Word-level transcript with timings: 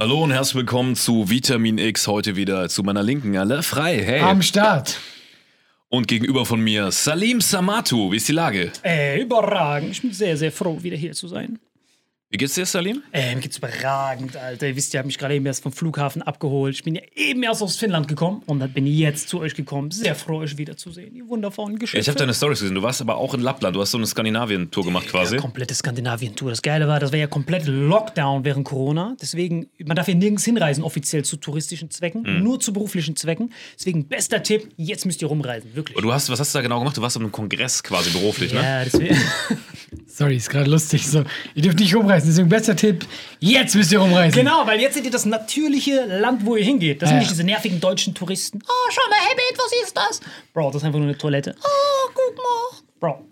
Hallo 0.00 0.22
und 0.22 0.30
herzlich 0.30 0.54
willkommen 0.54 0.94
zu 0.94 1.28
Vitamin 1.28 1.76
X. 1.76 2.06
Heute 2.06 2.36
wieder 2.36 2.68
zu 2.68 2.84
meiner 2.84 3.02
Linken. 3.02 3.36
Alle 3.36 3.64
frei. 3.64 4.00
Hey. 4.00 4.20
Am 4.20 4.42
Start. 4.42 5.00
und 5.88 6.06
gegenüber 6.06 6.46
von 6.46 6.60
mir 6.60 6.92
Salim 6.92 7.40
Samatu. 7.40 8.12
Wie 8.12 8.16
ist 8.18 8.28
die 8.28 8.32
Lage? 8.32 8.70
Äh, 8.84 9.20
überragend. 9.20 9.90
Ich 9.90 10.02
bin 10.02 10.12
sehr, 10.12 10.36
sehr 10.36 10.52
froh, 10.52 10.80
wieder 10.84 10.96
hier 10.96 11.14
zu 11.14 11.26
sein. 11.26 11.58
Wie 12.30 12.36
geht's 12.36 12.52
dir, 12.54 12.66
Salim? 12.66 13.02
Äh, 13.10 13.34
mir 13.36 13.40
geht's 13.40 13.56
überragend, 13.56 14.36
Alter. 14.36 14.68
Ihr 14.68 14.76
wisst, 14.76 14.92
ihr 14.92 14.98
habt 14.98 15.06
mich 15.06 15.16
gerade 15.16 15.34
eben 15.34 15.46
erst 15.46 15.62
vom 15.62 15.72
Flughafen 15.72 16.20
abgeholt. 16.20 16.74
Ich 16.74 16.84
bin 16.84 16.94
ja 16.94 17.00
eben 17.16 17.42
erst 17.42 17.62
aus 17.62 17.76
Finnland 17.76 18.06
gekommen 18.06 18.42
und 18.44 18.58
dann 18.60 18.70
bin 18.70 18.86
ich 18.86 18.98
jetzt 18.98 19.30
zu 19.30 19.40
euch 19.40 19.54
gekommen. 19.54 19.90
Sehr 19.90 20.14
froh, 20.14 20.40
euch 20.40 20.58
wiederzusehen. 20.58 21.14
Die 21.14 21.26
wundervollen 21.26 21.78
Geschöpfe. 21.78 21.98
Ich 22.02 22.06
habe 22.06 22.18
deine 22.18 22.34
Stories 22.34 22.60
gesehen. 22.60 22.74
Du 22.74 22.82
warst 22.82 23.00
aber 23.00 23.16
auch 23.16 23.32
in 23.32 23.40
Lappland. 23.40 23.74
Du 23.74 23.80
hast 23.80 23.92
so 23.92 23.96
eine 23.96 24.06
Skandinavien-Tour 24.06 24.84
gemacht 24.84 25.08
quasi. 25.08 25.36
Ja, 25.36 25.40
komplette 25.40 25.72
Skandinavien-Tour. 25.74 26.50
Das 26.50 26.60
Geile 26.60 26.86
war, 26.86 27.00
das 27.00 27.12
war 27.12 27.18
ja 27.18 27.28
komplett 27.28 27.66
Lockdown 27.66 28.44
während 28.44 28.66
Corona. 28.66 29.16
Deswegen, 29.22 29.70
man 29.86 29.96
darf 29.96 30.08
ja 30.08 30.14
nirgends 30.14 30.44
hinreisen, 30.44 30.84
offiziell 30.84 31.24
zu 31.24 31.38
touristischen 31.38 31.90
Zwecken, 31.90 32.24
Mhm. 32.24 32.42
nur 32.42 32.60
zu 32.60 32.74
beruflichen 32.74 33.16
Zwecken. 33.16 33.54
Deswegen, 33.78 34.06
bester 34.06 34.42
Tipp, 34.42 34.68
jetzt 34.76 35.06
müsst 35.06 35.22
ihr 35.22 35.28
rumreisen, 35.28 35.74
wirklich. 35.74 35.96
Und 35.96 36.02
du 36.02 36.12
hast, 36.12 36.28
was 36.28 36.38
hast 36.38 36.54
du 36.54 36.58
da 36.58 36.62
genau 36.62 36.78
gemacht? 36.80 36.94
Du 36.94 37.00
warst 37.00 37.16
auf 37.16 37.22
einem 37.22 37.32
Kongress 37.32 37.82
quasi 37.82 38.10
beruflich, 38.10 38.52
ne? 38.52 38.60
ja, 38.62 38.84
deswegen. 38.84 39.16
Sorry, 40.06 40.36
ist 40.36 40.50
gerade 40.50 40.68
lustig. 40.68 41.06
So, 41.06 41.22
ihr 41.54 41.62
dürft 41.62 41.78
nicht 41.78 41.94
rumreißen. 42.18 42.28
Deswegen 42.30 42.48
bester 42.48 42.76
Tipp: 42.76 43.06
Jetzt 43.40 43.74
müsst 43.74 43.92
ihr 43.92 44.00
rumreißen. 44.00 44.38
Genau, 44.38 44.66
weil 44.66 44.80
jetzt 44.80 44.94
seht 44.94 45.04
ihr 45.04 45.10
das 45.10 45.24
natürliche 45.24 46.04
Land, 46.06 46.44
wo 46.44 46.56
ihr 46.56 46.64
hingeht. 46.64 47.02
Das 47.02 47.08
sind 47.08 47.16
Ja. 47.16 47.20
nicht 47.20 47.30
diese 47.30 47.44
nervigen 47.44 47.80
deutschen 47.80 48.14
Touristen. 48.14 48.60
Oh, 48.66 48.90
schau 48.90 49.02
mal, 49.10 49.18
Habit, 49.18 49.58
was 49.58 49.72
ist 49.86 49.96
das? 49.96 50.20
Bro, 50.52 50.68
das 50.72 50.82
ist 50.82 50.84
einfach 50.86 50.98
nur 50.98 51.08
eine 51.08 51.18
Toilette. 51.18 51.54
Oh, 51.62 52.10
guck 52.14 52.36
mal. 52.36 52.82
Bro. 53.00 53.24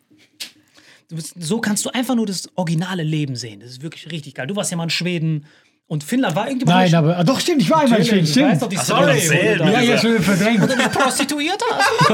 Bist, 1.08 1.34
so 1.38 1.60
kannst 1.60 1.84
du 1.84 1.90
einfach 1.90 2.16
nur 2.16 2.26
das 2.26 2.48
originale 2.56 3.04
Leben 3.04 3.36
sehen. 3.36 3.60
Das 3.60 3.70
ist 3.70 3.82
wirklich 3.82 4.10
richtig 4.10 4.34
geil. 4.34 4.48
Du 4.48 4.56
warst 4.56 4.72
ja 4.72 4.76
mal 4.76 4.84
in 4.84 4.90
Schweden 4.90 5.46
und 5.88 6.02
Finnland 6.02 6.34
war 6.34 6.48
irgendjemand. 6.48 6.80
Nein, 6.80 6.94
aber 6.96 7.16
ah, 7.16 7.22
doch, 7.22 7.38
stimmt, 7.38 7.62
ich 7.62 7.70
war 7.70 7.82
einmal 7.82 8.00
in 8.00 8.06
Schweden. 8.06 8.26
Stimmt. 8.26 8.60
doch 8.60 8.68
die 8.68 8.76
sorry, 8.76 9.20
Story. 9.20 9.38
erzähl, 9.38 9.60
wo 9.60 9.64
du 9.64 9.84
Ja, 9.84 9.98
schon 9.98 10.20
verdrängt. 10.20 10.92
Prostituierte 10.92 11.64
hast. 11.70 12.10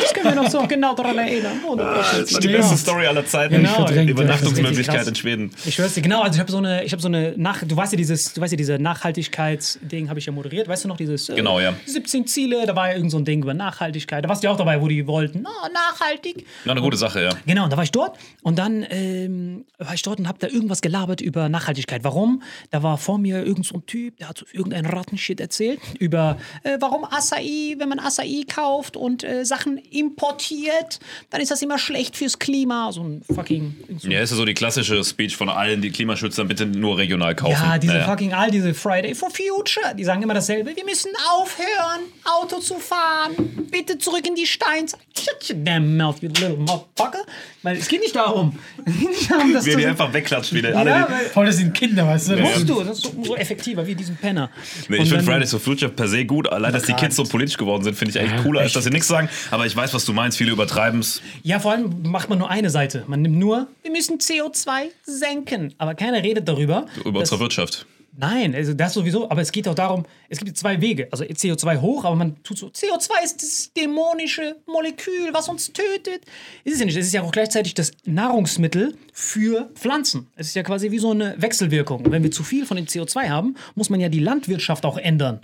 Das 0.00 0.14
können 0.14 0.36
wir 0.36 0.42
noch 0.42 0.48
so 0.48 0.64
genau 0.68 0.94
daran 0.94 1.18
erinnern. 1.18 1.60
Du 1.66 1.76
Das 1.76 2.32
war 2.32 2.40
die 2.40 2.48
beste 2.48 2.76
Story 2.76 3.06
aller 3.06 3.26
Zeiten. 3.26 3.56
Genau. 3.56 3.88
Übernachtungsmöglichkeit 3.90 5.00
ist 5.02 5.08
in 5.08 5.14
Schweden. 5.16 5.50
Ich 5.64 5.74
schwör's 5.74 5.94
dir, 5.94 6.02
genau, 6.02 6.22
also 6.22 6.36
ich 6.36 6.40
habe 6.40 6.52
so 6.52 6.58
eine, 6.58 6.84
ich 6.84 6.92
habe 6.92 7.02
so 7.02 7.08
eine 7.08 7.34
nach, 7.36 7.64
du 7.64 7.76
weißt 7.76 7.92
ja 7.92 7.96
dieses, 7.96 8.34
du 8.34 8.40
weißt 8.40 8.52
ja 8.52 8.56
diese 8.56 8.78
Nachhaltigkeitsding 8.78 10.08
habe 10.08 10.20
ich 10.20 10.26
ja 10.26 10.32
moderiert, 10.32 10.68
weißt 10.68 10.84
du 10.84 10.88
noch 10.88 10.96
dieses 10.96 11.28
äh, 11.28 11.34
Genau, 11.34 11.58
ja. 11.58 11.74
17 11.86 12.26
Ziele, 12.28 12.66
da 12.66 12.76
war 12.76 12.88
ja 12.90 12.94
irgend 12.94 13.10
so 13.10 13.18
ein 13.18 13.24
Ding 13.24 13.42
über 13.42 13.54
Nachhaltigkeit. 13.54 14.24
Da 14.24 14.28
warst 14.28 14.44
du 14.44 14.46
ja 14.46 14.52
auch 14.52 14.58
dabei, 14.58 14.80
wo 14.80 14.86
die 14.86 15.08
wollten, 15.08 15.44
oh, 15.44 15.68
nachhaltig. 15.72 16.46
Ja, 16.64 16.70
eine 16.70 16.80
gute 16.80 16.96
Sache, 16.96 17.22
ja. 17.24 17.30
Genau, 17.46 17.64
und 17.64 17.72
da 17.72 17.76
war 17.76 17.84
ich 17.84 17.90
dort 17.90 18.16
und 18.42 18.58
dann 18.60 18.86
ähm, 18.90 19.64
war 19.78 19.94
ich 19.94 20.02
dort 20.02 20.20
und 20.20 20.28
habe 20.28 20.38
da 20.38 20.46
irgendwas 20.46 20.80
gelabert 20.82 21.20
über 21.20 21.48
Nachhaltigkeit. 21.48 22.04
Warum? 22.04 22.42
Da 22.70 22.82
war 22.84 22.91
vor 22.98 23.18
mir 23.18 23.44
irgend 23.44 23.66
so 23.66 23.76
ein 23.76 23.86
Typ, 23.86 24.16
der 24.18 24.28
hat 24.28 24.38
so 24.38 24.46
irgendeinen 24.52 24.86
Rattenshit 24.86 25.40
erzählt 25.40 25.80
über 25.98 26.38
äh, 26.62 26.76
warum 26.80 27.04
Acai, 27.04 27.74
wenn 27.78 27.88
man 27.88 27.98
Acai 27.98 28.44
kauft 28.52 28.96
und 28.96 29.24
äh, 29.24 29.44
Sachen 29.44 29.78
importiert, 29.78 31.00
dann 31.30 31.40
ist 31.40 31.50
das 31.50 31.62
immer 31.62 31.78
schlecht 31.78 32.16
fürs 32.16 32.38
Klima. 32.38 32.92
So 32.92 33.02
ein 33.02 33.22
fucking 33.34 33.74
so 33.98 34.08
Ja, 34.08 34.20
ist 34.20 34.30
ja 34.30 34.36
so 34.36 34.44
die 34.44 34.54
klassische 34.54 35.02
Speech 35.04 35.36
von 35.36 35.48
allen, 35.48 35.80
die 35.82 35.90
Klimaschützer 35.90 36.44
bitte 36.44 36.66
nur 36.66 36.98
regional 36.98 37.34
kaufen. 37.34 37.52
Ja, 37.52 37.78
diese 37.78 37.94
Naja. 37.94 38.06
fucking 38.06 38.32
all 38.32 38.50
diese 38.50 38.74
Friday 38.74 39.14
for 39.14 39.30
Future, 39.30 39.94
die 39.96 40.04
sagen 40.04 40.22
immer 40.22 40.34
dasselbe. 40.34 40.74
Wir 40.76 40.84
müssen 40.84 41.10
aufhören, 41.34 42.00
Auto 42.24 42.58
zu 42.60 42.74
fahren. 42.74 43.34
Bitte 43.70 43.98
zurück 43.98 44.26
in 44.26 44.34
die 44.34 44.46
Steinzeit. 44.46 45.00
Shut 45.18 45.50
your 45.50 45.64
damn 45.64 45.96
mouth, 45.96 46.20
you 46.22 46.28
little 46.28 46.56
motherfucker. 46.56 47.24
Weil 47.62 47.76
es 47.76 47.88
geht 47.88 48.00
nicht 48.00 48.16
darum. 48.16 48.58
Es 48.84 48.98
geht 48.98 49.10
nicht 49.10 49.30
darum, 49.30 49.52
dass 49.52 49.66
er 49.66 49.72
du 49.74 49.78
die 49.78 49.86
einfach 49.86 50.12
wegklatscht 50.12 50.52
wieder. 50.52 50.70
ja, 50.70 50.76
Alle, 50.78 51.06
die, 51.08 51.28
Voll, 51.30 51.46
das 51.46 51.56
sind 51.56 51.72
Kinder, 51.74 52.06
weißt 52.06 52.30
du? 52.30 52.36
musst 52.38 52.68
du. 52.68 52.81
So, 52.84 52.88
das 52.88 52.98
ist 52.98 53.04
so, 53.04 53.10
umso 53.10 53.36
effektiver 53.36 53.86
wie 53.86 53.94
diesen 53.94 54.16
Penner. 54.16 54.50
Nee, 54.88 54.98
ich 54.98 55.08
finde 55.08 55.24
Fridays 55.24 55.50
for 55.50 55.60
Future 55.60 55.90
per 55.90 56.08
se 56.08 56.24
gut. 56.24 56.50
Allein, 56.50 56.72
dass 56.72 56.84
die 56.84 56.94
Kids 56.94 57.16
so 57.16 57.24
politisch 57.24 57.56
geworden 57.56 57.84
sind, 57.84 57.96
finde 57.96 58.10
ich 58.10 58.20
eigentlich 58.20 58.42
cooler, 58.42 58.60
als 58.60 58.72
dass 58.72 58.84
sie 58.84 58.90
nichts 58.90 59.08
sagen. 59.08 59.28
Aber 59.50 59.66
ich 59.66 59.74
weiß, 59.74 59.94
was 59.94 60.04
du 60.04 60.12
meinst. 60.12 60.38
Viele 60.38 60.52
übertreiben 60.52 61.00
es. 61.00 61.20
Ja, 61.42 61.58
vor 61.58 61.72
allem 61.72 62.02
macht 62.02 62.28
man 62.28 62.38
nur 62.38 62.50
eine 62.50 62.70
Seite. 62.70 63.04
Man 63.06 63.22
nimmt 63.22 63.38
nur, 63.38 63.68
wir 63.82 63.90
müssen 63.90 64.18
CO2 64.18 64.88
senken. 65.04 65.74
Aber 65.78 65.94
keiner 65.94 66.22
redet 66.22 66.48
darüber. 66.48 66.86
Über 67.04 67.20
unsere 67.20 67.40
Wirtschaft. 67.40 67.86
Nein, 68.14 68.54
also 68.54 68.74
das 68.74 68.92
sowieso, 68.92 69.30
aber 69.30 69.40
es 69.40 69.52
geht 69.52 69.66
auch 69.66 69.74
darum, 69.74 70.04
es 70.28 70.38
gibt 70.38 70.56
zwei 70.58 70.80
Wege. 70.82 71.08
Also 71.10 71.24
CO2 71.24 71.80
hoch, 71.80 72.04
aber 72.04 72.14
man 72.14 72.42
tut 72.42 72.58
so, 72.58 72.66
CO2 72.66 73.24
ist 73.24 73.42
das 73.42 73.72
dämonische 73.72 74.56
Molekül, 74.66 75.32
was 75.32 75.48
uns 75.48 75.72
tötet. 75.72 76.26
Ist 76.64 76.74
es 76.74 76.80
ja 76.80 76.86
nicht. 76.86 76.96
Es 76.96 77.06
ist 77.06 77.14
ja 77.14 77.22
auch 77.22 77.32
gleichzeitig 77.32 77.72
das 77.72 77.92
Nahrungsmittel 78.04 78.94
für 79.14 79.70
Pflanzen. 79.74 80.26
Es 80.36 80.48
ist 80.48 80.54
ja 80.54 80.62
quasi 80.62 80.90
wie 80.90 80.98
so 80.98 81.10
eine 81.10 81.34
Wechselwirkung. 81.40 82.10
Wenn 82.10 82.22
wir 82.22 82.30
zu 82.30 82.44
viel 82.44 82.66
von 82.66 82.76
dem 82.76 82.84
CO2 82.84 83.30
haben, 83.30 83.56
muss 83.74 83.88
man 83.88 83.98
ja 83.98 84.10
die 84.10 84.20
Landwirtschaft 84.20 84.84
auch 84.84 84.98
ändern. 84.98 85.40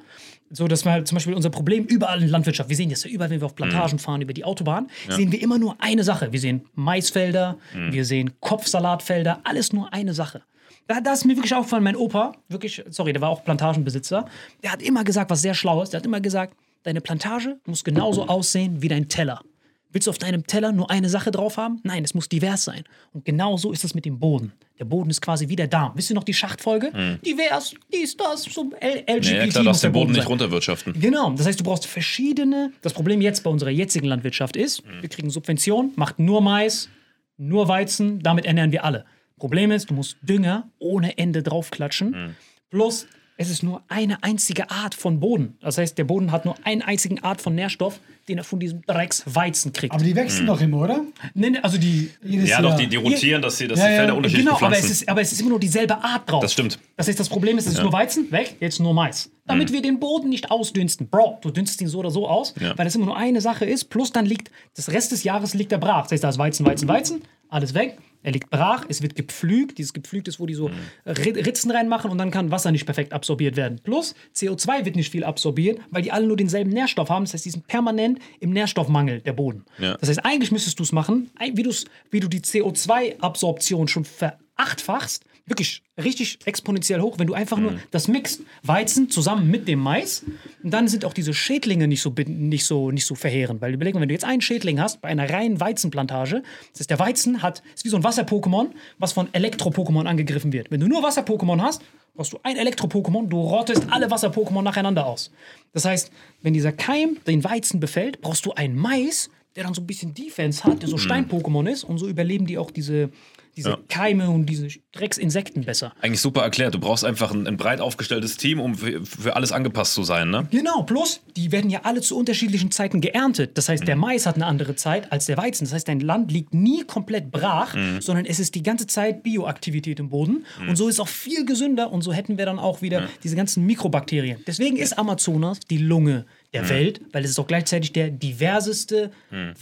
So, 0.50 0.68
das 0.68 0.84
war 0.84 0.92
halt 0.92 1.08
zum 1.08 1.16
Beispiel 1.16 1.34
unser 1.34 1.50
Problem 1.50 1.84
überall 1.84 2.22
in 2.22 2.28
Landwirtschaft. 2.28 2.68
Wir 2.68 2.76
sehen 2.76 2.90
das 2.90 3.04
ja 3.04 3.10
überall, 3.10 3.30
wenn 3.30 3.40
wir 3.40 3.46
auf 3.46 3.54
Plantagen 3.54 3.98
fahren, 3.98 4.20
über 4.20 4.32
die 4.32 4.44
Autobahn, 4.44 4.88
sehen 5.08 5.32
wir 5.32 5.40
immer 5.42 5.58
nur 5.58 5.76
eine 5.78 6.04
Sache. 6.04 6.32
Wir 6.32 6.40
sehen 6.40 6.66
Maisfelder, 6.74 7.58
wir 7.74 8.04
sehen 8.04 8.32
Kopfsalatfelder, 8.40 9.40
alles 9.44 9.72
nur 9.72 9.92
eine 9.92 10.14
Sache. 10.14 10.42
Da, 10.88 11.02
da 11.02 11.12
ist 11.12 11.26
mir 11.26 11.36
wirklich 11.36 11.54
aufgefallen, 11.54 11.84
mein 11.84 11.96
Opa, 11.96 12.32
wirklich, 12.48 12.82
sorry, 12.88 13.12
der 13.12 13.20
war 13.20 13.28
auch 13.28 13.44
Plantagenbesitzer, 13.44 14.24
der 14.62 14.72
hat 14.72 14.82
immer 14.82 15.04
gesagt, 15.04 15.30
was 15.30 15.42
sehr 15.42 15.54
schlau 15.54 15.82
ist, 15.82 15.92
der 15.92 16.00
hat 16.00 16.06
immer 16.06 16.20
gesagt, 16.20 16.56
deine 16.82 17.02
Plantage 17.02 17.60
muss 17.66 17.84
genauso 17.84 18.26
aussehen 18.26 18.80
wie 18.80 18.88
dein 18.88 19.08
Teller. 19.08 19.42
Willst 19.90 20.06
du 20.06 20.10
auf 20.10 20.18
deinem 20.18 20.46
Teller 20.46 20.72
nur 20.72 20.90
eine 20.90 21.08
Sache 21.08 21.30
drauf 21.30 21.56
haben? 21.56 21.80
Nein, 21.82 22.04
es 22.04 22.14
muss 22.14 22.28
divers 22.28 22.64
sein. 22.64 22.84
Und 23.12 23.24
genau 23.24 23.56
so 23.56 23.72
ist 23.72 23.84
es 23.84 23.94
mit 23.94 24.04
dem 24.04 24.18
Boden. 24.18 24.52
Der 24.78 24.84
Boden 24.84 25.08
ist 25.08 25.22
quasi 25.22 25.48
wie 25.48 25.56
der 25.56 25.66
Darm. 25.66 25.92
Wisst 25.94 26.10
ihr 26.10 26.14
noch 26.14 26.24
die 26.24 26.34
Schachtfolge? 26.34 27.18
Divers, 27.24 27.74
dies, 27.92 28.16
das, 28.16 28.44
so 28.44 28.70
LGBT. 28.80 29.26
Ja, 29.30 29.46
klar, 29.46 29.64
darfst 29.64 29.82
der 29.82 29.90
den 29.90 29.94
Boden 29.94 30.12
nicht 30.12 30.28
runterwirtschaften. 30.28 30.92
Genau, 30.98 31.30
das 31.30 31.46
heißt, 31.46 31.60
du 31.60 31.64
brauchst 31.64 31.86
verschiedene. 31.86 32.72
Das 32.82 32.92
Problem 32.92 33.20
jetzt 33.22 33.42
bei 33.44 33.50
unserer 33.50 33.70
jetzigen 33.70 34.06
Landwirtschaft 34.06 34.56
ist, 34.56 34.82
wir 35.00 35.08
kriegen 35.08 35.30
Subventionen, 35.30 35.92
macht 35.96 36.18
nur 36.18 36.42
Mais, 36.42 36.90
nur 37.38 37.68
Weizen, 37.68 38.20
damit 38.20 38.44
ernähren 38.44 38.72
wir 38.72 38.84
alle. 38.84 39.04
Problem 39.38 39.70
ist, 39.70 39.90
du 39.90 39.94
musst 39.94 40.16
Dünger 40.22 40.68
ohne 40.78 41.16
Ende 41.18 41.42
draufklatschen. 41.42 42.34
Plus, 42.70 43.06
es 43.40 43.50
ist 43.50 43.62
nur 43.62 43.82
eine 43.86 44.20
einzige 44.24 44.68
Art 44.68 44.96
von 44.96 45.20
Boden. 45.20 45.56
Das 45.60 45.78
heißt, 45.78 45.96
der 45.96 46.02
Boden 46.04 46.32
hat 46.32 46.44
nur 46.44 46.56
einen 46.64 46.82
einzigen 46.82 47.22
Art 47.22 47.40
von 47.40 47.54
Nährstoff, 47.54 48.00
den 48.26 48.36
er 48.38 48.42
von 48.42 48.58
diesem 48.58 48.82
Drecksweizen 48.82 49.72
kriegt. 49.72 49.94
Aber 49.94 50.02
die 50.02 50.16
wechseln 50.16 50.46
doch 50.46 50.60
immer, 50.60 50.78
oder? 50.78 51.04
Nee, 51.34 51.50
nee, 51.50 51.58
also 51.62 51.78
die. 51.78 52.10
Jedes 52.22 52.48
Ja, 52.50 52.60
Jahr. 52.60 52.72
doch, 52.72 52.76
die, 52.76 52.88
die 52.88 52.96
rotieren, 52.96 53.40
dass, 53.40 53.56
sie, 53.58 53.68
dass 53.68 53.78
Ja, 53.78 53.86
die 53.86 53.92
ja, 53.92 53.98
Felder 53.98 54.16
unterschiedlich 54.16 54.44
Genau, 54.46 54.58
aber 54.60 54.76
es, 54.76 54.90
ist, 54.90 55.08
aber 55.08 55.20
es 55.20 55.30
ist 55.30 55.40
immer 55.40 55.50
nur 55.50 55.60
dieselbe 55.60 55.96
Art 56.02 56.28
drauf. 56.28 56.42
Das 56.42 56.52
stimmt. 56.52 56.80
Das 56.96 57.06
heißt, 57.06 57.18
das 57.20 57.28
Problem 57.28 57.56
ist, 57.58 57.68
es 57.68 57.74
ist 57.74 57.82
nur 57.82 57.92
Weizen, 57.92 58.30
weg, 58.32 58.56
jetzt 58.58 58.80
nur 58.80 58.92
Mais. 58.92 59.30
Damit 59.46 59.72
wir 59.72 59.80
den 59.82 60.00
Boden 60.00 60.28
nicht 60.28 60.50
ausdünsten. 60.50 61.08
Bro, 61.08 61.38
du 61.40 61.50
dünstest 61.50 61.80
ihn 61.80 61.88
so 61.88 62.00
oder 62.00 62.10
so 62.10 62.28
aus, 62.28 62.54
Ja. 62.60 62.76
weil 62.76 62.84
das 62.84 62.96
immer 62.96 63.06
nur 63.06 63.16
eine 63.16 63.40
Sache 63.40 63.64
ist. 63.64 63.84
Plus 63.84 64.10
dann 64.12 64.26
liegt, 64.26 64.50
das 64.74 64.90
Rest 64.90 65.12
des 65.12 65.22
Jahres 65.24 65.54
liegt 65.54 65.70
er 65.72 65.78
brach. 65.78 66.02
Das 66.02 66.12
heißt, 66.12 66.24
da 66.24 66.28
ist 66.28 66.38
Weizen, 66.38 66.66
Weizen, 66.66 66.88
Weizen, 66.88 67.22
alles 67.48 67.74
weg. 67.74 67.98
Er 68.22 68.32
liegt 68.32 68.50
brach, 68.50 68.84
es 68.88 69.00
wird 69.00 69.14
gepflügt. 69.14 69.78
Dieses 69.78 69.92
gepflügt 69.92 70.26
ist, 70.26 70.40
wo 70.40 70.46
die 70.46 70.54
so 70.54 70.70
Ri- 71.06 71.46
Ritzen 71.46 71.70
reinmachen 71.70 72.10
und 72.10 72.18
dann 72.18 72.32
kann 72.32 72.50
Wasser 72.50 72.72
nicht 72.72 72.84
perfekt 72.84 73.12
absorbiert 73.12 73.56
werden. 73.56 73.78
Plus 73.82 74.14
CO2 74.34 74.84
wird 74.84 74.96
nicht 74.96 75.12
viel 75.12 75.22
absorbiert, 75.22 75.78
weil 75.90 76.02
die 76.02 76.10
alle 76.10 76.26
nur 76.26 76.36
denselben 76.36 76.70
Nährstoff 76.70 77.10
haben. 77.10 77.24
Das 77.24 77.34
heißt, 77.34 77.44
die 77.44 77.50
sind 77.50 77.68
permanent 77.68 78.18
im 78.40 78.50
Nährstoffmangel, 78.50 79.20
der 79.20 79.34
Boden. 79.34 79.64
Ja. 79.78 79.96
Das 79.98 80.08
heißt, 80.08 80.24
eigentlich 80.24 80.50
müsstest 80.50 80.78
du 80.80 80.82
es 80.82 80.90
machen, 80.92 81.30
wie, 81.40 81.64
wie 82.10 82.20
du 82.20 82.28
die 82.28 82.40
CO2-Absorption 82.40 83.86
schon 83.88 84.04
verachtfachst, 84.04 85.24
wirklich 85.48 85.82
richtig 85.96 86.38
exponentiell 86.44 87.00
hoch, 87.00 87.18
wenn 87.18 87.26
du 87.26 87.34
einfach 87.34 87.58
nur 87.58 87.78
das 87.90 88.08
mixt, 88.08 88.42
Weizen 88.62 89.10
zusammen 89.10 89.50
mit 89.50 89.68
dem 89.68 89.78
Mais, 89.78 90.24
und 90.62 90.70
dann 90.70 90.88
sind 90.88 91.04
auch 91.04 91.12
diese 91.12 91.34
Schädlinge 91.34 91.88
nicht 91.88 92.02
so, 92.02 92.14
nicht 92.26 92.64
so, 92.64 92.90
nicht 92.90 93.06
so 93.06 93.14
verheerend. 93.14 93.60
Weil 93.60 93.74
überleg 93.74 93.94
mal, 93.94 94.00
wenn 94.00 94.08
du 94.08 94.14
jetzt 94.14 94.24
einen 94.24 94.40
Schädling 94.40 94.80
hast 94.80 95.00
bei 95.00 95.08
einer 95.08 95.28
reinen 95.30 95.60
Weizenplantage, 95.60 96.42
das 96.72 96.80
heißt, 96.80 96.90
der 96.90 96.98
Weizen 96.98 97.42
hat, 97.42 97.62
ist 97.74 97.84
wie 97.84 97.88
so 97.88 97.96
ein 97.96 98.04
Wasser-Pokémon, 98.04 98.68
was 98.98 99.12
von 99.12 99.28
Elektro-Pokémon 99.32 100.06
angegriffen 100.06 100.52
wird. 100.52 100.70
Wenn 100.70 100.80
du 100.80 100.88
nur 100.88 101.02
Wasser-Pokémon 101.02 101.60
hast, 101.60 101.82
brauchst 102.14 102.32
du 102.32 102.40
ein 102.42 102.56
Elektro-Pokémon, 102.56 103.28
du 103.28 103.40
rottest 103.40 103.84
alle 103.90 104.10
Wasser-Pokémon 104.10 104.62
nacheinander 104.62 105.06
aus. 105.06 105.30
Das 105.72 105.84
heißt, 105.84 106.10
wenn 106.42 106.52
dieser 106.52 106.72
Keim 106.72 107.18
den 107.26 107.44
Weizen 107.44 107.80
befällt, 107.80 108.20
brauchst 108.20 108.44
du 108.44 108.52
einen 108.52 108.76
Mais, 108.76 109.30
der 109.54 109.64
dann 109.64 109.74
so 109.74 109.80
ein 109.80 109.86
bisschen 109.86 110.14
Defense 110.14 110.64
hat, 110.64 110.82
der 110.82 110.88
so 110.88 110.98
Stein-Pokémon 110.98 111.68
ist 111.68 111.84
und 111.84 111.98
so 111.98 112.08
überleben 112.08 112.46
die 112.46 112.58
auch 112.58 112.70
diese, 112.70 113.10
diese 113.58 113.70
Ja. 113.70 113.78
Keime 113.88 114.30
und 114.30 114.46
diese 114.46 114.68
Drecksinsekten 114.92 115.64
besser. 115.64 115.92
Eigentlich 116.00 116.20
super 116.20 116.42
erklärt. 116.42 116.74
Du 116.74 116.78
brauchst 116.78 117.04
einfach 117.04 117.32
ein, 117.32 117.46
ein 117.46 117.56
breit 117.56 117.80
aufgestelltes 117.80 118.36
Team, 118.36 118.60
um 118.60 118.76
für, 118.76 119.04
für 119.04 119.34
alles 119.34 119.50
angepasst 119.50 119.94
zu 119.94 120.04
sein, 120.04 120.30
ne? 120.30 120.46
Genau, 120.50 120.84
plus, 120.84 121.20
die 121.36 121.50
werden 121.50 121.68
ja 121.70 121.80
alle 121.82 122.00
zu 122.00 122.16
unterschiedlichen 122.16 122.70
Zeiten 122.70 123.00
geerntet. 123.00 123.58
Das 123.58 123.68
heißt, 123.68 123.86
der 123.86 123.96
Mais 123.96 124.26
hat 124.26 124.36
eine 124.36 124.46
andere 124.46 124.76
Zeit 124.76 125.10
als 125.10 125.26
der 125.26 125.36
Weizen. 125.36 125.64
Das 125.64 125.72
heißt, 125.74 125.88
dein 125.88 125.98
Land 126.00 126.30
liegt 126.30 126.54
nie 126.54 126.84
komplett 126.84 127.30
brach, 127.32 127.74
sondern 128.00 128.24
es 128.26 128.38
ist 128.38 128.54
die 128.54 128.62
ganze 128.62 128.86
Zeit 128.86 129.22
Bioaktivität 129.24 129.98
im 129.98 130.08
Boden. 130.08 130.46
Und 130.68 130.76
so 130.76 130.86
ist 130.88 130.94
es 130.94 131.00
auch 131.00 131.08
viel 131.08 131.44
gesünder 131.44 131.90
und 131.90 132.02
so 132.02 132.12
hätten 132.12 132.38
wir 132.38 132.46
dann 132.46 132.58
auch 132.60 132.80
wieder 132.80 133.08
diese 133.24 133.34
ganzen 133.34 133.66
Mikrobakterien. 133.66 134.38
Deswegen 134.46 134.76
ist 134.76 134.96
Amazonas 134.98 135.58
die 135.60 135.78
Lunge 135.78 136.26
der 136.54 136.68
Welt, 136.68 137.00
weil 137.12 137.24
es 137.24 137.30
ist 137.30 137.38
auch 137.38 137.46
gleichzeitig 137.46 137.92
der 137.92 138.10
diverseste 138.10 139.10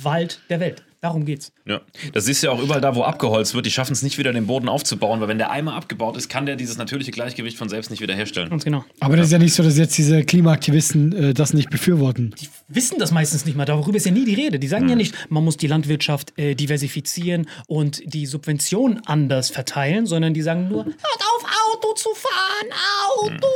Wald 0.03 0.41
der 0.51 0.61
Welt. 0.61 0.85
Darum 1.07 1.25
geht's. 1.25 1.53
Ja. 1.67 1.83
Das 2.15 2.25
siehst 2.25 2.43
du 2.43 2.49
ja 2.49 2.53
auch 2.53 2.61
überall 2.61 2.81
da, 2.81 2.97
wo 2.97 3.05
abgeholzt 3.05 3.55
wird. 3.55 3.65
Die 3.65 3.71
schaffen 3.71 3.93
es 3.93 4.03
nicht 4.03 4.19
wieder, 4.19 4.33
den 4.33 4.49
Boden 4.49 4.69
aufzubauen, 4.69 5.21
weil 5.21 5.29
wenn 5.29 5.39
der 5.39 5.53
einmal 5.53 5.77
abgebaut 5.77 6.17
ist, 6.17 6.29
kann 6.29 6.47
der 6.47 6.57
dieses 6.57 6.79
natürliche 6.79 7.13
Gleichgewicht 7.13 7.57
von 7.57 7.69
selbst 7.69 7.93
nicht 7.93 8.01
wieder 8.01 8.13
herstellen. 8.13 8.51
Ganz 8.51 8.65
genau. 8.65 8.85
Aber 8.99 9.17
das 9.17 9.27
ist 9.27 9.33
ja 9.33 9.39
nicht 9.39 9.55
so, 9.55 9.63
dass 9.63 9.79
jetzt 9.79 9.97
diese 9.97 10.25
Klimaaktivisten 10.25 11.13
äh, 11.13 11.33
das 11.33 11.55
nicht 11.55 11.71
befürworten. 11.71 12.35
die 12.41 12.49
wissen 12.67 12.99
das 12.99 13.13
meistens 13.13 13.47
nicht 13.47 13.57
mal. 13.57 13.67
Darüber 13.67 13.97
ist 13.97 14.07
ja 14.07 14.11
nie 14.11 14.25
die 14.25 14.35
Rede. 14.35 14.59
Die 14.59 14.67
sagen 14.67 14.89
ja 14.89 14.97
nicht, 14.97 15.15
man 15.31 15.45
muss 15.45 15.57
die 15.57 15.69
Landwirtschaft 15.69 16.37
äh, 16.37 16.57
diversifizieren 16.57 17.47
und 17.69 18.03
die 18.05 18.27
Subventionen 18.27 19.07
anders 19.07 19.51
verteilen, 19.51 20.07
sondern 20.07 20.35
die 20.35 20.43
sagen 20.43 20.69
nur, 20.69 20.87
hört 20.87 20.97
auf, 20.97 21.45
Auto 21.77 21.95
zu 21.95 22.09
fahren, 22.15 22.69
Auto, 23.17 23.47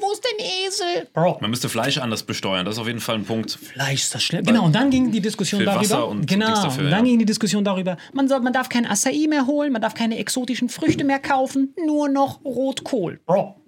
wo 0.00 0.12
ist 0.12 0.22
denn 0.24 0.46
Esel? 0.66 1.08
Bro, 1.12 1.38
Man 1.40 1.50
müsste 1.50 1.68
Fleisch 1.68 1.98
anders 1.98 2.22
besteuern. 2.22 2.64
Das 2.64 2.74
ist 2.74 2.80
auf 2.80 2.86
jeden 2.86 3.00
Fall 3.00 3.16
ein 3.16 3.24
Punkt. 3.24 3.52
Fleisch 3.52 4.02
ist 4.02 4.14
das 4.14 4.22
schlimm. 4.22 4.44
Genau, 4.44 4.64
und 4.64 4.74
dann 4.74 4.90
ging 4.90 5.10
die 5.12 5.20
Diskussion 5.20 5.60
Viel 5.60 5.66
darüber. 5.66 5.82
Wasser 5.82 6.08
und 6.08 6.26
genau, 6.26 6.48
dafür, 6.48 6.90
dann 6.98 7.04
ging 7.06 7.18
die 7.18 7.24
Diskussion 7.24 7.64
darüber, 7.64 7.96
man, 8.12 8.28
soll, 8.28 8.40
man 8.40 8.52
darf 8.52 8.68
kein 8.68 8.86
Acai 8.86 9.26
mehr 9.28 9.46
holen, 9.46 9.72
man 9.72 9.82
darf 9.82 9.94
keine 9.94 10.18
exotischen 10.18 10.68
Früchte 10.68 11.04
mehr 11.04 11.18
kaufen, 11.18 11.74
nur 11.86 12.08
noch 12.08 12.44
Rotkohl. 12.44 13.20
Bro. 13.26 13.60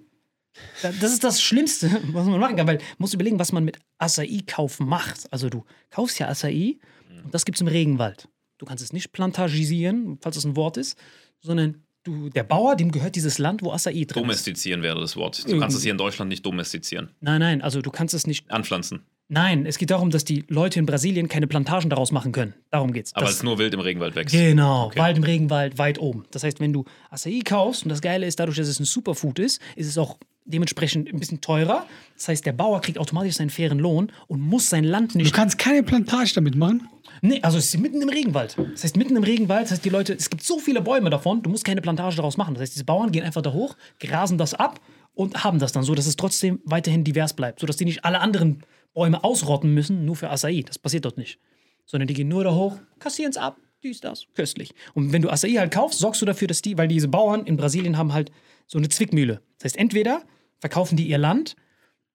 Da- 0.81 0.91
Das 0.99 1.11
ist 1.13 1.23
das 1.23 1.41
Schlimmste, 1.41 1.89
was 2.13 2.25
man 2.25 2.39
machen 2.39 2.55
kann, 2.57 2.67
weil 2.67 2.77
du 2.77 2.83
musst 2.97 3.13
überlegen, 3.13 3.39
was 3.39 3.51
man 3.51 3.63
mit 3.63 3.79
Acai-Kaufen 3.99 4.85
macht. 4.87 5.31
Also 5.31 5.49
du 5.49 5.63
kaufst 5.89 6.19
ja 6.19 6.27
Acai 6.27 6.77
und 7.23 7.33
das 7.33 7.45
gibt 7.45 7.57
es 7.57 7.61
im 7.61 7.67
Regenwald. 7.67 8.27
Du 8.57 8.65
kannst 8.65 8.83
es 8.83 8.93
nicht 8.93 9.11
plantagisieren, 9.11 10.17
falls 10.21 10.35
das 10.35 10.45
ein 10.45 10.55
Wort 10.55 10.77
ist, 10.77 10.97
sondern 11.39 11.83
du, 12.03 12.29
der 12.29 12.43
Bauer, 12.43 12.75
dem 12.75 12.91
gehört 12.91 13.15
dieses 13.15 13.37
Land, 13.37 13.63
wo 13.63 13.71
Acai 13.71 13.91
drin 13.91 14.03
ist. 14.03 14.15
Domestizieren 14.15 14.83
wäre 14.83 14.99
das 14.99 15.15
Wort. 15.15 15.49
Du 15.49 15.59
kannst 15.59 15.75
es 15.77 15.83
hier 15.83 15.91
in 15.91 15.97
Deutschland 15.97 16.29
nicht 16.29 16.45
domestizieren. 16.45 17.11
Nein, 17.21 17.39
nein, 17.39 17.61
also 17.61 17.81
du 17.81 17.89
kannst 17.91 18.13
es 18.13 18.27
nicht. 18.27 18.49
Anpflanzen. 18.51 19.05
Nein, 19.33 19.65
es 19.65 19.77
geht 19.77 19.91
darum, 19.91 20.09
dass 20.09 20.25
die 20.25 20.43
Leute 20.49 20.77
in 20.77 20.85
Brasilien 20.85 21.29
keine 21.29 21.47
Plantagen 21.47 21.89
daraus 21.89 22.11
machen 22.11 22.33
können. 22.33 22.53
Darum 22.69 22.91
geht's. 22.91 23.13
Aber 23.15 23.21
Das- 23.21 23.31
es 23.31 23.37
ist 23.37 23.43
nur 23.43 23.57
wild 23.59 23.73
im 23.73 23.79
Regenwald 23.79 24.13
wächst. 24.15 24.35
Genau, 24.35 24.91
Wald 24.97 25.15
im 25.15 25.23
Regenwald, 25.23 25.77
weit 25.77 25.99
oben. 25.99 26.25
Das 26.31 26.43
heißt, 26.43 26.59
wenn 26.59 26.73
du 26.73 26.83
Acai 27.09 27.39
kaufst, 27.45 27.83
und 27.83 27.89
das 27.89 28.01
Geile 28.01 28.25
ist, 28.25 28.41
dadurch, 28.41 28.57
dass 28.57 28.67
es 28.67 28.79
ein 28.81 28.85
Superfood 28.85 29.39
ist, 29.39 29.61
ist 29.77 29.87
es 29.87 29.97
auch 29.97 30.17
dementsprechend 30.43 31.07
ein 31.13 31.17
bisschen 31.17 31.39
teurer. 31.39 31.85
Das 32.17 32.27
heißt, 32.27 32.45
der 32.45 32.51
Bauer 32.51 32.81
kriegt 32.81 32.97
automatisch 32.97 33.35
seinen 33.35 33.49
fairen 33.51 33.79
Lohn 33.79 34.11
und 34.27 34.41
muss 34.41 34.69
sein 34.69 34.83
Land 34.83 35.13
Du 35.13 35.19
nicht. 35.19 35.33
kannst 35.33 35.57
keine 35.57 35.83
Plantage 35.83 36.33
damit 36.35 36.55
machen. 36.55 36.89
Nee, 37.21 37.39
also 37.41 37.57
es 37.57 37.73
ist 37.73 37.79
mitten 37.79 38.01
im 38.01 38.09
Regenwald. 38.09 38.57
Das 38.73 38.83
heißt, 38.83 38.97
mitten 38.97 39.15
im 39.15 39.23
Regenwald, 39.23 39.63
das 39.63 39.71
heißt, 39.71 39.85
die 39.85 39.89
Leute, 39.89 40.13
es 40.13 40.29
gibt 40.29 40.43
so 40.43 40.59
viele 40.59 40.81
Bäume 40.81 41.09
davon, 41.09 41.41
du 41.41 41.49
musst 41.49 41.63
keine 41.63 41.79
Plantage 41.81 42.17
daraus 42.17 42.35
machen. 42.35 42.55
Das 42.55 42.63
heißt, 42.63 42.73
diese 42.73 42.83
Bauern 42.83 43.11
gehen 43.13 43.23
einfach 43.23 43.43
da 43.43 43.53
hoch, 43.53 43.77
grasen 44.01 44.37
das 44.37 44.53
ab 44.55 44.81
und 45.13 45.43
haben 45.45 45.59
das 45.59 45.71
dann 45.71 45.83
so, 45.83 45.95
dass 45.95 46.07
es 46.07 46.17
trotzdem 46.17 46.59
weiterhin 46.65 47.05
divers 47.05 47.33
bleibt. 47.33 47.61
Sodass 47.61 47.77
die 47.77 47.85
nicht 47.85 48.03
alle 48.03 48.19
anderen 48.19 48.63
Bäume 48.93 49.23
ausrotten 49.23 49.73
müssen, 49.73 50.05
nur 50.05 50.15
für 50.15 50.29
Acai. 50.29 50.63
Das 50.65 50.77
passiert 50.79 51.05
dort 51.05 51.17
nicht. 51.17 51.39
Sondern 51.85 52.07
die 52.07 52.13
gehen 52.13 52.27
nur 52.27 52.43
da 52.43 52.53
hoch, 52.53 52.77
kassieren 52.99 53.31
es 53.31 53.37
ab, 53.37 53.57
dies, 53.83 53.99
das, 54.01 54.27
köstlich. 54.35 54.73
Und 54.93 55.11
wenn 55.13 55.21
du 55.21 55.29
Acai 55.29 55.53
halt 55.53 55.71
kaufst, 55.71 55.99
sorgst 55.99 56.21
du 56.21 56.25
dafür, 56.25 56.47
dass 56.47 56.61
die, 56.61 56.77
weil 56.77 56.87
diese 56.87 57.07
Bauern 57.07 57.45
in 57.45 57.57
Brasilien 57.57 57.97
haben 57.97 58.13
halt 58.13 58.31
so 58.67 58.77
eine 58.77 58.89
Zwickmühle. 58.89 59.41
Das 59.57 59.65
heißt, 59.65 59.77
entweder 59.77 60.21
verkaufen 60.59 60.95
die 60.97 61.07
ihr 61.07 61.17
Land, 61.17 61.55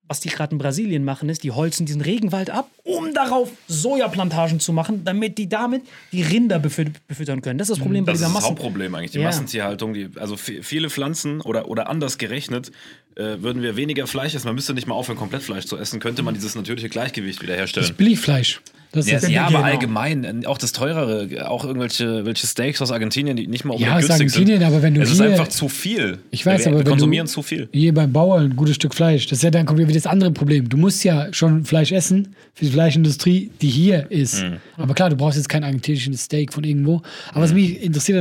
was 0.09 0.21
die 0.21 0.29
gerade 0.29 0.53
in 0.53 0.59
Brasilien 0.59 1.05
machen, 1.05 1.29
ist, 1.29 1.43
die 1.43 1.51
holzen 1.51 1.85
diesen 1.85 2.01
Regenwald 2.01 2.49
ab, 2.49 2.71
um 2.85 3.13
darauf 3.13 3.51
Sojaplantagen 3.67 4.61
zu 4.61 4.73
machen, 4.73 5.05
damit 5.05 5.37
die 5.37 5.49
damit 5.49 5.83
die 6.13 6.23
Rinder 6.23 6.61
befü 6.61 6.85
befüttern 7.09 7.43
können. 7.43 7.59
Das 7.59 7.69
ist 7.69 7.79
das 7.79 7.83
Problem 7.83 8.05
bei 8.05 8.13
Das 8.13 8.21
ist 8.21 8.27
dieser 8.27 8.35
das 8.35 8.43
Massen. 8.45 8.51
Hauptproblem 8.57 8.95
eigentlich, 8.95 9.11
die 9.11 9.19
Ja. 9.19 9.25
Massentierhaltung. 9.25 9.95
Die, 9.95 10.11
also 10.17 10.37
vi- 10.37 10.63
viele 10.63 10.91
Pflanzen 10.91 11.41
oder, 11.41 11.69
oder 11.69 11.89
anders 11.89 12.19
gerechnet, 12.19 12.71
äh, 13.17 13.43
würden 13.43 13.63
wir 13.63 13.77
weniger 13.77 14.07
Fleisch 14.07 14.35
essen, 14.35 14.47
man 14.47 14.55
müsste 14.55 14.75
nicht 14.75 14.87
mal 14.87 14.95
aufhören, 14.95 15.19
komplett 15.19 15.43
Fleisch 15.43 15.65
zu 15.67 15.77
essen, 15.77 16.01
könnte 16.01 16.23
man 16.23 16.35
dieses 16.35 16.55
natürliche 16.55 16.89
Gleichgewicht 16.89 17.43
wiederherstellen. 17.43 17.89
Das 17.89 17.97
Billigfleisch. 17.97 18.61
Das 18.93 19.09
Ja, 19.11 19.17
ist 19.17 19.29
ja, 19.29 19.47
genau. 19.49 19.59
aber 19.59 19.67
allgemein, 19.67 20.43
äh, 20.43 20.47
auch 20.47 20.59
das 20.59 20.73
teurere, 20.73 21.51
auch 21.51 21.65
irgendwelche 21.65 22.25
welche 22.25 22.47
Steaks 22.47 22.81
aus 22.81 22.93
Argentinien, 22.93 23.37
die 23.37 23.47
nicht 23.47 23.65
mal 23.65 23.75
Ja, 23.79 23.89
unbedingt 23.89 24.13
aus 24.13 24.19
günstig 24.19 24.39
Argentinien, 24.39 24.61
sind. 24.61 24.67
aber 24.69 24.83
wenn 24.83 24.95
du 24.95 25.01
es 25.03 25.11
ist 25.11 25.21
einfach 25.21 25.49
zu 25.49 25.69
viel. 25.69 26.19
Ich 26.31 26.47
weiß, 26.47 26.61
wir, 26.61 26.69
aber 26.69 26.77
wir 26.81 26.85
wenn 26.87 26.93
konsumieren 26.93 27.27
du 27.27 27.33
zu 27.33 27.43
viel. 27.43 27.69
hier 27.73 27.93
beim 27.93 28.13
Bauer 28.13 28.39
ein 28.39 28.55
gutes 28.57 28.77
Stück 28.77 28.95
Fleisch, 28.95 29.27
das 29.27 29.39
ist 29.39 29.43
ja 29.43 29.51
dann 29.51 29.67
kommt 29.67 29.81
wieder 29.81 29.93
das 29.93 30.07
andere 30.07 30.31
Problem. 30.31 30.69
Du 30.69 30.77
musst 30.77 31.03
ja 31.05 31.33
schon 31.33 31.65
Fleisch 31.65 31.93
essen 31.93 32.35
für 32.55 32.65
die 32.65 32.71
Fleischindustrie, 32.71 33.51
die 33.61 33.69
hier 33.69 34.11
ist. 34.11 34.43
Mhm. 34.43 34.57
Aber 34.77 34.95
klar, 34.95 35.11
du 35.11 35.17
brauchst 35.17 35.37
jetzt 35.37 35.49
kein 35.49 35.65
argentinisches 35.65 36.23
Steak 36.23 36.53
von 36.53 36.65
irgendwo. 36.65 37.03
Aber 37.33 37.43
was 37.43 37.53
mich 37.53 37.83
interessiert 37.83 38.17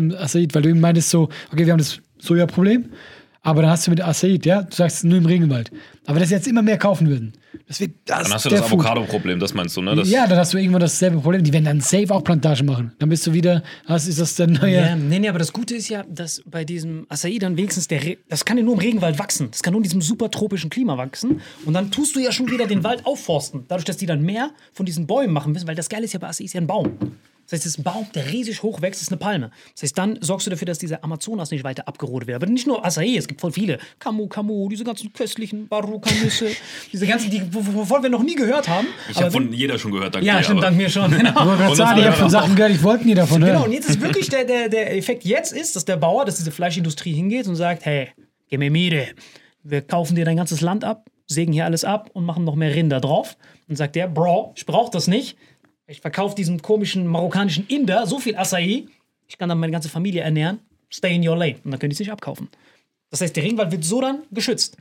weil 0.55 0.61
du 0.61 0.69
eben 0.69 0.79
meintest 0.79 1.09
so, 1.09 1.29
okay, 1.53 1.65
wir 1.65 1.71
haben 1.73 1.79
das 1.79 1.99
Soja-Problem, 2.19 2.85
aber 3.45 3.61
dann 3.61 3.69
hast 3.69 3.85
du 3.85 3.91
mit 3.91 4.01
Acai, 4.01 4.39
ja, 4.43 4.63
du 4.63 4.75
sagst 4.75 5.03
nur 5.03 5.19
im 5.19 5.25
Regenwald. 5.27 5.71
Aber 6.07 6.19
dass 6.19 6.31
jetzt 6.31 6.47
immer 6.47 6.63
mehr 6.63 6.79
kaufen 6.79 7.07
würden. 7.07 7.33
Das 7.67 7.79
wird 7.79 7.91
das 8.05 8.23
Dann 8.23 8.33
hast 8.33 8.45
du 8.45 8.49
der 8.49 8.59
das. 8.59 8.67
Avocado-Problem, 8.67 9.39
das 9.39 9.53
meinst 9.53 9.77
du, 9.77 9.83
ne? 9.83 9.95
Das, 9.95 10.09
Ja, 10.09 10.25
dann 10.25 10.39
hast 10.39 10.53
du 10.53 10.57
irgendwo 10.57 10.79
dasselbe 10.79 11.19
Problem. 11.19 11.43
Die 11.43 11.53
werden 11.53 11.65
dann 11.65 11.79
safe 11.79 12.11
auch 12.11 12.23
Plantagen 12.23 12.65
machen. 12.65 12.93
Dann 12.97 13.07
bist 13.07 13.25
du 13.27 13.33
wieder, 13.33 13.61
hast, 13.85 14.07
ist 14.07 14.19
das 14.19 14.35
der 14.35 14.47
neue. 14.47 14.73
Ja, 14.73 14.95
nee, 14.95 15.19
nee, 15.19 15.29
aber 15.29 15.37
das 15.37 15.53
Gute 15.53 15.75
ist 15.75 15.89
ja, 15.89 16.03
dass 16.09 16.41
bei 16.45 16.65
diesem 16.65 17.05
Acai 17.07 17.37
dann 17.39 17.55
wenigstens 17.55 17.87
der, 17.87 18.03
Re 18.03 18.17
das 18.29 18.45
kann 18.45 18.57
ja 18.57 18.63
nur 18.63 18.73
im 18.73 18.79
Regenwald 18.79 19.19
wachsen. 19.19 19.49
Das 19.51 19.61
kann 19.61 19.73
nur 19.73 19.79
in 19.79 19.83
diesem 19.83 20.01
super 20.01 20.31
tropischen 20.31 20.71
Klima 20.71 20.97
wachsen. 20.97 21.39
Und 21.65 21.75
dann 21.75 21.91
tust 21.91 22.15
du 22.15 22.19
ja 22.19 22.31
schon 22.31 22.49
wieder 22.49 22.65
den 22.65 22.83
Wald 22.83 23.05
aufforsten. 23.05 23.65
Dadurch, 23.67 23.85
dass 23.85 23.97
die 23.97 24.07
dann 24.07 24.23
mehr 24.23 24.49
von 24.73 24.87
diesen 24.87 25.05
Bäumen 25.05 25.33
machen 25.33 25.53
müssen, 25.53 25.67
weil 25.67 25.75
das 25.75 25.89
Geile 25.89 26.05
ist 26.05 26.13
ja 26.13 26.19
bei 26.19 26.29
Acai 26.29 26.45
ist 26.45 26.53
ja 26.53 26.61
ein 26.61 26.67
Baum. 26.67 26.97
Das 27.45 27.53
heißt, 27.53 27.65
es 27.65 27.73
ist 27.73 27.79
ein 27.79 27.83
Baum, 27.83 28.07
der 28.15 28.31
riesig 28.31 28.63
hoch 28.63 28.81
wächst, 28.81 29.01
ist 29.01 29.11
eine 29.11 29.17
Palme. 29.17 29.51
Das 29.73 29.83
heißt, 29.83 29.97
dann 29.97 30.17
sorgst 30.21 30.47
du 30.47 30.51
dafür, 30.51 30.65
dass 30.65 30.79
dieser 30.79 31.03
Amazonas 31.03 31.51
nicht 31.51 31.63
weiter 31.63 31.87
abgerodet 31.87 32.27
wird. 32.27 32.35
Aber 32.35 32.47
nicht 32.47 32.65
nur 32.65 32.83
Acai, 32.83 33.15
es 33.15 33.27
gibt 33.27 33.41
voll 33.41 33.51
viele. 33.51 33.77
Camu, 33.99 34.27
Camu, 34.27 34.67
diese 34.69 34.83
ganzen 34.83 35.13
köstlichen 35.13 35.67
Baruka-Nüsse, 35.67 36.47
diese 36.91 37.05
ganzen, 37.05 37.29
die, 37.29 37.41
wovon 37.51 38.01
wir 38.01 38.09
noch 38.09 38.23
nie 38.23 38.35
gehört 38.35 38.67
haben. 38.67 38.87
Ich 39.09 39.17
Aber 39.17 39.25
habe 39.25 39.31
von 39.33 39.53
jeder 39.53 39.77
schon 39.77 39.91
gehört, 39.91 40.15
danke 40.15 40.25
ja, 40.27 40.37
dir, 40.37 40.43
stimmt, 40.43 40.63
dank 40.63 40.75
mir 40.75 40.89
schon. 40.89 41.11
Genau. 41.11 41.55
Das 41.55 41.77
ich 41.77 41.85
habe 41.85 42.13
von 42.13 42.29
Sachen 42.29 42.55
gehört, 42.55 42.71
ich 42.71 42.83
wollte 42.83 43.05
nie 43.05 43.13
davon 43.13 43.43
hören. 43.43 43.53
Genau, 43.53 43.65
und 43.65 43.71
jetzt 43.71 43.89
ist 43.89 44.01
wirklich 44.01 44.29
der, 44.29 44.45
der, 44.45 44.69
der 44.69 44.95
Effekt 44.97 45.23
jetzt 45.23 45.53
ist, 45.53 45.75
dass 45.75 45.85
der 45.85 45.97
Bauer, 45.97 46.25
dass 46.25 46.37
diese 46.37 46.51
Fleischindustrie 46.51 47.13
hingeht 47.13 47.47
und 47.47 47.55
sagt, 47.55 47.85
hey, 47.85 48.09
gib 48.49 48.59
mir 48.59 48.71
Miete, 48.71 49.07
wir 49.63 49.81
kaufen 49.81 50.15
dir 50.15 50.25
dein 50.25 50.37
ganzes 50.37 50.61
Land 50.61 50.83
ab, 50.83 51.09
sägen 51.27 51.53
hier 51.53 51.65
alles 51.65 51.83
ab 51.83 52.09
und 52.13 52.25
machen 52.25 52.43
noch 52.43 52.55
mehr 52.55 52.73
Rinder 52.73 53.01
drauf. 53.01 53.37
Und 53.67 53.75
sagt 53.77 53.95
der, 53.95 54.07
Bro, 54.07 54.53
ich 54.55 54.65
brauche 54.65 54.91
das 54.91 55.07
nicht. 55.07 55.37
Ich 55.87 56.01
verkaufe 56.01 56.35
diesem 56.35 56.61
komischen 56.61 57.05
marokkanischen 57.05 57.67
Inder 57.67 58.07
so 58.07 58.19
viel 58.19 58.35
Acai, 58.35 58.85
ich 59.27 59.37
kann 59.37 59.49
dann 59.49 59.59
meine 59.59 59.71
ganze 59.71 59.89
Familie 59.89 60.21
ernähren. 60.21 60.59
Stay 60.91 61.15
in 61.15 61.27
your 61.27 61.35
lane. 61.35 61.55
Und 61.63 61.71
dann 61.71 61.79
können 61.79 61.89
die 61.89 61.95
es 61.95 61.99
nicht 61.99 62.11
abkaufen. 62.11 62.47
Das 63.09 63.21
heißt, 63.21 63.35
der 63.35 63.43
Regenwald 63.43 63.71
wird 63.71 63.83
so 63.83 64.01
dann 64.01 64.19
geschützt. 64.31 64.77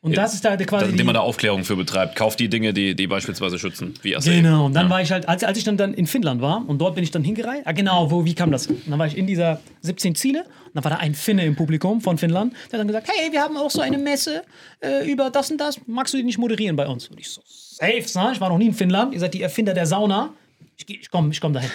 Und 0.00 0.16
das 0.16 0.32
ist 0.34 0.44
da 0.44 0.56
der 0.56 0.66
quasi. 0.66 0.90
indem 0.90 1.06
man 1.06 1.16
da 1.16 1.20
Aufklärung 1.20 1.64
für 1.64 1.74
betreibt. 1.74 2.14
Kauft 2.14 2.38
die 2.38 2.48
Dinge, 2.48 2.72
die, 2.72 2.94
die 2.94 3.08
beispielsweise 3.08 3.58
schützen, 3.58 3.94
wie 4.02 4.14
Acai. 4.16 4.36
Genau, 4.36 4.66
und 4.66 4.74
dann 4.74 4.86
Ja. 4.86 4.90
war 4.90 5.02
ich 5.02 5.10
halt, 5.10 5.28
als, 5.28 5.42
als 5.42 5.58
ich 5.58 5.64
dann, 5.64 5.76
dann 5.76 5.92
in 5.94 6.06
Finnland 6.06 6.40
war 6.40 6.64
und 6.68 6.78
dort 6.78 6.94
bin 6.94 7.02
ich 7.02 7.10
dann 7.10 7.24
hingereist. 7.24 7.66
Ah, 7.66 7.72
genau, 7.72 8.08
wo, 8.08 8.24
wie 8.24 8.34
kam 8.34 8.52
das? 8.52 8.68
Und 8.68 8.88
dann 8.88 8.98
war 8.98 9.08
ich 9.08 9.16
in 9.16 9.26
dieser 9.26 9.60
17 9.80 10.14
Ziele 10.14 10.44
und 10.44 10.74
dann 10.74 10.84
war 10.84 10.92
da 10.92 10.98
ein 10.98 11.14
Finne 11.16 11.44
im 11.44 11.56
Publikum 11.56 12.00
von 12.00 12.16
Finnland, 12.16 12.52
der 12.70 12.74
hat 12.74 12.80
dann 12.80 12.86
gesagt, 12.86 13.08
hey, 13.12 13.32
wir 13.32 13.40
haben 13.42 13.56
auch 13.56 13.70
so 13.72 13.80
eine 13.80 13.98
Messe 13.98 14.44
äh, 14.80 15.10
über 15.10 15.30
das 15.30 15.50
und 15.50 15.58
das, 15.58 15.80
magst 15.86 16.14
du 16.14 16.18
die 16.18 16.24
nicht 16.24 16.38
moderieren 16.38 16.76
bei 16.76 16.86
uns? 16.86 17.08
Und 17.08 17.18
ich 17.18 17.30
so, 17.30 17.42
safe, 17.44 18.04
ne? 18.18 18.30
ich 18.32 18.40
war 18.40 18.50
noch 18.50 18.58
nie 18.58 18.66
in 18.66 18.74
Finnland, 18.74 19.12
ihr 19.14 19.20
seid 19.20 19.34
die 19.34 19.42
Erfinder 19.42 19.74
der 19.74 19.86
Sauna, 19.86 20.32
ich, 20.78 21.00
ich 21.00 21.10
komme 21.10 21.30
ich 21.30 21.40
komm 21.40 21.52
dahin. 21.52 21.70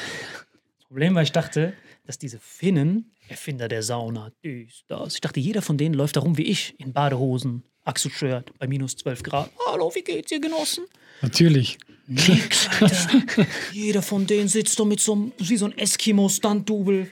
Das 0.80 0.88
Problem 0.88 1.16
war, 1.16 1.24
ich 1.24 1.32
dachte, 1.32 1.74
dass 2.06 2.18
diese 2.18 2.40
Finnen, 2.40 3.12
Erfinder 3.28 3.68
der 3.68 3.84
Sauna, 3.84 4.32
dies, 4.44 4.84
das, 4.88 5.16
ich 5.16 5.22
dachte, 5.22 5.40
jeder 5.40 5.62
von 5.62 5.78
denen 5.78 5.96
läuft 5.96 6.16
da 6.16 6.22
rum 6.22 6.38
wie 6.38 6.44
ich, 6.44 6.80
in 6.80 6.94
Badehosen, 6.94 7.64
Achselshirt, 7.84 8.58
bei 8.60 8.68
minus 8.68 8.96
12 8.96 9.24
Grad. 9.24 9.50
Hallo, 9.68 9.92
wie 9.94 10.04
geht's 10.04 10.32
ihr 10.32 10.40
Genossen? 10.40 10.86
Natürlich. 11.22 11.78
Nix, 12.08 12.68
Alter. 12.82 13.48
Jeder 13.72 14.02
von 14.02 14.28
denen 14.28 14.50
sitzt 14.50 14.80
da 14.80 14.86
mit 14.86 15.00
so 15.00 15.14
einem, 15.14 15.32
wie 15.38 15.58
so 15.58 15.66
ein 15.66 15.78
Eskimo-Stunt-Double. 15.78 17.10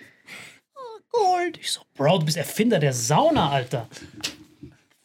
Ah, 0.76 0.80
Gold. 1.12 1.58
Ich 1.60 1.72
so, 1.72 1.82
Bro, 1.96 2.20
du 2.20 2.26
bist 2.26 2.38
Erfinder 2.38 2.80
der 2.80 2.94
Sauna, 2.94 3.50
Alter. 3.50 3.88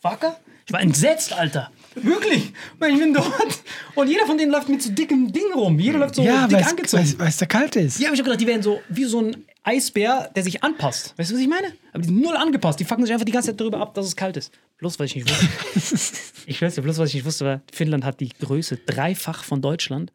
Fucker? 0.00 0.40
Ich 0.66 0.72
war 0.72 0.80
entsetzt, 0.80 1.32
Alter. 1.32 1.70
Wirklich. 1.96 2.52
Weil 2.78 2.92
Ich 2.92 2.98
bin 2.98 3.12
dort. 3.14 3.60
Und 3.94 4.08
jeder 4.08 4.26
von 4.26 4.36
denen 4.38 4.52
läuft 4.52 4.68
mit 4.68 4.82
so 4.82 4.90
dickem 4.90 5.32
Ding 5.32 5.52
rum. 5.54 5.78
Jeder 5.78 5.98
läuft 5.98 6.14
so 6.16 6.22
Ja, 6.22 6.46
dick 6.46 6.66
angezogen. 6.66 7.14
weil 7.18 7.28
es 7.28 7.36
da 7.38 7.46
kalt 7.46 7.76
ist. 7.76 7.98
Ja, 7.98 8.08
aber 8.08 8.14
ich 8.14 8.20
hab 8.20 8.26
gedacht, 8.26 8.40
die 8.40 8.46
wären 8.46 8.62
so 8.62 8.80
wie 8.88 9.04
so 9.04 9.20
ein 9.20 9.44
Eisbär, 9.62 10.30
der 10.36 10.42
sich 10.44 10.62
anpasst. 10.62 11.14
Weißt 11.16 11.30
du, 11.30 11.34
was 11.34 11.40
ich 11.40 11.48
meine? 11.48 11.72
Aber 11.92 12.02
die 12.02 12.08
sind 12.08 12.20
null 12.20 12.36
angepasst. 12.36 12.78
Die 12.78 12.84
fucken 12.84 13.04
sich 13.04 13.12
einfach 13.12 13.24
die 13.24 13.32
ganze 13.32 13.50
Zeit 13.50 13.60
darüber 13.60 13.78
ab, 13.80 13.94
dass 13.94 14.06
es 14.06 14.14
kalt 14.14 14.36
ist. 14.36 14.52
Bloß, 14.78 14.98
was 14.98 15.06
ich 15.06 15.16
nicht 15.16 15.28
wusste. 15.28 16.16
ich 16.46 16.60
weiß 16.62 16.76
ja, 16.76 16.82
bloß, 16.82 16.98
was 16.98 17.08
ich 17.08 17.14
nicht 17.16 17.24
wusste, 17.24 17.44
war, 17.44 17.62
Finnland 17.72 18.04
hat 18.04 18.20
die 18.20 18.28
Größe 18.28 18.76
dreifach 18.76 19.42
von 19.42 19.62
Deutschland. 19.62 20.12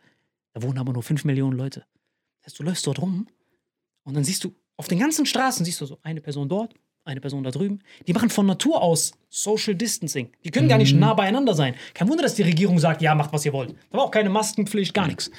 Da 0.53 0.61
wohnen 0.61 0.77
aber 0.77 0.93
nur 0.93 1.03
5 1.03 1.25
Millionen 1.25 1.57
Leute. 1.57 1.83
Das 2.43 2.53
heißt, 2.53 2.59
du 2.59 2.63
läufst 2.63 2.85
dort 2.87 2.99
rum 3.01 3.27
und 4.03 4.13
dann 4.13 4.23
siehst 4.23 4.43
du, 4.43 4.53
auf 4.77 4.87
den 4.87 4.99
ganzen 4.99 5.25
Straßen 5.25 5.65
siehst 5.65 5.81
du 5.81 5.85
so 5.85 5.99
eine 6.03 6.21
Person 6.21 6.47
dort, 6.49 6.73
eine 7.03 7.21
Person 7.21 7.43
da 7.43 7.51
drüben. 7.51 7.79
Die 8.07 8.13
machen 8.13 8.29
von 8.29 8.45
Natur 8.45 8.81
aus 8.81 9.13
Social 9.29 9.75
Distancing. 9.75 10.29
Die 10.43 10.51
können 10.51 10.67
gar 10.67 10.77
nicht 10.77 10.95
nah 10.95 11.13
beieinander 11.13 11.53
sein. 11.55 11.75
Kein 11.93 12.07
Wunder, 12.07 12.23
dass 12.23 12.35
die 12.35 12.43
Regierung 12.43 12.79
sagt, 12.79 13.01
ja, 13.01 13.15
macht, 13.15 13.33
was 13.33 13.45
ihr 13.45 13.53
wollt. 13.53 13.75
Da 13.91 13.97
war 13.97 14.05
auch 14.05 14.11
keine 14.11 14.29
Maskenpflicht, 14.29 14.93
gar 14.93 15.07
nichts. 15.07 15.31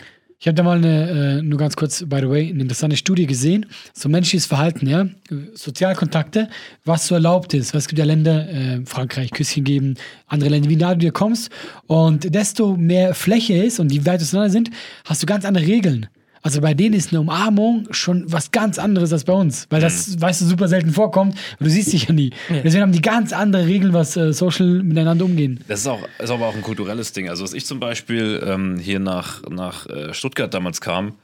Ich 0.43 0.49
habe 0.49 0.57
da 0.57 0.65
mal 0.65 0.79
eine, 0.79 1.39
äh, 1.39 1.43
nur 1.43 1.57
ganz 1.57 1.77
kurz, 1.77 2.05
by 2.05 2.19
the 2.19 2.29
way, 2.29 2.49
eine 2.49 2.63
interessante 2.63 2.97
Studie 2.97 3.27
gesehen. 3.27 3.67
So 3.93 4.09
menschliches 4.09 4.47
Verhalten, 4.47 4.89
ja. 4.89 5.07
Sozialkontakte, 5.55 6.49
was 6.85 7.07
so 7.07 7.15
erlaubt 7.15 7.55
ist. 7.55 7.73
Weil 7.73 7.79
es 7.79 7.87
gibt 7.87 8.01
ja 8.01 8.05
Länder, 8.05 8.49
äh, 8.49 8.81
Frankreich, 8.85 9.31
Küsschen 9.31 9.63
geben, 9.63 9.95
andere 10.27 10.51
Länder, 10.51 10.69
wie 10.69 10.75
nah 10.75 10.95
du 10.95 10.99
dir 10.99 11.13
kommst. 11.13 11.51
Und 11.87 12.35
desto 12.35 12.77
mehr 12.77 13.15
Fläche 13.15 13.55
ist 13.55 13.79
und 13.79 13.87
die 13.87 14.05
weit 14.05 14.21
auseinander 14.21 14.51
sind, 14.51 14.71
hast 15.05 15.23
du 15.23 15.27
ganz 15.27 15.45
andere 15.45 15.65
Regeln. 15.65 16.09
Also 16.43 16.61
bei 16.61 16.75
denen 16.75 16.95
ist 16.95 17.13
eine 17.13 17.21
Umarmung 17.21 17.87
schon 17.93 18.25
was 18.31 18.51
ganz 18.51 18.79
anderes 18.79 19.13
als 19.13 19.25
bei 19.25 19.33
uns, 19.33 19.67
weil 19.71 19.81
das, 19.81 20.21
weißt 20.21 20.41
du, 20.41 20.47
super 20.47 20.67
selten 20.67 20.91
vorkommt 20.91 21.37
und 21.59 21.67
du 21.67 21.71
siehst 21.71 21.93
dich 21.93 22.09
ja 22.09 22.13
nie. 22.13 22.33
Deswegen 22.51 22.83
haben 22.83 22.93
die 22.93 23.01
ganz 23.01 23.33
andere 23.33 23.67
Regeln, 23.67 23.93
was 23.93 24.17
äh, 24.17 24.33
social 24.33 24.83
miteinander 24.83 25.25
umgehen. 25.25 25.61
Das 25.69 25.81
ist, 25.81 25.87
auch, 25.87 26.01
ist 26.19 26.31
aber 26.31 26.49
auch 26.49 26.55
ein 26.55 26.63
kulturelles 26.63 27.13
Ding. 27.13 27.29
Also, 27.29 27.45
als 27.45 27.55
ich 27.55 27.65
zum 27.65 27.79
Beispiel 27.79 28.43
ähm, 28.45 28.77
hier 28.79 28.99
nach, 28.99 29.49
nach 29.49 29.87
äh, 29.87 30.13
Stuttgart 30.13 30.53
damals 30.53 30.81
kam, 30.81 31.15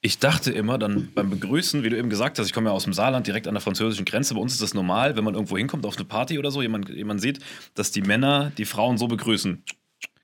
ich 0.00 0.18
dachte 0.18 0.52
immer 0.52 0.78
dann 0.78 1.08
beim 1.14 1.30
Begrüßen, 1.30 1.82
wie 1.82 1.90
du 1.90 1.98
eben 1.98 2.08
gesagt 2.08 2.38
hast, 2.38 2.46
ich 2.46 2.52
komme 2.52 2.70
ja 2.70 2.72
aus 2.74 2.84
dem 2.84 2.92
Saarland, 2.92 3.26
direkt 3.26 3.48
an 3.48 3.54
der 3.54 3.60
französischen 3.60 4.04
Grenze. 4.04 4.34
Bei 4.34 4.40
uns 4.40 4.52
ist 4.52 4.62
das 4.62 4.72
normal, 4.72 5.16
wenn 5.16 5.24
man 5.24 5.34
irgendwo 5.34 5.58
hinkommt 5.58 5.84
auf 5.84 5.96
eine 5.96 6.04
Party 6.04 6.38
oder 6.38 6.50
so, 6.50 6.62
jemand, 6.62 6.88
jemand 6.88 7.20
sieht, 7.20 7.40
dass 7.74 7.90
die 7.90 8.02
Männer 8.02 8.52
die 8.56 8.66
Frauen 8.66 8.98
so 8.98 9.08
begrüßen. 9.08 9.62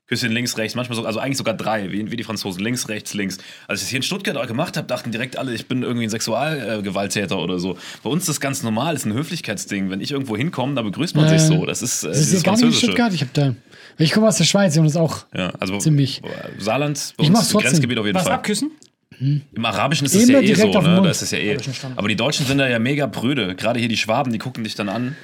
Küsschen 0.07 0.31
links, 0.33 0.57
rechts, 0.57 0.75
manchmal 0.75 0.97
so, 0.97 1.05
also 1.05 1.19
eigentlich 1.19 1.37
sogar 1.37 1.53
drei, 1.53 1.89
wie, 1.91 2.11
wie 2.11 2.15
die 2.17 2.23
Franzosen, 2.23 2.61
links, 2.61 2.89
rechts, 2.89 3.13
links. 3.13 3.37
Als 3.67 3.79
ich 3.79 3.85
das 3.85 3.89
hier 3.89 3.97
in 3.97 4.03
Stuttgart 4.03 4.35
auch 4.35 4.47
gemacht 4.47 4.75
habe, 4.75 4.85
dachten 4.85 5.11
direkt 5.11 5.37
alle, 5.37 5.53
ich 5.53 5.67
bin 5.67 5.81
irgendwie 5.81 6.05
ein 6.05 6.09
Sexualgewalttäter 6.09 7.37
oder 7.39 7.57
so. 7.59 7.77
Bei 8.03 8.09
uns 8.09 8.23
ist 8.23 8.29
das 8.29 8.39
ganz 8.41 8.63
normal, 8.63 8.95
ist 8.95 9.05
ein 9.05 9.13
Höflichkeitsding. 9.13 9.89
Wenn 9.89 10.01
ich 10.01 10.11
irgendwo 10.11 10.35
hinkomme, 10.35 10.75
da 10.75 10.81
begrüßt 10.81 11.15
man 11.15 11.25
Äh, 11.25 11.39
sich 11.39 11.47
so. 11.47 11.65
Das 11.65 11.81
ist, 11.81 12.03
äh, 12.03 12.09
Das 12.09 12.19
ist 12.19 12.33
ja 12.33 12.41
gar 12.41 12.53
nicht 12.57 12.63
in. 12.63 12.73
Stuttgart. 12.73 13.13
Ich 13.13 13.21
habe 13.21 13.31
da. 13.33 13.55
Ich 13.97 14.11
komme 14.11 14.27
aus 14.27 14.37
der 14.37 14.43
Schweiz 14.43 14.75
und 14.77 14.83
das 14.83 14.95
auch. 14.97 15.25
Ja, 15.35 15.53
also 15.59 15.77
Ziemlich. 15.77 16.21
Saarland, 16.57 17.13
bei 17.17 17.23
Ich 17.23 17.29
uns 17.29 17.41
ist. 17.41 17.53
Grenzgebiet 17.57 17.97
auf 17.97 18.05
jeden 18.05 18.15
Was 18.17 18.23
Fall. 18.23 18.33
abküssen? 18.33 18.71
Im 19.19 19.65
Arabischen 19.65 20.05
ist 20.05 20.15
es 20.15 20.27
ja 20.27 20.41
eh 20.41 20.53
so, 20.55 20.67
ne? 20.67 21.01
Da 21.01 21.09
ist 21.09 21.21
es 21.21 21.31
ja 21.31 21.37
eh. 21.37 21.57
Aber 21.95 22.07
die 22.09 22.15
Deutschen 22.15 22.45
sind 22.45 22.57
da 22.57 22.67
ja 22.67 22.79
mega 22.79 23.07
pröde. 23.07 23.55
Gerade 23.55 23.79
hier 23.79 23.87
die 23.87 23.95
Schwaben, 23.97 24.33
die 24.33 24.39
gucken 24.39 24.63
dich 24.63 24.75
dann 24.75 24.89
an. 24.89 25.15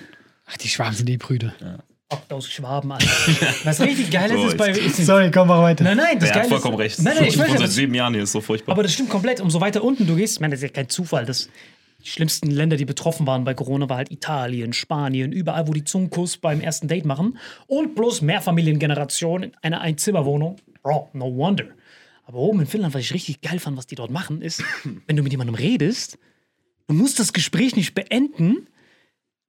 Ach, 0.45 0.55
die 0.57 0.67
Schwaben 0.69 0.95
sind 0.95 1.09
eh 1.09 1.17
Brüder. 1.17 1.53
Packt 2.09 2.33
aus 2.33 2.49
Schwaben, 2.49 2.91
Alter. 2.91 3.05
Was 3.65 3.79
richtig 3.81 4.09
geil 4.09 4.29
So, 4.29 4.45
ist, 4.47 4.53
ist 4.53 4.57
bei. 4.57 4.71
Ist, 4.71 4.97
Sorry, 5.05 5.29
komm 5.29 5.47
mal 5.47 5.61
weiter. 5.61 5.83
nein, 5.83 5.95
nein, 5.97 6.17
das 6.19 6.29
Der 6.29 6.41
Geile 6.41 6.41
hat 6.43 6.49
vollkommen 6.49 6.73
ist, 6.73 6.97
recht. 6.97 6.99
Nein, 7.03 7.13
nein, 7.15 7.25
ich 7.25 7.33
bin 7.33 7.41
weiß 7.41 7.47
ja, 7.51 7.57
seit 7.59 7.67
das, 7.67 7.75
sieben 7.75 7.93
Jahren 7.93 8.13
hier, 8.15 8.23
ist 8.23 8.31
so 8.31 8.41
furchtbar. 8.41 8.73
aber 8.73 8.81
das 8.81 8.93
stimmt 8.93 9.09
komplett. 9.09 9.39
Umso 9.41 9.61
weiter 9.61 9.83
unten 9.83 10.07
du 10.07 10.15
gehst, 10.15 10.33
ich 10.33 10.39
meine, 10.39 10.55
das 10.55 10.63
ist 10.63 10.69
ja 10.69 10.73
kein 10.73 10.89
Zufall. 10.89 11.25
Das, 11.25 11.49
die 12.03 12.09
schlimmsten 12.09 12.49
Länder, 12.49 12.77
die 12.77 12.85
betroffen 12.85 13.27
waren 13.27 13.43
bei 13.43 13.53
Corona, 13.53 13.89
war 13.89 13.97
halt 13.97 14.11
Italien, 14.11 14.73
Spanien, 14.73 15.31
überall, 15.31 15.67
wo 15.67 15.73
die 15.73 15.83
Zungenkuss 15.83 16.37
beim 16.37 16.61
ersten 16.61 16.87
Date 16.87 17.05
machen. 17.05 17.37
Und 17.67 17.93
bloß 17.93 18.21
Mehrfamiliengeneration 18.23 19.43
in 19.43 19.51
einer 19.61 19.81
Einzimmerwohnung. 19.81 20.55
Bro, 20.81 21.09
no 21.13 21.35
wonder. 21.35 21.65
Aber 22.25 22.39
oben 22.39 22.61
in 22.61 22.65
Finnland, 22.65 22.93
was 22.95 23.01
ich 23.01 23.13
richtig 23.13 23.41
geil 23.41 23.59
fand, 23.59 23.77
was 23.77 23.85
die 23.85 23.95
dort 23.95 24.09
machen, 24.09 24.41
ist, 24.41 24.63
wenn 25.05 25.15
du 25.15 25.21
mit 25.21 25.31
jemandem 25.31 25.55
redest, 25.55 26.17
du 26.87 26.95
musst 26.95 27.19
das 27.19 27.33
Gespräch 27.33 27.75
nicht 27.75 27.93
beenden, 27.93 28.67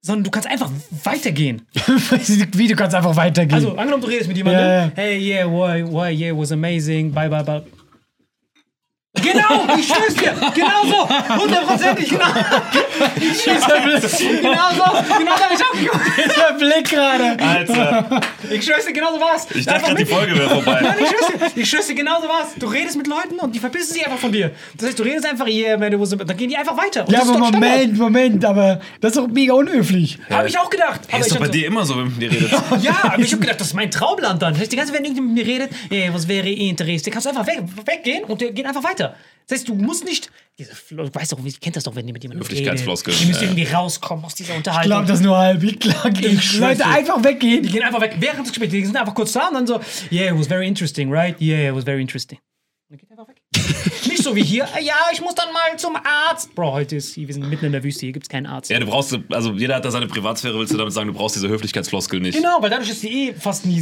sondern 0.01 0.23
du 0.23 0.31
kannst 0.31 0.49
einfach 0.49 0.69
weitergehen. 1.03 1.61
Wie, 2.53 2.67
du 2.67 2.75
kannst 2.75 2.95
einfach 2.95 3.15
weitergehen. 3.15 3.53
Also, 3.53 3.75
angenommen, 3.75 4.01
du 4.01 4.07
redest 4.07 4.27
mit 4.27 4.37
jemandem, 4.37 4.63
ja. 4.63 4.91
hey, 4.95 5.17
yeah, 5.19 5.47
why, 5.47 5.83
why, 5.83 6.09
yeah, 6.11 6.35
was 6.35 6.51
amazing, 6.51 7.11
bye, 7.11 7.29
bye, 7.29 7.43
bye. 7.43 7.63
Genau, 9.21 9.75
ich 9.77 9.85
schwör's 9.87 10.13
dir. 10.15 10.33
Genau 10.55 10.85
so. 10.85 11.09
Hundertprozentig, 11.43 12.09
genau. 12.09 12.25
Ich 13.17 13.41
schwör's 13.43 13.65
dir. 14.17 14.41
Genau 14.41 14.69
so. 14.73 15.17
Genau 15.19 15.31
hab 15.31 15.51
ich 15.53 15.61
auch 15.63 15.73
geguckt. 15.73 16.37
Der 16.37 16.53
Blick 16.57 16.89
gerade. 16.89 17.37
Alter, 17.43 18.21
Ich 18.49 18.63
schwör's 18.63 18.85
dir, 18.85 18.93
genau 18.93 19.13
so 19.13 19.19
war's. 19.19 19.47
ich 19.53 19.65
dachte 19.65 19.81
gerade, 19.83 19.95
die 19.95 20.05
Folge 20.05 20.37
wäre 20.37 20.49
vorbei. 20.49 20.79
Nein, 20.81 20.95
ich 21.01 21.07
schwör's 21.09 21.27
dir, 21.53 21.61
ich 21.61 21.69
schwör's 21.69 21.87
dir, 21.87 21.95
genau 21.95 22.21
so 22.21 22.27
war's. 22.29 22.47
Du 22.57 22.67
redest 22.67 22.95
mit 22.95 23.07
Leuten 23.07 23.35
und 23.39 23.53
die 23.53 23.59
verpissen 23.59 23.93
sich 23.93 24.05
einfach 24.05 24.17
von 24.19 24.31
dir. 24.31 24.51
Das 24.77 24.87
heißt, 24.87 24.99
du 24.99 25.03
redest 25.03 25.25
einfach, 25.25 25.47
yeah, 25.47 25.77
man, 25.77 25.99
was, 25.99 26.09
dann 26.11 26.37
gehen 26.37 26.49
die 26.49 26.55
einfach 26.57 26.77
weiter. 26.77 27.05
Und 27.05 27.11
Ja, 27.11 27.19
aber 27.21 27.33
doch 27.33 27.47
Standard. 27.47 27.53
Moment, 27.61 27.97
Moment, 27.97 28.45
aber 28.45 28.79
das 29.01 29.11
ist 29.11 29.17
doch 29.17 29.27
mega 29.27 29.53
unhöflich. 29.53 30.19
Hab 30.29 30.47
ich 30.47 30.57
auch 30.57 30.69
gedacht. 30.69 31.01
Hey, 31.07 31.15
Aber 31.15 31.19
ist 31.19 31.27
ich 31.27 31.33
doch 31.33 31.39
bei 31.41 31.45
so- 31.47 31.51
dir 31.51 31.67
immer 31.67 31.85
so, 31.85 31.95
wenn 31.97 32.05
man 32.05 32.17
mit 32.17 32.21
dir 32.21 32.31
redet. 32.31 32.51
Ja, 32.81 32.95
aber 33.03 33.19
ich 33.21 33.33
hab 33.33 33.41
gedacht, 33.41 33.59
das 33.59 33.67
ist 33.67 33.73
mein 33.73 33.91
Traumland 33.91 34.41
dann. 34.41 34.53
Das 34.53 34.61
heißt, 34.61 34.71
die 34.71 34.77
ganze 34.77 34.91
Zeit, 34.93 34.99
wenn 34.99 35.05
irgendjemand 35.05 35.35
mit 35.35 35.45
mir 35.45 35.53
redet, 35.53 35.71
yeah, 35.91 36.13
was 36.13 36.27
wäre 36.29 36.47
interessant, 36.49 37.11
kannst 37.11 37.25
du 37.25 37.29
einfach 37.31 37.45
weg, 37.45 37.61
weggehen 37.85 38.23
und 38.23 38.39
der 38.39 38.51
geht 38.51 38.65
einfach 38.65 38.83
weiter. 38.83 39.00
Das 39.47 39.59
heißt, 39.59 39.67
du 39.69 39.75
musst 39.75 40.05
nicht, 40.05 40.31
diese, 40.57 40.71
du 40.91 41.13
weißt 41.13 41.33
doch, 41.33 41.43
wie 41.43 41.51
kennt 41.51 41.75
das 41.75 41.83
doch, 41.83 41.95
wenn 41.95 42.07
die 42.07 42.13
mit 42.13 42.23
jemandem 42.23 42.43
redet. 42.43 42.57
Höflichkeitsfloskeln, 42.59 43.17
Die 43.19 43.25
müssen 43.25 43.43
ja. 43.43 43.49
irgendwie 43.49 43.63
rauskommen 43.73 44.23
aus 44.23 44.35
dieser 44.35 44.51
Ich 44.53 44.57
Unterhaltung. 44.57 44.89
glaube 44.91 45.07
das 45.07 45.19
nur 45.19 45.37
halb. 45.37 45.61
Ich 45.63 45.79
glaube, 45.79 46.19
Ich 46.25 46.57
Leute 46.57 46.85
einfach 46.85 47.21
weggehen. 47.23 47.63
Die 47.63 47.69
gehen 47.69 47.83
einfach 47.83 47.99
weg 48.01 48.15
während 48.19 48.41
des 48.45 48.49
Gesprächs. 48.49 48.71
Die 48.71 48.85
sind 48.85 48.95
einfach 48.95 49.13
kurz 49.15 49.33
da 49.33 49.47
und 49.49 49.55
dann 49.55 49.67
so, 49.67 49.79
yeah, 50.11 50.31
it 50.31 50.39
was 50.39 50.47
very 50.47 50.67
interesting, 50.67 51.11
right? 51.11 51.39
Yeah, 51.41 51.69
it 51.69 51.75
was 51.75 51.83
very 51.83 52.01
interesting. 52.01 52.37
Und 52.89 52.91
dann 52.91 52.97
geht 52.99 53.11
einfach 53.11 53.27
weg. 53.27 53.41
Nicht 54.07 54.23
so 54.23 54.35
wie 54.35 54.43
hier, 54.43 54.65
"Ah, 54.73 54.79
ja, 54.79 54.95
ich 55.11 55.19
muss 55.21 55.35
dann 55.35 55.51
mal 55.51 55.77
zum 55.77 55.95
Arzt. 55.97 56.53
Bro, 56.55 56.73
heute 56.73 56.95
ist, 56.97 57.17
wir 57.17 57.33
sind 57.33 57.49
mitten 57.49 57.65
in 57.65 57.71
der 57.73 57.83
Wüste, 57.83 58.01
hier 58.05 58.13
gibt's 58.13 58.29
keinen 58.29 58.45
Arzt. 58.45 58.69
Ja, 58.69 58.79
du 58.79 58.85
brauchst, 58.85 59.17
also 59.31 59.51
jeder 59.53 59.75
hat 59.75 59.85
da 59.85 59.91
seine 59.91 60.07
Privatsphäre, 60.07 60.57
willst 60.57 60.73
du 60.73 60.77
damit 60.77 60.93
sagen, 60.93 61.07
du 61.07 61.13
brauchst 61.13 61.35
diese 61.35 61.47
Höflichkeitsfloskel 61.49 62.19
nicht. 62.19 62.35
Genau, 62.37 62.57
weil 62.61 62.69
dadurch, 62.69 62.89
dass 62.89 62.99
die 62.99 63.29
eh 63.29 63.33
fast 63.33 63.65
nie 63.65 63.81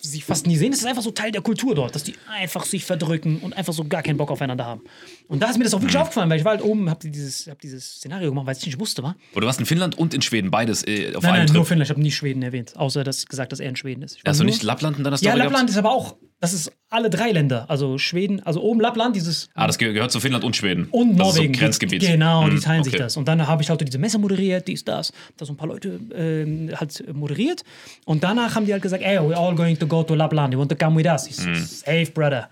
sich 0.00 0.24
fast 0.24 0.46
nie 0.46 0.56
sehen, 0.56 0.72
ist 0.72 0.80
es 0.80 0.86
einfach 0.86 1.02
so 1.02 1.10
Teil 1.10 1.32
der 1.32 1.42
Kultur 1.42 1.74
dort, 1.74 1.94
dass 1.94 2.04
die 2.04 2.14
einfach 2.38 2.64
sich 2.64 2.84
verdrücken 2.84 3.38
und 3.38 3.56
einfach 3.56 3.72
so 3.72 3.84
gar 3.84 4.02
keinen 4.02 4.16
Bock 4.16 4.30
aufeinander 4.30 4.64
haben. 4.66 4.82
Und 5.28 5.42
da 5.42 5.50
ist 5.50 5.58
mir 5.58 5.64
das 5.64 5.74
auch 5.74 5.80
wirklich 5.80 5.98
aufgefallen, 5.98 6.30
weil 6.30 6.38
ich 6.38 6.44
war 6.44 6.52
halt 6.52 6.62
oben, 6.62 6.88
hab 6.90 7.00
dieses, 7.00 7.46
hab 7.48 7.60
dieses 7.60 7.96
Szenario 7.96 8.28
gemacht, 8.30 8.46
weil 8.46 8.52
ich 8.54 8.60
es 8.60 8.66
nicht 8.66 8.80
wusste, 8.80 9.02
war. 9.02 9.16
Aber 9.32 9.40
du 9.40 9.46
warst 9.46 9.60
in 9.60 9.66
Finnland 9.66 9.98
und 9.98 10.14
in 10.14 10.22
Schweden, 10.22 10.50
beides 10.50 10.86
äh, 10.86 11.14
auf 11.14 11.22
Nein, 11.22 11.32
einem 11.32 11.38
nein, 11.40 11.46
Trip. 11.48 11.56
nur 11.56 11.66
Finnland. 11.66 11.86
Ich 11.86 11.90
habe 11.90 12.00
nie 12.00 12.10
Schweden 12.12 12.42
erwähnt, 12.42 12.76
außer 12.76 13.04
dass 13.04 13.18
ich 13.20 13.26
gesagt, 13.28 13.52
dass 13.52 13.60
er 13.60 13.68
in 13.68 13.76
Schweden 13.76 14.02
ist. 14.02 14.18
Hast 14.26 14.40
du 14.40 14.44
nicht 14.44 14.62
Lappland 14.62 14.98
in 14.98 15.04
deiner 15.04 15.16
Ja, 15.16 15.18
Story 15.18 15.38
Lappland 15.38 15.54
gehabt? 15.66 15.70
ist 15.70 15.76
aber 15.78 15.90
auch, 15.92 16.16
das 16.40 16.52
ist 16.52 16.70
alle 16.90 17.10
drei 17.10 17.32
Länder. 17.32 17.66
Also 17.68 17.98
Schweden, 17.98 18.40
also 18.46 18.62
oben 18.62 18.80
Lappland, 18.80 19.16
dieses 19.16 19.48
Ah, 19.54 19.66
das 19.66 19.76
ge- 19.76 19.92
gehört 19.92 20.12
zu 20.12 20.20
Finnland 20.20 20.44
und 20.44 20.54
Schweden. 20.56 20.86
und 20.90 21.18
das 21.18 21.26
Norwegen. 21.34 21.52
Ist 21.52 21.58
so 21.58 21.64
Grenzgebiet. 21.64 22.00
Genau, 22.02 22.44
die 22.48 22.54
Hm, 22.56 22.60
teilen 22.62 22.84
sich 22.84 22.94
okay. 22.94 23.02
das. 23.02 23.16
Und 23.16 23.26
dann 23.28 23.46
habe 23.46 23.62
ich 23.62 23.68
halt 23.70 23.80
diese 23.86 23.98
Messe 23.98 24.18
moderiert, 24.18 24.68
dies, 24.68 24.84
das. 24.84 25.12
Da 25.36 25.44
so 25.44 25.52
ein 25.52 25.56
paar 25.56 25.68
Leute 25.68 25.98
ähm, 26.14 26.70
halt 26.76 27.04
moderiert. 27.14 27.64
Und 28.04 28.22
danach 28.24 28.54
haben 28.54 28.66
die 28.66 28.72
halt 28.72 28.82
gesagt, 28.82 29.02
ey, 29.02 29.18
we're 29.18 29.34
all 29.34 29.54
going 29.54 29.78
to 29.78 29.86
go 29.88 30.02
to 30.02 30.14
Lapland. 30.14 30.52
You 30.52 30.58
want 30.60 30.70
to 30.70 30.76
come 30.76 30.96
with 30.96 31.06
us? 31.06 31.24
So, 31.24 31.44
Hm. 31.44 31.54
safe, 31.54 32.10
brother. 32.12 32.48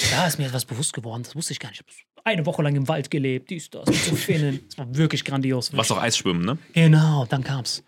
Und 0.00 0.12
da 0.12 0.26
ist 0.26 0.38
mir 0.38 0.46
etwas 0.46 0.64
bewusst 0.64 0.92
geworden. 0.92 1.22
Das 1.22 1.34
wusste 1.36 1.52
ich 1.52 1.60
gar 1.60 1.68
nicht. 1.70 1.82
Ich 1.86 2.06
habe 2.16 2.26
eine 2.26 2.46
Woche 2.46 2.62
lang 2.62 2.74
im 2.74 2.88
Wald 2.88 3.10
gelebt, 3.10 3.50
dies, 3.50 3.70
das, 3.70 3.86
mit 3.86 3.96
so 3.96 4.16
Finnen. 4.16 4.60
Das 4.68 4.78
war 4.78 4.94
wirklich 4.96 5.24
grandios. 5.24 5.76
Was 5.76 5.90
auch 5.90 6.00
Eisschwimmen, 6.00 6.44
ne? 6.44 6.58
Genau, 6.72 7.26
dann 7.26 7.44
kam's. 7.44 7.82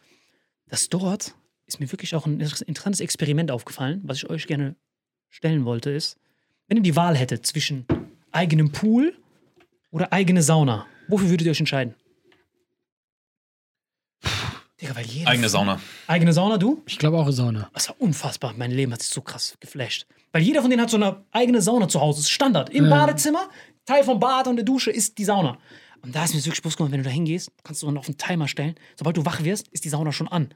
Das 0.69 0.89
dort 0.89 1.35
ist 1.67 1.81
mir 1.81 1.91
wirklich 1.91 2.15
auch 2.15 2.27
ein 2.27 2.41
interessantes 2.41 3.01
Experiment 3.01 3.51
aufgefallen, 3.51 4.01
was 4.05 4.19
ich 4.19 4.31
euch 4.31 4.47
gerne 4.47 4.77
stellen 5.29 5.65
wollte, 5.65 5.91
ist, 5.91 6.17
wenn 6.69 6.77
ihr 6.79 6.83
die 6.83 6.97
Wahl 6.97 7.17
hättet 7.17 7.45
zwischen 7.47 7.87
eigenem 8.31 8.71
Pool 8.73 9.15
oder 9.91 10.13
eigene 10.13 10.43
Sauna, 10.43 10.87
wofür 11.09 11.29
würdet 11.31 11.47
ihr 11.47 11.51
euch 11.51 11.61
entscheiden? 11.61 11.95
Digga, 14.81 14.95
weil 14.95 15.07
jeder. 15.07 15.31
Eigene 15.31 15.49
Sauna. 15.49 15.81
Eigene 16.07 16.33
Sauna, 16.33 16.59
du? 16.59 16.83
Ich 16.87 16.99
glaube 16.99 17.17
auch 17.17 17.31
Sauna. 17.31 17.71
Das 17.73 17.89
war 17.89 17.97
unfassbar. 17.99 18.55
Mein 18.57 18.71
Leben 18.71 18.93
hat 18.93 19.03
sich 19.03 19.11
so 19.11 19.23
krass 19.23 19.57
geflasht. 19.61 20.07
Weil 20.33 20.43
jeder 20.43 20.61
von 20.61 20.71
denen 20.71 20.83
hat 20.83 20.91
so 20.91 20.97
eine 20.99 21.25
eigene 21.33 21.63
Sauna 21.63 21.89
zu 21.89 22.01
Hause. 22.01 22.19
Das 22.19 22.27
ist 22.27 22.31
Standard. 22.31 22.69
Im 22.71 22.91
Badezimmer, 22.91 23.49
Teil 23.87 24.05
vom 24.05 24.21
Bad 24.21 24.49
und 24.49 24.57
der 24.57 24.65
Dusche 24.65 24.91
ist 24.91 25.17
die 25.17 25.25
Sauna. 25.25 25.57
Und 26.03 26.15
da 26.15 26.25
ist 26.25 26.35
mir 26.35 26.45
wirklich 26.45 26.61
bewusst 26.61 26.77
geworden, 26.77 26.93
wenn 26.93 27.03
du 27.03 27.09
da 27.09 27.11
hingehst, 27.11 27.51
kannst 27.65 27.83
du 27.83 27.87
dann 27.87 27.97
auf 27.97 28.07
einen 28.07 28.19
Timer 28.19 28.49
stellen. 28.49 28.75
Sobald 28.97 29.17
du 29.17 29.25
wach 29.25 29.43
wirst, 29.43 29.69
ist 29.69 29.85
die 29.85 29.89
Sauna 29.89 30.13
schon 30.13 30.29
an. 30.29 30.53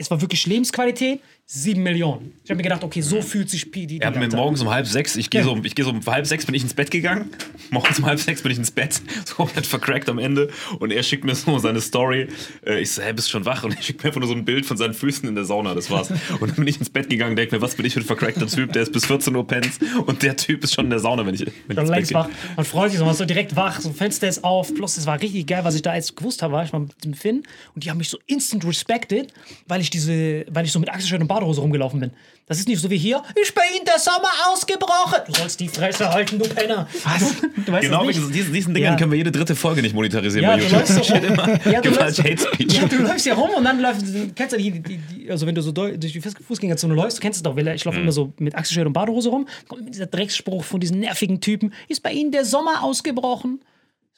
Es 0.00 0.10
war 0.12 0.20
wirklich 0.20 0.46
Lebensqualität, 0.46 1.20
7 1.46 1.82
Millionen. 1.82 2.34
Ich 2.44 2.50
habe 2.50 2.58
mir 2.58 2.62
gedacht, 2.62 2.84
okay, 2.84 3.00
so 3.00 3.20
fühlt 3.20 3.50
sich 3.50 3.72
PDD. 3.72 4.00
Er 4.00 4.08
hat 4.08 4.16
mir 4.16 4.28
morgens 4.28 4.60
um 4.62 4.68
halb 4.70 4.86
sechs, 4.86 5.16
ich 5.16 5.28
gehe 5.28 5.42
so, 5.42 5.52
um- 5.52 5.64
ich 5.64 5.74
gehe 5.74 5.84
so 5.84 5.90
um 5.90 6.00
halb 6.06 6.26
sechs 6.26 6.44
bin 6.46 6.54
ich 6.54 6.62
ins 6.62 6.74
Bett 6.74 6.90
gegangen. 6.90 7.30
Morgens 7.70 7.98
um 7.98 8.06
halb 8.06 8.20
sechs 8.20 8.42
bin 8.42 8.52
ich 8.52 8.58
ins 8.58 8.70
Bett, 8.70 9.00
so 9.24 9.34
komplett 9.34 9.66
vercrackt 9.66 10.08
am 10.08 10.18
Ende. 10.18 10.50
Und 10.78 10.92
er 10.92 11.02
schickt 11.02 11.24
mir 11.24 11.34
so 11.34 11.58
seine 11.58 11.80
Story. 11.80 12.28
Äh, 12.64 12.80
Ich 12.80 12.92
so, 12.92 13.02
hey, 13.02 13.12
bist 13.12 13.28
schon 13.30 13.44
wach? 13.44 13.64
Und 13.64 13.74
er 13.74 13.82
schickt 13.82 14.02
mir 14.02 14.08
einfach 14.08 14.20
nur 14.20 14.28
so 14.28 14.34
ein 14.36 14.44
Bild 14.44 14.66
von 14.66 14.76
seinen 14.76 14.94
Füßen 14.94 15.28
in 15.28 15.34
der 15.34 15.44
Sauna, 15.44 15.74
das 15.74 15.90
war's. 15.90 16.10
Und 16.38 16.48
dann 16.50 16.56
bin 16.56 16.66
ich 16.68 16.78
ins 16.78 16.90
Bett 16.90 17.08
gegangen, 17.10 17.34
denke 17.34 17.56
mir, 17.56 17.62
was 17.62 17.74
bin 17.74 17.84
ich 17.86 17.94
für 17.94 18.00
ein 18.00 18.06
vercrackter 18.06 18.46
Typ, 18.46 18.72
der 18.74 18.82
ist 18.82 18.92
bis 18.92 19.06
14 19.06 19.34
Uhr 19.34 19.46
pennt. 19.46 19.70
Und 20.06 20.22
der 20.22 20.36
Typ 20.36 20.62
ist 20.64 20.74
schon 20.74 20.84
in 20.84 20.90
der 20.90 21.00
Sauna, 21.00 21.26
wenn 21.26 21.34
ich, 21.34 21.44
wenn 21.66 21.76
Schon 21.76 21.86
längst 21.88 22.12
wach. 22.14 22.28
Man 22.56 22.64
freut 22.66 22.90
sich 22.90 22.98
so, 22.98 23.04
man 23.04 23.12
ist 23.12 23.18
so 23.18 23.24
direkt 23.24 23.56
wach, 23.56 23.80
so 23.80 23.90
Fenster 23.92 24.28
ist 24.28 24.44
auf. 24.44 24.72
Plus, 24.74 24.96
es 24.98 25.06
war 25.06 25.20
richtig 25.20 25.46
geil, 25.46 25.64
was 25.64 25.74
ich 25.74 25.82
da 25.82 25.94
jetzt 25.94 26.14
gewusst 26.14 26.42
habe, 26.42 26.52
war 26.52 26.62
ich 26.64 26.72
mal 26.72 26.80
mit 26.80 27.04
dem 27.04 27.14
Finn 27.14 27.42
und 27.74 27.84
die 27.84 27.90
haben 27.90 27.98
mich 27.98 28.10
so 28.10 28.18
instant 28.26 28.64
respected, 28.66 29.32
weil 29.66 29.80
ich 29.80 29.87
diese, 29.90 30.44
weil 30.48 30.64
ich 30.64 30.72
so 30.72 30.78
mit 30.78 30.88
Achselshirt 30.88 31.20
und 31.20 31.28
Badehose 31.28 31.60
rumgelaufen 31.60 32.00
bin. 32.00 32.10
Das 32.46 32.58
ist 32.58 32.66
nicht 32.68 32.80
so 32.80 32.88
wie 32.90 32.96
hier, 32.96 33.22
ist 33.40 33.54
bei 33.54 33.62
Ihnen 33.76 33.84
der 33.84 33.98
Sommer 33.98 34.28
ausgebrochen. 34.50 35.20
Du 35.26 35.34
sollst 35.34 35.60
die 35.60 35.68
Fresse 35.68 36.08
halten, 36.10 36.38
du 36.38 36.48
Penner. 36.48 36.88
Was? 37.04 37.34
Du 37.66 37.72
weißt 37.72 37.82
Genau, 37.86 38.02
wegen 38.08 38.30
diesen, 38.32 38.52
diesen 38.52 38.72
Dingern 38.74 38.92
Ja. 38.94 38.98
können 38.98 39.10
wir 39.10 39.18
jede 39.18 39.30
dritte 39.32 39.54
Folge 39.54 39.82
nicht 39.82 39.94
monetarisieren 39.94 40.44
Ja, 40.48 40.56
bei 40.56 40.56
du 40.56 40.62
YouTube. 40.64 40.78
läufst 40.78 41.04
so 41.04 41.14
rum. 41.14 41.72
Ja, 41.72 41.80
du 41.82 41.90
läufst, 41.90 42.18
Hate 42.24 42.38
Speech. 42.38 42.72
ja, 42.72 42.86
du 42.86 42.96
läufst 43.02 43.26
ja 43.26 43.34
rum 43.34 43.50
und 43.56 43.64
dann 43.64 43.80
läufst 43.80 44.06
du, 44.06 44.30
kennst 44.34 44.54
du 44.54 44.56
die, 44.58 44.70
die, 44.80 44.96
die 44.98 45.30
also 45.30 45.46
wenn 45.46 45.54
du 45.54 45.60
so 45.60 45.72
durch 45.72 45.98
die 45.98 46.22
Fuß- 46.22 46.42
Fußgängerzone 46.42 46.94
läufst, 46.94 47.18
du 47.18 47.20
kennst 47.20 47.38
es 47.38 47.42
doch, 47.42 47.54
weil 47.56 47.68
ich 47.68 47.84
Mhm. 47.84 47.90
laufe 47.90 48.00
immer 48.02 48.12
so 48.12 48.32
mit 48.38 48.54
Achselshirt 48.54 48.86
und 48.86 48.92
Badehose 48.94 49.28
rum, 49.28 49.46
kommt 49.66 49.82
immer 49.82 49.90
dieser 49.90 50.06
Drecksspruch 50.06 50.64
von 50.64 50.80
diesen 50.80 51.00
nervigen 51.00 51.40
Typen, 51.42 51.74
ist 51.88 52.02
bei 52.02 52.12
Ihnen 52.12 52.32
der 52.32 52.44
Sommer 52.46 52.82
ausgebrochen? 52.82 53.60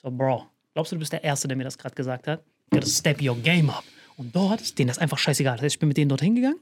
So, 0.02 0.10
Bro, 0.10 0.46
glaubst 0.74 0.92
du, 0.92 0.96
du 0.96 1.00
bist 1.00 1.12
der 1.12 1.24
Erste, 1.24 1.48
der 1.48 1.56
mir 1.56 1.64
das 1.64 1.76
gerade 1.76 1.94
gesagt 1.96 2.28
hat? 2.28 2.40
You 2.72 2.78
gotta 2.78 2.86
step 2.86 3.20
your 3.20 3.36
game 3.36 3.68
up. 3.70 3.82
Und 4.20 4.36
dort 4.36 4.60
ist 4.60 4.78
denen 4.78 4.88
das 4.88 4.98
einfach 4.98 5.16
scheißegal. 5.18 5.56
Das 5.56 5.62
heißt, 5.64 5.76
ich 5.76 5.78
bin 5.78 5.88
mit 5.88 5.96
denen 5.96 6.10
dorthin 6.10 6.34
gegangen, 6.34 6.60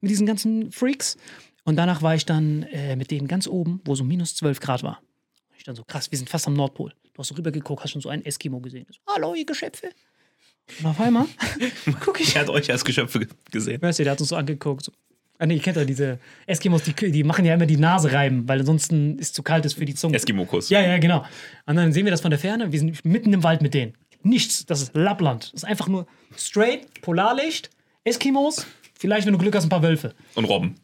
mit 0.00 0.10
diesen 0.10 0.26
ganzen 0.26 0.72
Freaks. 0.72 1.18
Und 1.64 1.76
danach 1.76 2.00
war 2.00 2.14
ich 2.14 2.24
dann 2.24 2.62
äh, 2.64 2.96
mit 2.96 3.10
denen 3.10 3.28
ganz 3.28 3.46
oben, 3.46 3.80
wo 3.84 3.94
so 3.94 4.04
minus 4.04 4.34
12 4.36 4.58
Grad 4.60 4.82
war. 4.82 5.00
Und 5.50 5.58
ich 5.58 5.64
dann 5.64 5.76
so, 5.76 5.84
krass, 5.84 6.10
wir 6.10 6.16
sind 6.16 6.30
fast 6.30 6.46
am 6.46 6.54
Nordpol. 6.54 6.92
Du 7.12 7.18
hast 7.18 7.28
so 7.28 7.34
rübergeguckt, 7.34 7.82
hast 7.84 7.90
schon 7.90 8.00
so 8.00 8.08
einen 8.08 8.24
Eskimo 8.24 8.58
gesehen. 8.60 8.86
So, 8.90 8.98
Hallo, 9.14 9.34
ihr 9.34 9.44
Geschöpfe. 9.44 9.90
Und 10.80 10.86
auf 10.86 10.98
einmal 11.00 11.26
gucke 12.00 12.22
ich. 12.22 12.34
Er 12.34 12.42
hat 12.42 12.48
euch 12.48 12.70
als 12.72 12.82
Geschöpfe 12.84 13.18
ge- 13.20 13.28
gesehen. 13.50 13.82
Weißt 13.82 13.98
du, 13.98 14.04
der 14.04 14.12
hat 14.12 14.20
uns 14.20 14.30
so 14.30 14.36
angeguckt. 14.36 14.84
So. 14.86 14.92
Ah, 15.38 15.46
nee, 15.46 15.56
ihr 15.56 15.60
kennt 15.60 15.76
ja 15.76 15.84
diese 15.84 16.18
Eskimos, 16.46 16.84
die, 16.84 16.94
die 17.12 17.22
machen 17.24 17.44
ja 17.44 17.54
immer 17.54 17.66
die 17.66 17.76
Nase 17.76 18.12
reiben, 18.12 18.48
weil 18.48 18.60
ansonsten 18.60 19.18
ist 19.18 19.34
zu 19.34 19.42
kalt 19.42 19.66
ist 19.66 19.74
für 19.74 19.84
die 19.84 19.94
Zunge. 19.94 20.16
Eskimokus. 20.16 20.70
Ja, 20.70 20.80
ja, 20.80 20.96
genau. 20.98 21.24
Und 21.66 21.76
dann 21.76 21.92
sehen 21.92 22.06
wir 22.06 22.12
das 22.12 22.20
von 22.22 22.30
der 22.30 22.38
Ferne. 22.38 22.72
Wir 22.72 22.78
sind 22.78 23.04
mitten 23.04 23.32
im 23.32 23.42
Wald 23.42 23.60
mit 23.60 23.74
denen. 23.74 23.94
Nichts. 24.24 24.66
Das 24.66 24.82
ist 24.82 24.94
Lappland. 24.94 25.44
Das 25.52 25.62
ist 25.62 25.64
einfach 25.64 25.86
nur 25.86 26.06
straight, 26.36 27.00
Polarlicht, 27.02 27.70
Eskimos, 28.02 28.66
vielleicht, 28.98 29.26
wenn 29.26 29.34
du 29.34 29.38
Glück 29.38 29.54
hast, 29.54 29.64
ein 29.64 29.68
paar 29.68 29.82
Wölfe. 29.82 30.14
Und 30.34 30.46
Robben. 30.46 30.74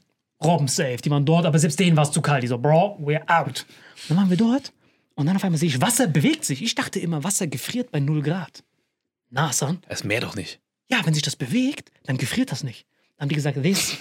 Robben 0.43 0.69
safe, 0.69 0.99
die 0.99 1.11
waren 1.11 1.27
dort, 1.27 1.45
aber 1.45 1.59
selbst 1.59 1.81
denen 1.81 1.97
war 1.97 2.05
es 2.05 2.13
zu 2.13 2.23
kalt. 2.23 2.43
Die 2.43 2.47
so, 2.47 2.59
Bro, 2.59 2.99
we're 3.03 3.29
out. 3.29 3.67
Dann 4.09 4.17
waren 4.17 4.31
wir 4.31 4.37
dort 4.37 4.73
und 5.15 5.27
dann 5.27 5.37
auf 5.37 5.45
einmal 5.45 5.59
sehe 5.59 5.69
ich, 5.69 5.81
Wasser 5.81 6.07
bewegt 6.07 6.45
sich. 6.45 6.63
Ich 6.63 6.75
dachte 6.75 6.99
immer, 7.01 7.25
Wasser 7.25 7.47
gefriert 7.47 7.91
bei 7.91 8.01
0 8.01 8.23
Grad. 8.23 8.63
Na, 9.29 9.53
son. 9.53 9.81
Das 9.89 10.05
Meer 10.05 10.21
doch 10.21 10.35
nicht. 10.37 10.61
Ja, 10.89 11.05
wenn 11.05 11.15
sich 11.15 11.23
das 11.23 11.37
bewegt, 11.37 11.91
dann 12.05 12.17
gefriert 12.17 12.51
das 12.53 12.65
nicht. 12.65 12.87
Dann 13.17 13.25
haben 13.25 13.29
die 13.29 13.35
gesagt, 13.35 13.63
this. 13.63 13.99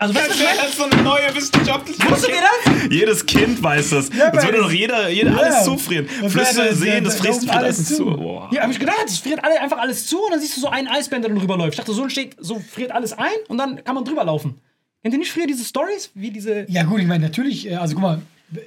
Also, 0.00 0.14
was? 0.14 0.28
Das 0.28 0.68
ist 0.70 0.76
so 0.78 0.84
eine 0.84 1.02
neue 1.02 1.34
wissenschaftliche 1.34 2.08
Wusstet 2.08 2.30
ihr 2.30 2.36
das? 2.40 2.82
Jedes 2.92 3.26
Kind 3.26 3.60
weiß 3.60 3.90
das. 3.90 4.10
das 4.10 4.20
aber 4.20 4.42
würde 4.44 4.58
doch 4.58 4.70
jeder, 4.70 5.08
jeder 5.08 5.32
Ja. 5.32 5.36
alles 5.38 5.64
zufrieren. 5.64 6.06
Das 6.22 6.32
Flüsse, 6.32 6.56
wäre- 6.56 6.74
Seen, 6.76 7.02
das 7.04 7.16
da- 7.16 7.24
frisst 7.24 7.50
alles 7.50 7.78
alles 7.78 7.84
zu. 7.88 7.96
zu. 7.96 8.04
Boah. 8.04 8.48
Ja, 8.52 8.62
hab 8.62 8.70
ich 8.70 8.78
gedacht, 8.78 8.96
es 9.06 9.18
friert 9.18 9.42
alle, 9.42 9.60
einfach 9.60 9.78
alles 9.78 10.06
zu 10.06 10.22
und 10.22 10.30
dann 10.30 10.40
siehst 10.40 10.56
du 10.56 10.60
so 10.60 10.68
einen 10.68 10.86
Eisbären, 10.86 11.22
der 11.22 11.30
dann 11.32 11.40
rüberläuft. 11.40 11.72
Ich 11.74 11.78
dachte, 11.78 11.92
so 11.92 12.08
steht, 12.08 12.36
so 12.38 12.60
friert 12.60 12.92
alles 12.92 13.12
ein 13.12 13.26
und 13.48 13.58
dann 13.58 13.82
kann 13.82 13.96
man 13.96 14.04
drüber 14.04 14.24
laufen. 14.24 14.60
Kennt 15.02 15.14
ihr 15.14 15.18
nicht 15.18 15.32
früher 15.32 15.46
diese 15.48 15.64
Stories? 15.64 16.10
Wie 16.14 16.30
diese. 16.30 16.64
Ja, 16.70 16.84
gut, 16.84 17.00
ich 17.00 17.06
meine, 17.08 17.24
natürlich, 17.24 17.68
äh, 17.68 17.74
also 17.74 17.94
guck 17.94 18.02
mal, 18.02 18.22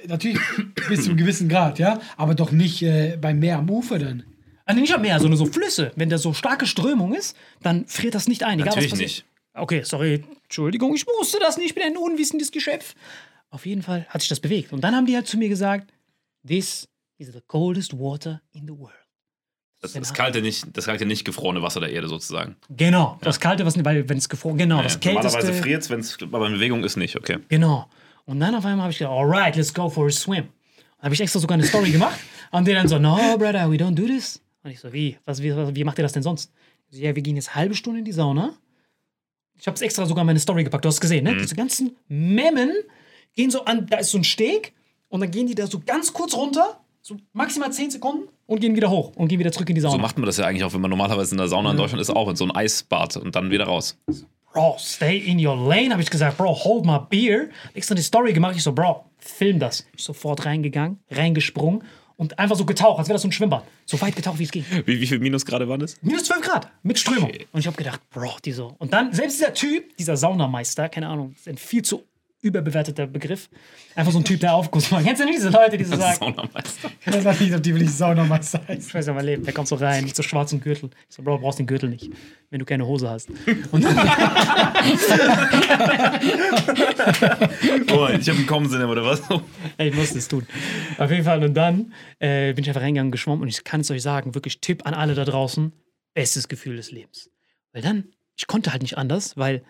natürlich 0.08 0.38
bis 0.88 1.04
zu 1.04 1.08
einem 1.10 1.16
gewissen 1.16 1.48
Grad, 1.48 1.78
ja, 1.78 1.98
aber 2.18 2.34
doch 2.34 2.52
nicht 2.52 2.82
äh, 2.82 3.16
beim 3.18 3.38
Meer 3.38 3.56
am 3.58 3.70
Ufer 3.70 3.98
dann. 3.98 4.24
Also 4.66 4.80
nicht 4.82 4.94
am 4.94 5.00
Meer, 5.00 5.18
sondern 5.18 5.38
so 5.38 5.46
Flüsse. 5.46 5.92
Wenn 5.96 6.10
da 6.10 6.18
so 6.18 6.34
starke 6.34 6.66
Strömung 6.66 7.14
ist, 7.14 7.36
dann 7.62 7.86
friert 7.86 8.14
das 8.14 8.28
nicht 8.28 8.44
ein. 8.44 8.54
Egal, 8.60 8.66
Natürlich 8.66 8.92
was 8.92 8.98
passiert. 8.98 9.08
nicht. 9.10 9.24
Okay, 9.54 9.82
sorry, 9.84 10.24
Entschuldigung, 10.44 10.94
ich 10.94 11.06
wusste 11.06 11.38
das 11.40 11.56
nicht, 11.56 11.68
ich 11.68 11.74
bin 11.74 11.84
ein 11.84 11.96
unwissendes 11.96 12.50
Geschöpf. 12.50 12.94
Auf 13.50 13.66
jeden 13.66 13.82
Fall 13.82 14.06
hat 14.08 14.22
sich 14.22 14.30
das 14.30 14.40
bewegt. 14.40 14.72
Und 14.72 14.82
dann 14.82 14.96
haben 14.96 15.06
die 15.06 15.14
halt 15.14 15.26
zu 15.26 15.36
mir 15.36 15.48
gesagt, 15.48 15.92
this 16.46 16.88
is 17.18 17.32
the 17.32 17.40
coldest 17.46 17.98
water 17.98 18.40
in 18.52 18.66
the 18.66 18.78
world. 18.78 18.94
Das, 19.80 19.92
das, 19.94 20.14
kalte 20.14 20.40
nicht, 20.40 20.64
das 20.76 20.86
kalte 20.86 21.04
nicht 21.04 21.24
gefrorene 21.24 21.60
Wasser 21.60 21.80
der 21.80 21.90
Erde 21.90 22.08
sozusagen. 22.08 22.56
Genau, 22.70 23.18
das 23.20 23.40
kalte, 23.40 23.66
was, 23.66 23.84
weil 23.84 24.08
wenn 24.08 24.16
es 24.16 24.28
gefroren, 24.28 24.56
genau, 24.56 24.80
das 24.80 24.94
Normalerweise 25.04 25.38
kälteste. 25.38 25.62
friert 25.62 25.82
es, 25.82 25.90
wenn 25.90 26.00
es 26.00 26.16
aber 26.22 26.46
in 26.46 26.52
Bewegung 26.54 26.84
ist, 26.84 26.96
nicht. 26.96 27.16
Okay. 27.16 27.38
Genau. 27.48 27.90
Und 28.24 28.38
dann 28.38 28.54
auf 28.54 28.64
einmal 28.64 28.84
habe 28.84 28.92
ich 28.92 28.98
gedacht, 28.98 29.12
alright, 29.12 29.56
let's 29.56 29.74
go 29.74 29.90
for 29.90 30.06
a 30.06 30.10
swim. 30.10 30.44
Dann 30.98 31.06
habe 31.06 31.14
ich 31.14 31.20
extra 31.20 31.40
sogar 31.40 31.54
eine 31.54 31.66
Story 31.66 31.90
gemacht. 31.90 32.18
Und 32.52 32.68
die 32.68 32.72
dann 32.72 32.86
so, 32.86 32.98
no, 32.98 33.36
brother, 33.36 33.68
we 33.70 33.74
don't 33.74 33.94
do 33.94 34.06
this. 34.06 34.40
Und 34.62 34.70
ich 34.70 34.78
so, 34.78 34.92
wie? 34.92 35.18
Was, 35.24 35.42
wie, 35.42 35.52
wie 35.74 35.84
macht 35.84 35.98
ihr 35.98 36.02
das 36.02 36.12
denn 36.12 36.22
sonst? 36.22 36.52
So, 36.90 37.00
ja, 37.00 37.16
wir 37.16 37.22
gehen 37.22 37.34
jetzt 37.34 37.56
halbe 37.56 37.74
Stunde 37.74 37.98
in 37.98 38.04
die 38.04 38.12
Sauna. 38.12 38.54
Ich 39.62 39.68
habe 39.68 39.76
es 39.76 39.80
extra 39.80 40.04
sogar 40.06 40.22
in 40.22 40.26
meine 40.26 40.40
Story 40.40 40.64
gepackt. 40.64 40.84
Du 40.84 40.88
hast 40.88 41.00
gesehen, 41.00 41.22
ne? 41.22 41.36
Diese 41.36 41.54
ganzen 41.54 41.96
Memmen 42.08 42.72
gehen 43.36 43.48
so 43.48 43.64
an, 43.64 43.86
da 43.86 43.98
ist 43.98 44.10
so 44.10 44.18
ein 44.18 44.24
Steg. 44.24 44.72
Und 45.08 45.20
dann 45.20 45.30
gehen 45.30 45.46
die 45.46 45.54
da 45.54 45.68
so 45.68 45.78
ganz 45.78 46.12
kurz 46.12 46.34
runter 46.34 46.80
So 47.00 47.16
maximal 47.32 47.70
10 47.70 47.92
Sekunden 47.92 48.28
und 48.46 48.60
gehen 48.60 48.74
wieder 48.74 48.90
hoch 48.90 49.12
und 49.14 49.28
gehen 49.28 49.38
wieder 49.38 49.52
zurück 49.52 49.68
in 49.68 49.76
die 49.76 49.80
Sauna. 49.80 49.92
So 49.94 49.98
macht 50.00 50.18
man 50.18 50.26
das 50.26 50.36
ja 50.38 50.46
eigentlich 50.46 50.64
auch, 50.64 50.74
wenn 50.74 50.80
man 50.80 50.90
normalerweise 50.90 51.34
in 51.34 51.38
der 51.38 51.46
Sauna 51.46 51.70
in 51.70 51.76
Deutschland 51.76 52.00
ist, 52.00 52.10
auch 52.10 52.28
in 52.28 52.34
so 52.34 52.44
ein 52.44 52.50
Eisbad 52.50 53.16
und 53.18 53.36
dann 53.36 53.52
wieder 53.52 53.66
raus. 53.66 53.96
Bro, 54.52 54.78
stay 54.80 55.18
in 55.18 55.44
your 55.44 55.54
lane, 55.54 55.92
habe 55.92 56.02
ich 56.02 56.10
gesagt. 56.10 56.38
Bro, 56.38 56.64
hold 56.64 56.84
my 56.84 56.98
beer. 57.08 57.48
Extra 57.72 57.94
eine 57.94 58.02
Story 58.02 58.32
gemacht. 58.32 58.56
Ich 58.56 58.64
so, 58.64 58.72
Bro, 58.72 59.04
film 59.18 59.60
das. 59.60 59.86
Ich 59.96 60.02
sofort 60.02 60.44
reingegangen, 60.44 60.98
reingesprungen 61.08 61.84
und 62.22 62.38
einfach 62.38 62.54
so 62.54 62.64
getaucht, 62.64 63.00
als 63.00 63.08
wäre 63.08 63.14
das 63.16 63.22
so 63.22 63.28
ein 63.28 63.32
Schwimmbad. 63.32 63.64
So 63.84 64.00
weit 64.00 64.14
getaucht, 64.14 64.38
wie 64.38 64.44
es 64.44 64.52
ging. 64.52 64.64
Wie, 64.86 65.00
wie 65.00 65.06
viel 65.08 65.18
Minusgrade 65.18 65.68
waren 65.68 65.80
das? 65.80 65.96
Minus 66.02 66.22
12 66.24 66.40
Grad 66.40 66.68
mit 66.84 66.96
Strömung. 66.96 67.32
Und 67.50 67.58
ich 67.58 67.66
habe 67.66 67.76
gedacht, 67.76 68.00
Bro, 68.10 68.36
die 68.44 68.52
so. 68.52 68.76
Und 68.78 68.92
dann, 68.92 69.12
selbst 69.12 69.40
dieser 69.40 69.52
Typ, 69.52 69.96
dieser 69.96 70.16
Saunameister, 70.16 70.88
keine 70.88 71.08
Ahnung, 71.08 71.34
ist 71.36 71.48
ein 71.48 71.58
viel 71.58 71.82
zu 71.82 72.04
überbewerteter 72.42 73.06
Begriff. 73.06 73.48
Einfach 73.94 74.12
so 74.12 74.18
ein 74.18 74.24
Typ, 74.24 74.40
der 74.40 74.54
Aufguss 74.54 74.90
macht. 74.90 75.04
Kennst 75.04 75.22
du 75.22 75.24
nicht 75.24 75.38
diese 75.38 75.48
Leute, 75.50 75.78
die 75.78 75.84
so 75.84 75.96
sagen, 75.96 76.18
Saunameister. 76.18 76.90
Das 77.06 77.24
war 77.24 77.34
nicht, 77.34 77.54
ob 77.54 77.62
die 77.62 77.74
will 77.74 77.82
ich 77.82 77.92
Saunameister 77.92 78.60
heißt. 78.66 78.88
ich 78.88 78.94
weiß 78.94 79.06
ja 79.06 79.12
mein 79.14 79.24
Leben, 79.24 79.44
der 79.44 79.54
kommt 79.54 79.68
so 79.68 79.76
rein 79.76 80.04
mit 80.04 80.14
so 80.16 80.22
schwarzem 80.22 80.60
Gürtel. 80.60 80.90
Ich 81.08 81.14
so, 81.14 81.22
Bro, 81.22 81.36
du 81.36 81.42
brauchst 81.42 81.60
den 81.60 81.66
Gürtel 81.66 81.88
nicht, 81.88 82.10
wenn 82.50 82.58
du 82.58 82.64
keine 82.64 82.84
Hose 82.84 83.08
hast. 83.08 83.30
Und 83.70 83.84
dann, 83.84 83.96
Oh, 87.92 88.08
ich 88.08 88.28
habe 88.28 88.38
einen 88.38 88.46
Kommen 88.46 88.66
oder 88.84 89.04
was? 89.04 89.22
Ey, 89.78 89.88
ich 89.90 89.94
musste 89.94 90.18
es 90.18 90.26
tun. 90.28 90.46
Auf 90.98 91.10
jeden 91.10 91.24
Fall. 91.24 91.44
Und 91.44 91.54
dann 91.54 91.92
äh, 92.18 92.52
bin 92.52 92.64
ich 92.64 92.68
einfach 92.68 92.82
reingegangen, 92.82 93.12
geschwommen 93.12 93.42
und 93.42 93.48
ich 93.48 93.62
kann 93.62 93.80
es 93.82 93.90
euch 93.90 94.02
sagen, 94.02 94.34
wirklich 94.34 94.60
Tipp 94.60 94.84
an 94.86 94.94
alle 94.94 95.14
da 95.14 95.24
draußen, 95.24 95.72
bestes 96.14 96.48
Gefühl 96.48 96.76
des 96.76 96.90
Lebens. 96.90 97.30
Weil 97.72 97.82
dann, 97.82 98.04
ich 98.36 98.46
konnte 98.46 98.72
halt 98.72 98.82
nicht 98.82 98.98
anders, 98.98 99.36
weil 99.36 99.62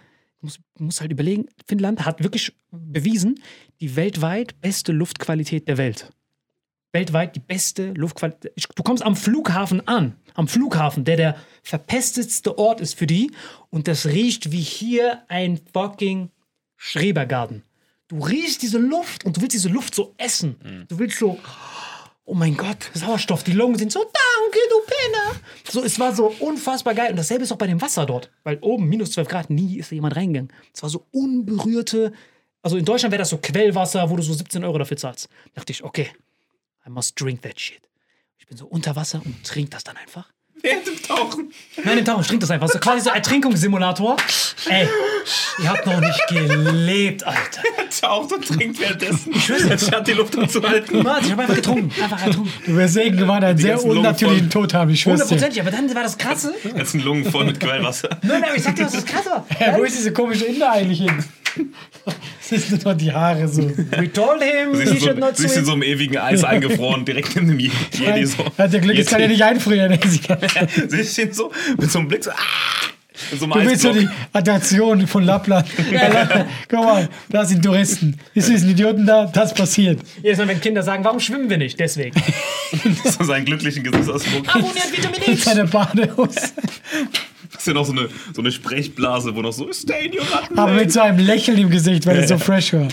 du 0.42 0.84
musst 0.84 1.00
halt 1.00 1.12
überlegen, 1.12 1.46
Finnland 1.66 2.04
hat 2.04 2.22
wirklich 2.22 2.52
bewiesen, 2.70 3.40
die 3.80 3.96
weltweit 3.96 4.60
beste 4.60 4.92
Luftqualität 4.92 5.68
der 5.68 5.78
Welt. 5.78 6.10
Weltweit 6.92 7.34
die 7.36 7.40
beste 7.40 7.92
Luftqualität. 7.92 8.52
Du 8.74 8.82
kommst 8.82 9.02
am 9.02 9.16
Flughafen 9.16 9.86
an, 9.88 10.16
am 10.34 10.48
Flughafen, 10.48 11.04
der 11.04 11.16
der 11.16 11.36
verpestetste 11.62 12.58
Ort 12.58 12.80
ist 12.80 12.98
für 12.98 13.06
die 13.06 13.30
und 13.70 13.88
das 13.88 14.06
riecht 14.06 14.52
wie 14.52 14.60
hier 14.60 15.22
ein 15.28 15.60
fucking 15.72 16.30
Schrebergarten. 16.76 17.62
Du 18.08 18.18
riechst 18.18 18.60
diese 18.60 18.78
Luft 18.78 19.24
und 19.24 19.36
du 19.36 19.40
willst 19.40 19.54
diese 19.54 19.70
Luft 19.70 19.94
so 19.94 20.14
essen. 20.18 20.56
Du 20.88 20.98
willst 20.98 21.18
so, 21.18 21.38
oh 22.24 22.34
mein 22.34 22.56
Gott, 22.56 22.90
Sauerstoff, 22.92 23.42
die 23.42 23.52
Lungen 23.52 23.78
sind 23.78 23.90
so, 23.90 24.04
danke, 24.52 24.68
du 24.70 24.80
Penner. 24.86 25.40
So, 25.68 25.84
es 25.84 25.98
war 25.98 26.14
so 26.14 26.34
unfassbar 26.40 26.94
geil. 26.94 27.10
Und 27.10 27.16
dasselbe 27.16 27.44
ist 27.44 27.52
auch 27.52 27.58
bei 27.58 27.66
dem 27.66 27.80
Wasser 27.80 28.06
dort. 28.06 28.30
Weil 28.44 28.58
oben 28.60 28.88
minus 28.88 29.12
12 29.12 29.28
Grad, 29.28 29.50
nie 29.50 29.78
ist 29.78 29.90
da 29.90 29.94
jemand 29.94 30.16
reingegangen. 30.16 30.52
Es 30.72 30.82
war 30.82 30.90
so 30.90 31.06
unberührte, 31.12 32.12
also 32.62 32.76
in 32.76 32.84
Deutschland 32.84 33.12
wäre 33.12 33.20
das 33.20 33.30
so 33.30 33.38
Quellwasser, 33.38 34.08
wo 34.10 34.16
du 34.16 34.22
so 34.22 34.32
17 34.32 34.64
Euro 34.64 34.78
dafür 34.78 34.96
zahlst. 34.96 35.28
Da 35.46 35.60
dachte 35.60 35.72
ich, 35.72 35.82
okay, 35.82 36.10
I 36.86 36.90
must 36.90 37.20
drink 37.20 37.42
that 37.42 37.58
shit. 37.58 37.82
Ich 38.38 38.46
bin 38.46 38.56
so 38.56 38.66
unter 38.66 38.96
Wasser 38.96 39.22
und 39.24 39.44
trink 39.44 39.70
das 39.70 39.84
dann 39.84 39.96
einfach. 39.96 40.30
Während 40.62 40.86
dem 40.86 41.02
Tauchen. 41.02 41.52
Nein, 41.82 41.98
im 41.98 42.04
Tauchen, 42.04 42.20
ich 42.20 42.26
trink 42.28 42.40
das 42.40 42.50
einfach. 42.50 42.68
So 42.68 42.78
quasi 42.78 43.00
so 43.00 43.10
Ertrinkungssimulator. 43.10 44.16
Ey, 44.68 44.86
ihr 45.60 45.68
habt 45.68 45.86
noch 45.86 46.00
nicht 46.00 46.26
gelebt, 46.28 47.24
Alter. 47.24 47.62
Taucht 48.00 48.32
und 48.32 48.46
trinkt 48.46 48.80
währenddessen. 48.80 49.32
Ich 49.34 49.44
schwöre, 49.44 49.76
statt 49.78 50.06
die 50.06 50.12
Luft 50.12 50.38
anzuhalten. 50.38 51.02
Mann, 51.02 51.24
ich 51.24 51.32
habe 51.32 51.42
einfach 51.42 51.56
getrunken. 51.56 51.90
Einfach 52.00 52.24
getrunken. 52.24 52.52
Du 52.64 52.76
wirst 52.76 52.96
irgendwann 52.96 53.42
einen 53.42 53.58
sehr 53.58 53.84
unnatürlichen. 53.84 54.50
Tod 54.50 54.72
haben, 54.72 54.90
ich 54.90 55.00
schwör's 55.00 55.20
dir. 55.20 55.24
Hundertprozentig, 55.24 55.60
aber 55.60 55.70
dann 55.72 55.94
war 55.94 56.02
das 56.04 56.16
Krasse. 56.16 56.54
Ganzen 56.74 57.00
Lungen 57.00 57.30
voll 57.30 57.44
mit 57.46 57.58
Quellwasser. 57.60 58.08
Nein, 58.22 58.44
aber 58.44 58.56
ich 58.56 58.62
sag 58.62 58.76
dir, 58.76 58.84
was 58.84 58.92
das 58.92 59.04
Krasse 59.04 59.30
war. 59.30 59.46
Ja, 59.60 59.76
wo 59.76 59.82
ist 59.82 59.96
diese 59.96 60.12
komische 60.12 60.44
Inder 60.44 60.70
eigentlich 60.72 61.00
hin? 61.00 61.24
Das 62.50 62.52
ist 62.52 62.84
nur 62.84 62.94
die 62.94 63.12
Haare 63.12 63.46
so. 63.48 63.62
We 63.62 64.12
told 64.12 64.42
him, 64.42 64.74
Siehst 64.74 64.92
he 64.92 64.98
du 64.98 65.04
should 65.06 65.14
so, 65.14 65.20
not 65.20 65.36
siehst 65.36 65.50
du 65.50 65.60
swim. 65.60 65.64
so 65.64 65.72
im 65.74 65.82
ewigen 65.82 66.18
Eis 66.18 66.44
eingefroren, 66.44 67.04
direkt 67.04 67.34
neben 67.36 67.48
dem 67.48 67.58
Je- 67.58 67.70
Jedi 67.92 68.26
so. 68.26 68.44
Hat 68.58 68.72
der 68.72 68.80
Glück, 68.80 68.98
es 68.98 69.06
kann 69.06 69.20
ja 69.20 69.28
nicht 69.28 69.42
einfrieren. 69.42 69.98
Siehst 70.88 71.18
du 71.18 71.32
so 71.32 71.52
mit 71.78 71.90
so 71.90 71.98
einem 72.00 72.08
Blick 72.08 72.24
so, 72.24 72.30
ah, 72.30 72.34
so 73.38 73.44
einem 73.44 73.52
Du 73.54 73.70
willst 73.70 73.82
so 73.82 73.92
die. 73.92 74.08
Attraktion 74.32 75.06
von 75.06 75.24
Lappland. 75.24 75.66
Guck 76.68 76.84
mal, 76.84 77.08
da 77.28 77.44
sind 77.44 77.62
Touristen. 77.64 78.18
Ist 78.34 78.50
ein 78.50 78.68
Idioten 78.68 79.06
da? 79.06 79.26
Das 79.26 79.54
passiert. 79.54 80.00
Jedes 80.22 80.38
Mal, 80.38 80.48
wenn 80.48 80.60
Kinder 80.60 80.82
sagen, 80.82 81.04
warum 81.04 81.20
schwimmen 81.20 81.48
wir 81.48 81.58
nicht? 81.58 81.78
Deswegen. 81.78 82.20
so 83.04 83.24
seinen 83.24 83.44
glücklichen 83.44 83.84
Gesichtsausdruck. 83.84 84.48
Abonniert 84.48 84.92
Vitamin 84.96 85.22
In 85.26 85.32
X. 85.34 85.44
seiner 85.44 85.66
Badehose. 85.66 86.52
Das 87.52 87.60
ist 87.62 87.66
ja 87.66 87.74
noch 87.74 87.84
so 87.84 87.92
eine, 87.92 88.08
so 88.34 88.40
eine 88.40 88.50
Sprechblase, 88.50 89.34
wo 89.36 89.42
noch 89.42 89.52
so, 89.52 89.70
stay 89.72 90.06
in 90.06 90.14
your 90.18 90.24
Ratten. 90.32 90.58
Aber 90.58 90.72
mit 90.72 90.90
so 90.92 91.00
einem 91.00 91.18
Lächeln 91.18 91.58
im 91.58 91.70
Gesicht, 91.70 92.06
weil 92.06 92.18
es 92.18 92.28
so 92.28 92.38
fresh 92.38 92.72
war. 92.72 92.88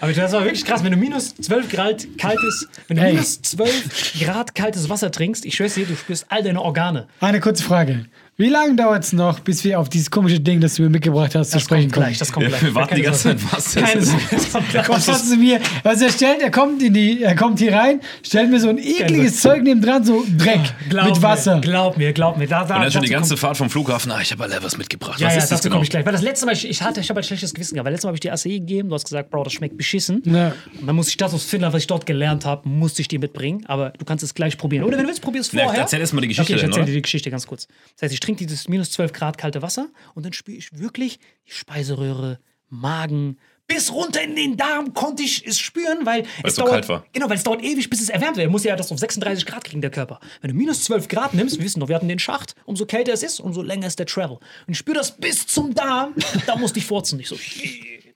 Aber 0.00 0.12
das 0.12 0.32
war 0.32 0.42
wirklich 0.44 0.64
krass, 0.64 0.82
wenn 0.82 0.90
du 0.92 0.96
minus 0.98 1.34
12 1.36 1.68
Grad 1.70 2.06
kaltes, 2.18 2.68
wenn 2.88 2.96
du 2.96 3.02
Hey. 3.02 3.12
minus 3.12 3.40
12 3.42 4.20
Grad 4.20 4.54
kaltes 4.54 4.88
Wasser 4.88 5.10
trinkst, 5.10 5.44
ich 5.44 5.54
schwör's 5.54 5.74
dir, 5.74 5.86
du 5.86 5.94
spürst 5.96 6.26
all 6.28 6.42
deine 6.42 6.60
Organe. 6.60 7.06
Eine 7.20 7.40
kurze 7.40 7.62
Frage. 7.62 8.06
Wie 8.38 8.48
lange 8.48 8.74
dauert 8.76 9.04
es 9.04 9.12
noch, 9.12 9.40
bis 9.40 9.62
wir 9.62 9.78
auf 9.78 9.90
dieses 9.90 10.10
komische 10.10 10.40
Ding, 10.40 10.58
das 10.60 10.74
du 10.76 10.82
mir 10.82 10.88
mitgebracht 10.88 11.34
hast, 11.34 11.50
zu 11.50 11.56
Das 11.56 11.62
sprechen 11.64 11.90
kommen? 11.90 12.06
gleich, 12.06 12.18
das 12.18 12.32
kommt 12.32 12.44
Ja, 12.44 12.48
gleich. 12.48 12.62
wir 12.62 12.74
warten 12.74 12.94
die 12.94 13.02
ganze. 13.02 13.22
Zeit, 13.36 13.52
was 13.52 13.74
das 13.74 13.84
Keine. 13.84 14.02
Sorge, 14.02 14.22
das 14.32 14.50
kommt. 14.52 14.74
Was 14.88 15.08
hast 15.08 15.30
du 15.32 15.36
mir? 15.36 15.60
Was 15.82 16.00
er 16.00 16.10
stellt, 16.10 16.40
er 16.40 16.50
kommt 16.50 16.82
in 16.82 16.94
die, 16.94 17.22
er 17.22 17.36
kommt 17.36 17.58
hier 17.58 17.74
rein, 17.74 18.00
stellt 18.22 18.50
mir 18.50 18.58
so 18.58 18.70
ein 18.70 18.78
ekliges 18.78 19.40
Zeug 19.42 19.62
neben 19.62 19.82
dran, 19.82 20.02
so 20.02 20.24
Dreck 20.38 20.60
Glaub 20.88 21.04
mit 21.10 21.20
Wasser. 21.22 21.56
Mir, 21.56 21.60
glaub 21.60 21.96
mir, 21.98 22.12
glaub 22.14 22.38
mir. 22.38 22.46
Da, 22.48 22.64
da, 22.64 22.76
Und 22.76 22.82
dann 22.82 22.90
schon 22.90 23.02
die 23.02 23.10
ganze 23.10 23.30
kommt- 23.30 23.40
Fahrt 23.40 23.56
vom 23.58 23.68
Flughafen, 23.68 24.10
ah, 24.10 24.20
ich 24.22 24.32
habe 24.32 24.42
alle 24.44 24.62
was 24.62 24.78
mitgebracht. 24.78 25.20
Ja, 25.20 25.26
was 25.26 25.34
ja, 25.34 25.38
ist 25.42 25.50
das 25.52 25.58
dazu 25.60 25.64
genau? 25.64 25.74
komme 25.76 25.84
ich 25.84 25.90
gleich. 25.90 26.06
Weil 26.06 26.12
das 26.12 26.22
letzte 26.22 26.46
Mal, 26.46 26.52
ich, 26.52 26.66
ich 26.68 26.82
hatte, 26.82 27.00
ich 27.00 27.10
habe 27.10 27.20
ein 27.20 27.24
schlechtes 27.24 27.52
Gewissen 27.52 27.74
gehabt, 27.74 27.84
weil 27.84 27.92
letztes 27.92 28.04
Mal 28.04 28.08
habe 28.08 28.16
ich 28.16 28.20
dir 28.20 28.32
ACE 28.32 28.48
gegeben, 28.48 28.88
du 28.88 28.94
hast 28.94 29.04
gesagt, 29.04 29.30
Bro, 29.30 29.44
das 29.44 29.52
schmeckt 29.52 29.76
beschissen. 29.76 30.22
Ja. 30.24 30.54
Und 30.80 30.86
dann 30.86 30.96
musste 30.96 31.10
ich 31.10 31.18
das 31.18 31.34
aus 31.34 31.44
Finnland, 31.44 31.74
was 31.74 31.82
ich 31.82 31.86
dort 31.86 32.06
gelernt 32.06 32.46
habe, 32.46 32.66
musste 32.66 33.02
ich 33.02 33.08
dir 33.08 33.18
mitbringen. 33.20 33.64
Aber 33.66 33.90
du 33.90 34.06
kannst 34.06 34.24
es 34.24 34.32
gleich 34.34 34.56
probieren. 34.56 34.84
Oder 34.84 34.96
wenn 34.96 35.04
du 35.04 35.08
willst, 35.10 35.20
probier 35.22 35.42
es 35.42 35.52
Ja, 35.52 35.64
vorher. 35.64 35.82
erzähl 35.82 36.00
erst 36.00 36.14
mal 36.14 36.22
die 36.22 36.28
Geschichte 36.28 36.50
Okay, 36.54 36.56
ich 36.56 36.60
dann, 36.62 36.70
erzähl 36.70 36.82
oder? 36.82 36.86
dir 36.90 36.94
die 36.96 37.02
Geschichte 37.02 37.30
ganz 37.30 37.46
kurz. 37.46 37.68
Das 37.96 38.02
heißt, 38.06 38.14
ich 38.14 38.20
trinke 38.22 38.46
dieses 38.46 38.68
minus 38.68 38.90
12 38.92 39.12
Grad 39.12 39.38
kalte 39.38 39.62
Wasser 39.62 39.88
und 40.14 40.24
dann 40.24 40.32
spüre 40.32 40.56
ich 40.56 40.78
wirklich 40.78 41.18
die 41.46 41.52
Speiseröhre, 41.52 42.38
Magen, 42.68 43.38
bis 43.66 43.92
runter 43.92 44.22
in 44.22 44.36
den 44.36 44.56
Darm 44.56 44.92
konnte 44.92 45.22
ich 45.22 45.46
es 45.46 45.58
spüren, 45.58 46.04
weil, 46.04 46.24
es 46.42 46.56
so 46.56 46.62
dauert, 46.62 46.72
kalt 46.72 46.88
war. 46.88 47.06
Genau, 47.12 47.28
weil 47.28 47.36
es 47.36 47.42
dauert 47.42 47.62
ewig, 47.62 47.88
bis 47.88 48.02
es 48.02 48.08
erwärmt 48.08 48.36
wird. 48.36 48.46
Er 48.46 48.50
muss 48.50 48.64
ja 48.64 48.76
das 48.76 48.92
auf 48.92 48.98
36 48.98 49.46
Grad 49.46 49.64
kriegen, 49.64 49.80
der 49.80 49.90
Körper. 49.90 50.20
Wenn 50.40 50.50
du 50.50 50.56
minus 50.56 50.84
12 50.84 51.08
Grad 51.08 51.34
nimmst, 51.34 51.58
wir 51.58 51.64
wissen 51.64 51.80
doch, 51.80 51.88
wir 51.88 51.96
hatten 51.96 52.08
den 52.08 52.18
Schacht, 52.18 52.54
umso 52.64 52.86
kälter 52.86 53.12
es 53.12 53.22
ist, 53.22 53.40
umso 53.40 53.62
länger 53.62 53.86
ist 53.86 53.98
der 53.98 54.06
Travel. 54.06 54.38
Und 54.66 54.72
ich 54.72 54.78
spüre 54.78 54.98
das 54.98 55.16
bis 55.16 55.46
zum 55.46 55.74
Darm, 55.74 56.14
da 56.46 56.56
musste 56.56 56.78
ich 56.78 56.86
furzen. 56.86 57.18
Ich 57.20 57.28
so, 57.28 57.36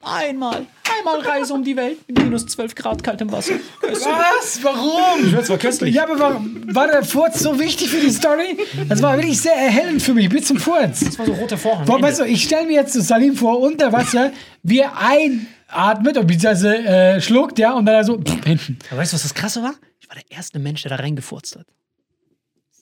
einmal, 0.07 0.67
einmal 0.99 1.21
Reise 1.21 1.53
um 1.53 1.65
die 1.65 1.77
Welt 1.77 1.99
in 2.07 2.15
minus 2.15 2.47
12 2.47 2.75
Grad 2.75 3.03
kaltem 3.03 3.31
Wasser. 3.33 3.55
Was? 3.83 4.63
Warum? 4.63 5.33
Das 5.33 5.49
war 5.49 5.59
köstlich. 5.59 5.95
Ja, 5.95 6.05
aber 6.05 6.19
war, 6.19 6.45
war 6.69 6.87
der 6.89 7.05
Furz 7.05 7.41
so 7.41 7.59
wichtig 7.59 7.89
für 7.89 8.01
die 8.01 8.11
Story? 8.11 8.57
Das 8.89 9.03
war 9.03 9.17
wirklich 9.17 9.41
sehr 9.41 9.55
erhellend 9.55 10.03
für 10.03 10.15
mich, 10.15 10.29
bis 10.29 10.47
zum 10.47 10.59
Furz. 10.59 11.01
Das 11.01 11.19
war 11.19 11.27
so 11.27 11.33
roter 11.33 11.59
Vorhang. 11.59 11.87
Boah, 11.87 11.97
Ende. 11.97 12.09
weißt 12.09 12.21
du, 12.21 12.25
ich 12.25 12.43
stelle 12.45 12.67
mir 12.67 12.75
jetzt 12.75 12.93
so 12.93 13.01
Salim 13.01 13.35
vor, 13.37 13.59
unter 13.61 13.93
Wasser, 13.93 14.33
wie 14.63 14.81
er 14.81 14.93
einatmet, 14.99 16.17
oder 16.17 16.25
beziehungsweise 16.25 16.77
äh, 16.79 17.21
schluckt, 17.21 17.59
ja, 17.59 17.73
und 17.75 17.87
dann 17.87 18.05
so 18.05 18.19
pff, 18.21 18.45
hinten. 18.45 18.79
Aber 18.91 19.01
weißt 19.01 19.13
du, 19.13 19.17
was 19.17 19.23
das 19.23 19.35
Krasse 19.35 19.63
war? 19.63 19.75
Ich 20.01 20.09
war 20.09 20.17
der 20.17 20.37
erste 20.37 20.59
Mensch, 20.59 20.83
der 20.83 20.91
da 20.91 20.97
reingefurzt 20.97 21.57
hat. 21.57 21.67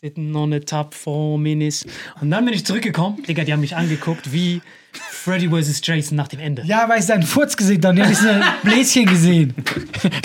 Sitting 0.04 0.34
on 0.36 0.52
a 0.52 0.58
top 0.60 0.92
four 0.92 1.38
minutes. 1.38 1.86
Und 2.20 2.30
dann 2.30 2.44
bin 2.44 2.52
ich 2.52 2.66
zurückgekommen. 2.66 3.22
Digga, 3.22 3.44
die 3.44 3.52
haben 3.54 3.60
mich 3.60 3.74
angeguckt 3.74 4.32
wie 4.34 4.60
Freddy 5.24 5.48
vs. 5.48 5.80
Jason 5.82 6.16
nach 6.16 6.28
dem 6.28 6.38
Ende. 6.38 6.62
Ja, 6.66 6.86
weil 6.86 6.98
ich 6.98 7.06
seinen 7.06 7.22
Furz 7.22 7.56
gesehen 7.56 7.82
habe, 7.82 7.96
dann 7.96 8.02
habe 8.02 8.12
ich 8.12 8.18
seine 8.18 8.44
Bläschen 8.62 9.06
gesehen. 9.06 9.54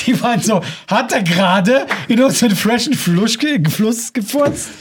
Die 0.06 0.22
waren 0.22 0.42
so, 0.42 0.62
hat 0.90 1.14
er 1.14 1.24
gerade 1.24 1.88
in 2.10 2.22
unseren 2.22 2.54
freshen 2.54 2.94
Fluss, 2.94 3.38
Fluss 3.70 4.12
gefurzt? 4.12 4.72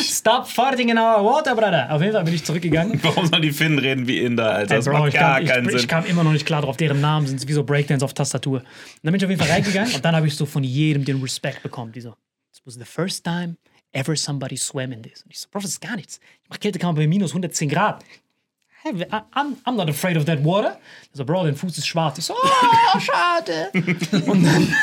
Stop 0.00 0.46
farting 0.46 0.90
in 0.90 0.96
our 0.96 1.24
water, 1.24 1.56
brother. 1.56 1.92
Auf 1.92 2.00
jeden 2.00 2.12
Fall 2.12 2.22
bin 2.22 2.34
ich 2.34 2.44
zurückgegangen. 2.44 3.00
Warum 3.02 3.26
sollen 3.26 3.42
die 3.42 3.50
Finnen 3.50 3.80
reden 3.80 4.06
wie 4.06 4.20
Inder, 4.20 4.54
Alter? 4.54 4.76
Das 4.76 4.86
Ey, 4.86 4.92
Bro, 4.92 5.00
macht 5.00 5.08
ich, 5.08 5.14
gar 5.14 5.38
kam, 5.38 5.48
keinen 5.48 5.68
ich, 5.68 5.74
ich 5.74 5.80
Sinn. 5.80 5.90
kam 5.90 6.04
immer 6.06 6.22
noch 6.22 6.32
nicht 6.32 6.46
klar 6.46 6.62
drauf. 6.62 6.76
Deren 6.76 7.00
Namen 7.00 7.26
sind 7.26 7.48
wie 7.48 7.52
so 7.52 7.64
Breakdance 7.64 8.04
auf 8.04 8.14
Tastatur. 8.14 8.58
Und 8.60 8.64
dann 9.02 9.10
bin 9.12 9.16
ich 9.16 9.24
auf 9.24 9.30
jeden 9.30 9.42
Fall 9.42 9.50
reingegangen 9.50 9.92
und 9.92 10.04
dann 10.04 10.14
habe 10.14 10.28
ich 10.28 10.36
so 10.36 10.46
von 10.46 10.62
jedem 10.62 11.04
den 11.04 11.20
Respekt 11.20 11.64
bekommen. 11.64 11.90
Die 11.90 12.00
so, 12.00 12.14
this 12.52 12.62
was 12.64 12.74
the 12.74 12.84
first 12.84 13.24
time 13.24 13.56
ever 13.92 14.14
somebody 14.14 14.56
swam 14.56 14.92
in 14.92 15.02
this. 15.02 15.24
Und 15.24 15.32
ich 15.32 15.40
so, 15.40 15.48
Bro, 15.50 15.62
das 15.62 15.70
ist 15.70 15.80
gar 15.80 15.96
nichts. 15.96 16.20
Ich 16.44 16.48
mache 16.48 16.60
Kältekammer 16.60 16.94
bei 16.94 17.08
minus 17.08 17.30
110 17.32 17.68
Grad. 17.70 18.04
Hey, 18.82 18.92
I'm, 19.34 19.56
I'm 19.66 19.76
not 19.76 19.90
afraid 19.90 20.16
of 20.16 20.24
that 20.24 20.42
water. 20.42 20.78
So, 21.12 21.24
Bro, 21.26 21.44
dein 21.44 21.54
Fuß 21.54 21.76
ist 21.76 21.86
schwarz. 21.86 22.16
Ich 22.16 22.24
so, 22.24 22.34
oh, 22.34 22.98
schade. 22.98 23.70
und 24.26 24.42
dann, 24.42 24.74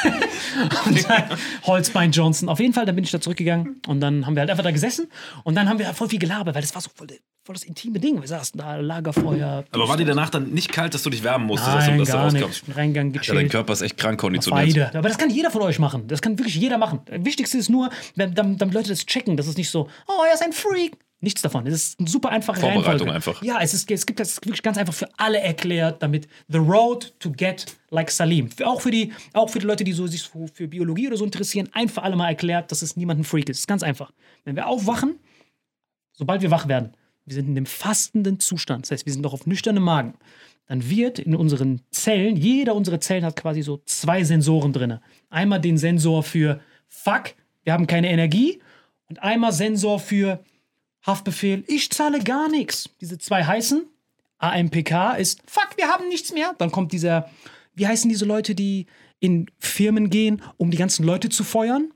und 0.85 1.09
dann 1.09 1.23
Holzbein 1.65 2.11
Johnson. 2.11 2.47
Auf 2.47 2.59
jeden 2.59 2.73
Fall, 2.73 2.85
dann 2.85 2.93
bin 2.93 3.03
ich 3.03 3.09
da 3.11 3.19
zurückgegangen 3.19 3.81
und 3.87 3.99
dann 3.99 4.27
haben 4.27 4.35
wir 4.35 4.41
halt 4.41 4.51
einfach 4.51 4.63
da 4.63 4.69
gesessen 4.69 5.07
und 5.43 5.55
dann 5.55 5.67
haben 5.67 5.79
wir 5.79 5.91
voll 5.95 6.09
viel 6.09 6.19
gelabert, 6.19 6.53
weil 6.53 6.61
das 6.61 6.75
war 6.75 6.81
so 6.83 6.91
voll, 6.93 7.07
voll 7.43 7.53
das 7.55 7.63
intime 7.63 7.99
Ding. 7.99 8.21
Wir 8.21 8.27
saßen 8.27 8.59
da, 8.59 8.75
Lagerfeuer. 8.75 9.63
Aber 9.71 9.89
war 9.89 9.97
dir 9.97 10.05
danach 10.05 10.29
dann 10.29 10.51
nicht 10.51 10.71
kalt, 10.71 10.93
dass 10.93 11.01
du 11.01 11.09
dich 11.09 11.23
wärmen 11.23 11.47
musstest, 11.47 11.75
Nein, 11.75 11.93
du, 11.93 11.99
dass 11.99 12.09
du 12.09 12.13
gar 12.13 12.23
rauskommst? 12.25 12.47
nicht. 12.49 12.57
Ich 12.57 12.63
bin 12.65 12.75
reingegangen, 12.75 13.13
Ja, 13.15 13.19
dein 13.21 13.35
gechillt. 13.35 13.51
Körper 13.51 13.73
ist 13.73 13.81
echt 13.81 13.97
krank 13.97 14.19
konditioniert. 14.19 14.75
Beide. 14.75 14.95
Aber 14.99 15.09
das 15.09 15.17
kann 15.17 15.31
jeder 15.31 15.49
von 15.49 15.63
euch 15.63 15.79
machen. 15.79 16.07
Das 16.07 16.21
kann 16.21 16.37
wirklich 16.37 16.55
jeder 16.55 16.77
machen. 16.77 16.99
Wichtigste 17.09 17.57
ist 17.57 17.69
nur, 17.69 17.89
damit 18.15 18.73
Leute 18.75 18.89
das 18.89 19.07
checken. 19.07 19.37
Das 19.37 19.47
ist 19.47 19.57
nicht 19.57 19.71
so, 19.71 19.89
oh, 20.07 20.23
er 20.27 20.35
ist 20.35 20.43
ein 20.43 20.53
Freak. 20.53 20.97
Nichts 21.19 21.41
davon. 21.41 21.65
Es 21.65 21.73
ist 21.73 21.99
eine 21.99 22.07
super 22.07 22.29
einfache 22.29 22.59
Vorbereitung 22.59 23.09
Reihenfolge. 23.09 23.11
einfach. 23.11 23.41
Ja, 23.41 23.59
es, 23.59 23.73
ist, 23.73 23.89
es 23.89 24.05
gibt 24.05 24.19
das 24.19 24.35
wirklich 24.37 24.61
ganz 24.61 24.77
einfach 24.77 24.93
für 24.93 25.09
alle 25.17 25.39
erklärt, 25.39 26.03
damit 26.03 26.27
the 26.47 26.59
road 26.59 27.11
to 27.19 27.31
get 27.31 27.65
like 27.89 28.11
Salim. 28.11 28.51
Für, 28.51 28.67
auch, 28.67 28.81
für 28.81 28.91
die, 28.91 29.11
auch 29.33 29.49
für 29.49 29.57
die 29.57 29.65
Leute, 29.65 29.83
die 29.83 29.93
so, 29.93 30.05
sich 30.05 30.21
für, 30.21 30.47
für 30.47 30.67
Biologie 30.67 31.07
oder 31.07 31.17
so 31.17 31.25
interessieren, 31.25 31.69
ein 31.73 31.89
für 31.89 32.03
alle 32.03 32.15
Mal 32.15 32.29
erklärt, 32.29 32.71
dass 32.71 32.83
es 32.83 32.95
niemand 32.95 33.21
ein 33.21 33.23
Freak 33.23 33.49
ist. 33.49 33.57
Es 33.57 33.61
ist 33.61 33.67
ganz 33.67 33.81
einfach. 33.81 34.11
Wenn 34.43 34.55
wir 34.55 34.67
aufwachen, 34.67 35.15
sobald 36.13 36.43
wir 36.43 36.51
wach 36.51 36.67
werden, 36.67 36.93
wir 37.25 37.33
sind 37.33 37.47
in 37.47 37.55
dem 37.55 37.65
fastenden 37.65 38.39
Zustand, 38.39 38.85
das 38.85 38.91
heißt, 38.91 39.05
wir 39.07 39.13
sind 39.13 39.23
noch 39.23 39.33
auf 39.33 39.47
nüchternem 39.47 39.83
Magen, 39.83 40.13
dann 40.67 40.87
wird 40.87 41.17
in 41.17 41.35
unseren 41.35 41.81
Zellen, 41.89 42.35
jeder 42.35 42.75
unserer 42.75 42.99
Zellen 42.99 43.25
hat 43.25 43.35
quasi 43.35 43.63
so 43.63 43.81
zwei 43.85 44.23
Sensoren 44.23 44.71
drin. 44.71 44.99
Einmal 45.29 45.61
den 45.61 45.77
Sensor 45.77 46.21
für 46.21 46.59
Fuck, 46.87 47.33
wir 47.63 47.73
haben 47.73 47.87
keine 47.87 48.11
Energie 48.11 48.61
und 49.09 49.23
einmal 49.23 49.51
Sensor 49.51 49.99
für 49.99 50.43
Haftbefehl, 51.07 51.63
ich 51.67 51.89
zahle 51.89 52.19
gar 52.23 52.49
nichts. 52.49 52.89
Diese 53.01 53.17
zwei 53.17 53.43
heißen, 53.43 53.85
AMPK 54.39 55.15
ist 55.15 55.41
Fuck, 55.47 55.69
wir 55.77 55.87
haben 55.87 56.07
nichts 56.09 56.33
mehr. 56.33 56.53
Dann 56.57 56.69
kommt 56.71 56.91
dieser, 56.91 57.29
wie 57.73 57.87
heißen 57.87 58.09
diese 58.09 58.25
Leute, 58.25 58.53
die 58.53 58.85
in 59.19 59.47
Firmen 59.57 60.09
gehen, 60.09 60.41
um 60.57 60.69
die 60.69 60.77
ganzen 60.77 61.03
Leute 61.05 61.29
zu 61.29 61.43
feuern? 61.43 61.91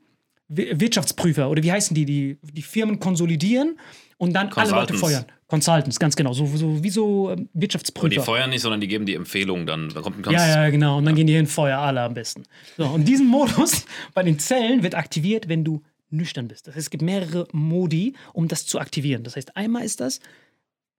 Wir- 0.47 0.79
Wirtschaftsprüfer 0.79 1.49
oder 1.49 1.61
wie 1.63 1.71
heißen 1.71 1.93
die, 1.93 2.05
die 2.05 2.37
die 2.41 2.61
Firmen 2.61 2.99
konsolidieren 2.99 3.77
und 4.17 4.33
dann 4.33 4.49
alle 4.53 4.71
Leute 4.71 4.93
feuern. 4.95 5.25
Consultants, 5.47 5.99
ganz 5.99 6.15
genau, 6.15 6.31
so, 6.33 6.45
so 6.45 6.81
wie 6.83 6.89
so 6.89 7.29
ähm, 7.29 7.39
Und 7.39 7.49
die 7.53 7.61
Wirtschaftsprüfer. 7.61 8.21
feuern 8.23 8.49
nicht, 8.49 8.61
sondern 8.61 8.79
die 8.81 8.87
geben 8.87 9.05
die 9.05 9.15
Empfehlungen 9.15 9.65
dann. 9.67 9.89
Da 9.89 9.99
kommt 10.01 10.25
ein 10.25 10.33
Ja, 10.33 10.47
ja, 10.63 10.69
genau. 10.69 10.97
Und 10.97 11.05
dann 11.05 11.15
gehen 11.15 11.27
die 11.27 11.33
hin, 11.33 11.45
Feuer 11.47 11.77
alle 11.79 12.01
am 12.01 12.13
besten. 12.13 12.43
So, 12.77 12.85
und 12.85 13.05
diesen 13.07 13.27
Modus 13.27 13.85
bei 14.13 14.23
den 14.23 14.39
Zellen 14.39 14.81
wird 14.83 14.95
aktiviert, 14.95 15.47
wenn 15.49 15.63
du 15.65 15.81
nüchtern 16.11 16.47
bist. 16.47 16.67
Das 16.67 16.75
heißt, 16.75 16.87
es 16.87 16.89
gibt 16.89 17.03
mehrere 17.03 17.47
Modi, 17.51 18.15
um 18.33 18.47
das 18.47 18.65
zu 18.65 18.79
aktivieren. 18.79 19.23
Das 19.23 19.35
heißt, 19.35 19.55
einmal 19.55 19.83
ist 19.83 19.99
das, 19.99 20.19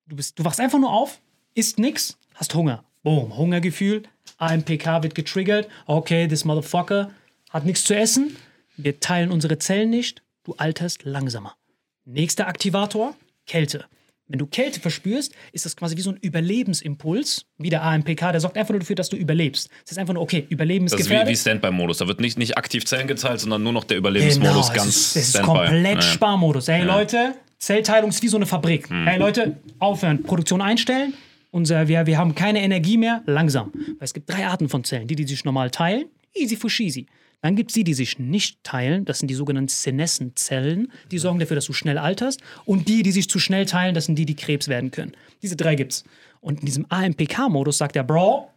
du, 0.06 0.16
bist, 0.16 0.38
du 0.38 0.44
wachst 0.44 0.60
einfach 0.60 0.78
nur 0.78 0.92
auf, 0.92 1.20
isst 1.54 1.78
nix, 1.78 2.18
hast 2.34 2.54
Hunger. 2.54 2.84
Boom, 3.02 3.36
Hungergefühl, 3.36 4.04
AMPK 4.38 5.02
wird 5.02 5.14
getriggert. 5.14 5.68
Okay, 5.86 6.28
this 6.28 6.44
motherfucker 6.44 7.10
hat 7.50 7.64
nichts 7.64 7.84
zu 7.84 7.96
essen. 7.96 8.36
Wir 8.76 9.00
teilen 9.00 9.30
unsere 9.30 9.58
Zellen 9.58 9.90
nicht. 9.90 10.22
Du 10.44 10.54
alterst 10.54 11.04
langsamer. 11.04 11.56
Nächster 12.04 12.46
Aktivator, 12.46 13.14
Kälte. 13.46 13.86
Wenn 14.28 14.38
du 14.38 14.46
Kälte 14.46 14.80
verspürst, 14.80 15.34
ist 15.52 15.66
das 15.66 15.76
quasi 15.76 15.96
wie 15.96 16.00
so 16.00 16.10
ein 16.10 16.16
Überlebensimpuls, 16.16 17.46
wie 17.58 17.70
der 17.70 17.82
AMPK, 17.82 18.32
der 18.32 18.40
sorgt 18.40 18.56
einfach 18.56 18.70
nur 18.70 18.80
dafür, 18.80 18.96
dass 18.96 19.08
du 19.08 19.16
überlebst. 19.16 19.68
Das 19.84 19.92
ist 19.92 19.98
einfach 19.98 20.14
nur, 20.14 20.22
okay, 20.22 20.46
Überleben 20.48 20.86
ist 20.86 20.92
Das 20.92 21.00
ist 21.00 21.10
wie, 21.10 21.26
wie 21.26 21.36
Standby-Modus. 21.36 21.98
Da 21.98 22.08
wird 22.08 22.20
nicht, 22.20 22.38
nicht 22.38 22.56
aktiv 22.56 22.84
Zellen 22.84 23.08
geteilt, 23.08 23.40
sondern 23.40 23.62
nur 23.62 23.72
noch 23.72 23.84
der 23.84 23.98
Überlebensmodus 23.98 24.70
Genau, 24.70 24.74
ganz 24.74 24.88
es 24.88 25.16
ist, 25.16 25.16
es 25.16 25.34
ist 25.34 25.42
komplett 25.42 25.96
Ja. 25.96 26.02
Sparmodus. 26.02 26.68
Hey 26.68 26.84
Leute, 26.84 27.34
Zellteilung 27.58 28.10
ist 28.10 28.22
wie 28.22 28.28
so 28.28 28.36
eine 28.36 28.46
Fabrik. 28.46 28.88
Hm. 28.88 29.06
Hey 29.06 29.18
Leute, 29.18 29.56
aufhören, 29.78 30.22
Produktion 30.22 30.62
einstellen. 30.62 31.14
Unser, 31.50 31.86
wir, 31.88 32.06
wir 32.06 32.16
haben 32.16 32.34
keine 32.34 32.62
Energie 32.62 32.96
mehr, 32.96 33.22
langsam. 33.26 33.72
Weil 33.74 33.96
es 34.00 34.14
gibt 34.14 34.30
drei 34.30 34.46
Arten 34.46 34.70
von 34.70 34.84
Zellen. 34.84 35.06
Die, 35.06 35.16
die 35.16 35.24
sich 35.24 35.44
normal 35.44 35.70
teilen, 35.70 36.06
easy 36.34 36.56
for 36.56 36.70
cheesy. 36.70 37.06
Dann 37.42 37.56
gibt 37.56 37.70
es 37.70 37.74
die, 37.74 37.84
die 37.84 37.92
sich 37.92 38.18
nicht 38.20 38.62
teilen. 38.62 39.04
Das 39.04 39.18
sind 39.18 39.28
die 39.28 39.34
sogenannten 39.34 39.68
Senescenzellen. 39.68 40.92
Die 41.10 41.18
sorgen 41.18 41.40
dafür, 41.40 41.56
dass 41.56 41.66
du 41.66 41.72
schnell 41.72 41.98
alterst. 41.98 42.40
Und 42.64 42.88
die, 42.88 43.02
die 43.02 43.10
sich 43.10 43.28
zu 43.28 43.40
schnell 43.40 43.66
teilen, 43.66 43.94
das 43.94 44.06
sind 44.06 44.14
die, 44.14 44.24
die 44.24 44.36
Krebs 44.36 44.68
werden 44.68 44.92
können. 44.92 45.12
Diese 45.42 45.56
drei 45.56 45.74
gibt's. 45.74 46.04
Und 46.40 46.60
in 46.60 46.66
diesem 46.66 46.86
AMPK-Modus 46.88 47.78
sagt 47.78 47.96
der 47.96 48.04
Bro, 48.04 48.48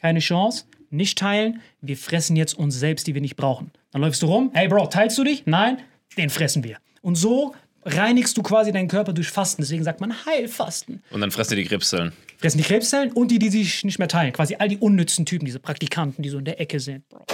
keine 0.00 0.18
Chance, 0.18 0.64
nicht 0.90 1.18
teilen, 1.18 1.60
wir 1.80 1.96
fressen 1.96 2.34
jetzt 2.36 2.54
uns 2.54 2.78
selbst, 2.78 3.06
die 3.06 3.14
wir 3.14 3.20
nicht 3.20 3.36
brauchen. 3.36 3.70
Dann 3.92 4.02
läufst 4.02 4.22
du 4.22 4.26
rum, 4.26 4.50
hey 4.52 4.68
Bro, 4.68 4.86
teilst 4.88 5.16
du 5.18 5.24
dich? 5.24 5.44
Nein, 5.46 5.78
den 6.16 6.28
fressen 6.28 6.64
wir. 6.64 6.78
Und 7.00 7.14
so 7.14 7.54
reinigst 7.84 8.36
du 8.36 8.42
quasi 8.42 8.72
deinen 8.72 8.88
Körper 8.88 9.12
durch 9.12 9.28
Fasten. 9.28 9.62
Deswegen 9.62 9.84
sagt 9.84 10.00
man 10.00 10.14
Heilfasten. 10.26 11.02
Und 11.10 11.20
dann 11.20 11.30
fressen 11.30 11.56
die 11.56 11.62
die 11.62 11.68
Krebszellen. 11.68 12.12
Fressen 12.38 12.58
die 12.58 12.64
Krebszellen 12.64 13.12
und 13.12 13.30
die, 13.30 13.38
die 13.38 13.50
sich 13.50 13.84
nicht 13.84 14.00
mehr 14.00 14.08
teilen. 14.08 14.32
Quasi 14.32 14.56
all 14.58 14.68
die 14.68 14.78
unnützen 14.78 15.26
Typen, 15.26 15.44
diese 15.44 15.60
Praktikanten, 15.60 16.22
die 16.22 16.28
so 16.28 16.38
in 16.38 16.44
der 16.44 16.60
Ecke 16.60 16.80
sind. 16.80 17.08
Bro. 17.08 17.24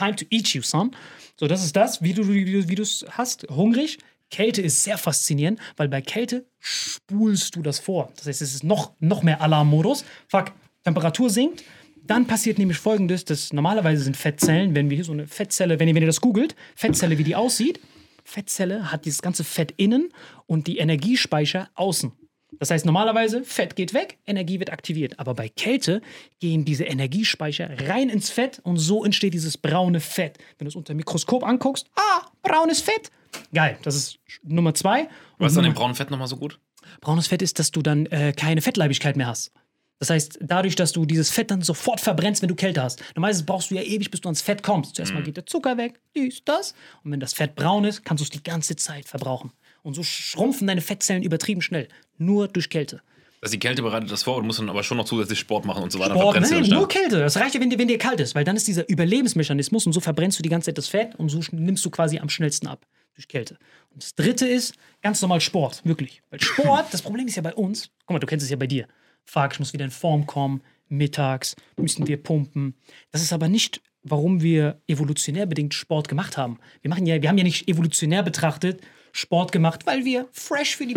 Time 0.00 0.16
to 0.16 0.24
eat 0.30 0.48
you, 0.54 0.62
son. 0.62 0.92
So, 1.36 1.46
das 1.46 1.62
ist 1.62 1.76
das, 1.76 2.02
wie 2.02 2.14
du 2.14 2.26
wie 2.26 2.74
du's 2.74 3.04
hast. 3.10 3.46
Hungrig. 3.50 3.98
Kälte 4.30 4.62
ist 4.62 4.82
sehr 4.82 4.96
faszinierend, 4.96 5.60
weil 5.76 5.88
bei 5.88 6.00
Kälte 6.00 6.46
spulst 6.58 7.56
du 7.56 7.62
das 7.62 7.80
vor. 7.80 8.10
Das 8.16 8.26
heißt, 8.26 8.40
es 8.40 8.54
ist 8.54 8.64
noch, 8.64 8.92
noch 9.00 9.22
mehr 9.22 9.42
Alarmmodus. 9.42 10.04
Fuck, 10.28 10.52
Temperatur 10.84 11.28
sinkt. 11.28 11.64
Dann 12.02 12.26
passiert 12.26 12.58
nämlich 12.58 12.78
folgendes: 12.78 13.26
dass 13.26 13.52
normalerweise 13.52 14.02
sind 14.02 14.16
Fettzellen, 14.16 14.74
wenn 14.74 14.88
wir 14.88 14.94
hier 14.94 15.04
so 15.04 15.12
eine 15.12 15.26
Fettzelle, 15.26 15.78
wenn 15.78 15.88
ihr, 15.88 15.94
wenn 15.94 16.02
ihr 16.02 16.06
das 16.06 16.22
googelt, 16.22 16.56
Fettzelle, 16.76 17.18
wie 17.18 17.24
die 17.24 17.36
aussieht, 17.36 17.80
Fettzelle 18.24 18.90
hat 18.90 19.04
dieses 19.04 19.20
ganze 19.20 19.44
Fett 19.44 19.74
innen 19.76 20.12
und 20.46 20.66
die 20.66 20.78
Energiespeicher 20.78 21.68
außen. 21.74 22.12
Das 22.60 22.70
heißt, 22.70 22.84
normalerweise 22.84 23.42
Fett 23.42 23.74
geht 23.74 23.94
weg, 23.94 24.18
Energie 24.26 24.60
wird 24.60 24.70
aktiviert. 24.70 25.18
Aber 25.18 25.34
bei 25.34 25.48
Kälte 25.48 26.02
gehen 26.40 26.66
diese 26.66 26.84
Energiespeicher 26.84 27.70
rein 27.88 28.10
ins 28.10 28.28
Fett 28.30 28.60
und 28.62 28.76
so 28.76 29.02
entsteht 29.02 29.32
dieses 29.32 29.56
braune 29.56 29.98
Fett. 29.98 30.36
Wenn 30.58 30.66
du 30.66 30.68
es 30.68 30.76
unter 30.76 30.92
dem 30.92 30.98
Mikroskop 30.98 31.42
anguckst, 31.42 31.86
ah, 31.96 32.26
braunes 32.42 32.82
Fett. 32.82 33.10
Geil, 33.54 33.78
das 33.82 33.96
ist 33.96 34.18
Nummer 34.42 34.74
zwei. 34.74 35.04
Und 35.04 35.10
Was 35.38 35.52
ist 35.52 35.58
an 35.58 35.64
dem 35.64 35.72
braunen 35.72 35.96
Fett 35.96 36.10
nochmal 36.10 36.28
so 36.28 36.36
gut? 36.36 36.60
Braunes 37.00 37.28
Fett 37.28 37.40
ist, 37.40 37.58
dass 37.58 37.70
du 37.70 37.80
dann 37.80 38.04
äh, 38.06 38.34
keine 38.36 38.60
Fettleibigkeit 38.60 39.16
mehr 39.16 39.28
hast. 39.28 39.52
Das 39.98 40.10
heißt, 40.10 40.38
dadurch, 40.42 40.76
dass 40.76 40.92
du 40.92 41.06
dieses 41.06 41.30
Fett 41.30 41.50
dann 41.50 41.62
sofort 41.62 42.00
verbrennst, 42.00 42.42
wenn 42.42 42.48
du 42.48 42.54
Kälte 42.54 42.82
hast. 42.82 43.02
Normalerweise 43.14 43.44
brauchst 43.44 43.70
du 43.70 43.74
ja 43.74 43.82
ewig, 43.82 44.10
bis 44.10 44.20
du 44.20 44.28
ans 44.28 44.42
Fett 44.42 44.62
kommst. 44.62 44.96
Zuerst 44.96 45.14
mal 45.14 45.22
geht 45.22 45.36
der 45.36 45.46
Zucker 45.46 45.76
weg, 45.76 46.00
dies, 46.14 46.42
das. 46.44 46.74
Und 47.04 47.12
wenn 47.12 47.20
das 47.20 47.32
Fett 47.32 47.54
braun 47.54 47.84
ist, 47.84 48.04
kannst 48.04 48.20
du 48.20 48.24
es 48.24 48.30
die 48.30 48.42
ganze 48.42 48.76
Zeit 48.76 49.06
verbrauchen. 49.06 49.52
Und 49.82 49.94
so 49.94 50.02
schrumpfen 50.02 50.66
deine 50.66 50.80
Fettzellen 50.80 51.22
übertrieben 51.22 51.62
schnell. 51.62 51.88
Nur 52.18 52.48
durch 52.48 52.68
Kälte. 52.68 53.02
Also 53.42 53.52
die 53.52 53.58
Kälte 53.58 53.80
bereitet 53.80 54.10
das 54.10 54.22
vor 54.22 54.36
und 54.36 54.46
muss 54.46 54.58
dann 54.58 54.68
aber 54.68 54.82
schon 54.82 54.98
noch 54.98 55.06
zusätzlich 55.06 55.38
Sport 55.38 55.64
machen 55.64 55.82
und 55.82 55.90
so 55.90 55.98
weiter. 55.98 56.14
Sport, 56.14 56.40
nein, 56.40 56.62
nur. 56.64 56.88
Kälte. 56.88 57.20
Das 57.20 57.38
reicht 57.38 57.54
ja, 57.54 57.60
wenn 57.60 57.70
dir, 57.70 57.78
wenn 57.78 57.88
dir 57.88 57.96
kalt 57.96 58.20
ist, 58.20 58.34
weil 58.34 58.44
dann 58.44 58.54
ist 58.54 58.68
dieser 58.68 58.86
Überlebensmechanismus 58.88 59.86
und 59.86 59.94
so 59.94 60.00
verbrennst 60.00 60.38
du 60.38 60.42
die 60.42 60.50
ganze 60.50 60.66
Zeit 60.66 60.76
das 60.78 60.88
Fett 60.88 61.14
und 61.16 61.30
so 61.30 61.40
nimmst 61.52 61.84
du 61.84 61.90
quasi 61.90 62.18
am 62.18 62.28
schnellsten 62.28 62.66
ab 62.66 62.86
durch 63.14 63.28
Kälte. 63.28 63.56
Und 63.90 64.02
das 64.02 64.14
dritte 64.14 64.46
ist 64.46 64.74
ganz 65.00 65.22
normal 65.22 65.40
Sport, 65.40 65.80
wirklich. 65.84 66.22
Weil 66.28 66.40
Sport, 66.40 66.92
das 66.92 67.00
Problem 67.00 67.26
ist 67.26 67.36
ja 67.36 67.42
bei 67.42 67.54
uns, 67.54 67.90
guck 68.04 68.14
mal, 68.14 68.18
du 68.18 68.26
kennst 68.26 68.44
es 68.44 68.50
ja 68.50 68.56
bei 68.56 68.66
dir. 68.66 68.86
Fuck, 69.24 69.52
ich 69.52 69.58
muss 69.58 69.72
wieder 69.72 69.86
in 69.86 69.90
Form 69.90 70.26
kommen, 70.26 70.62
mittags 70.88 71.56
müssen 71.76 72.06
wir 72.06 72.22
pumpen. 72.22 72.74
Das 73.10 73.22
ist 73.22 73.32
aber 73.32 73.48
nicht, 73.48 73.80
warum 74.02 74.42
wir 74.42 74.82
evolutionär 74.86 75.46
bedingt 75.46 75.72
Sport 75.72 76.08
gemacht 76.08 76.36
haben. 76.36 76.58
Wir, 76.82 76.90
machen 76.90 77.06
ja, 77.06 77.22
wir 77.22 77.28
haben 77.28 77.38
ja 77.38 77.44
nicht 77.44 77.68
evolutionär 77.68 78.22
betrachtet 78.22 78.82
Sport 79.12 79.52
gemacht, 79.52 79.86
weil 79.86 80.04
wir 80.04 80.28
fresh 80.32 80.76
für 80.76 80.86
die 80.86 80.96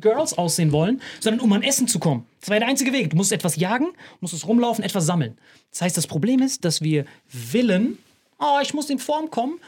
Girls 0.00 0.36
aussehen 0.36 0.72
wollen, 0.72 1.00
sondern 1.20 1.40
um 1.40 1.52
an 1.52 1.62
Essen 1.62 1.86
zu 1.86 1.98
kommen. 1.98 2.26
Das 2.40 2.50
war 2.50 2.58
der 2.58 2.68
einzige 2.68 2.92
Weg. 2.92 3.10
Du 3.10 3.16
musst 3.16 3.32
etwas 3.32 3.56
jagen, 3.56 3.88
musst 4.20 4.34
es 4.34 4.46
rumlaufen, 4.46 4.84
etwas 4.84 5.06
sammeln. 5.06 5.38
Das 5.70 5.82
heißt, 5.82 5.96
das 5.96 6.06
Problem 6.06 6.40
ist, 6.40 6.64
dass 6.64 6.80
wir 6.80 7.04
Willen, 7.30 7.98
oh, 8.38 8.58
ich 8.62 8.74
muss 8.74 8.90
in 8.90 8.98
Form 8.98 9.30
kommen, 9.30 9.60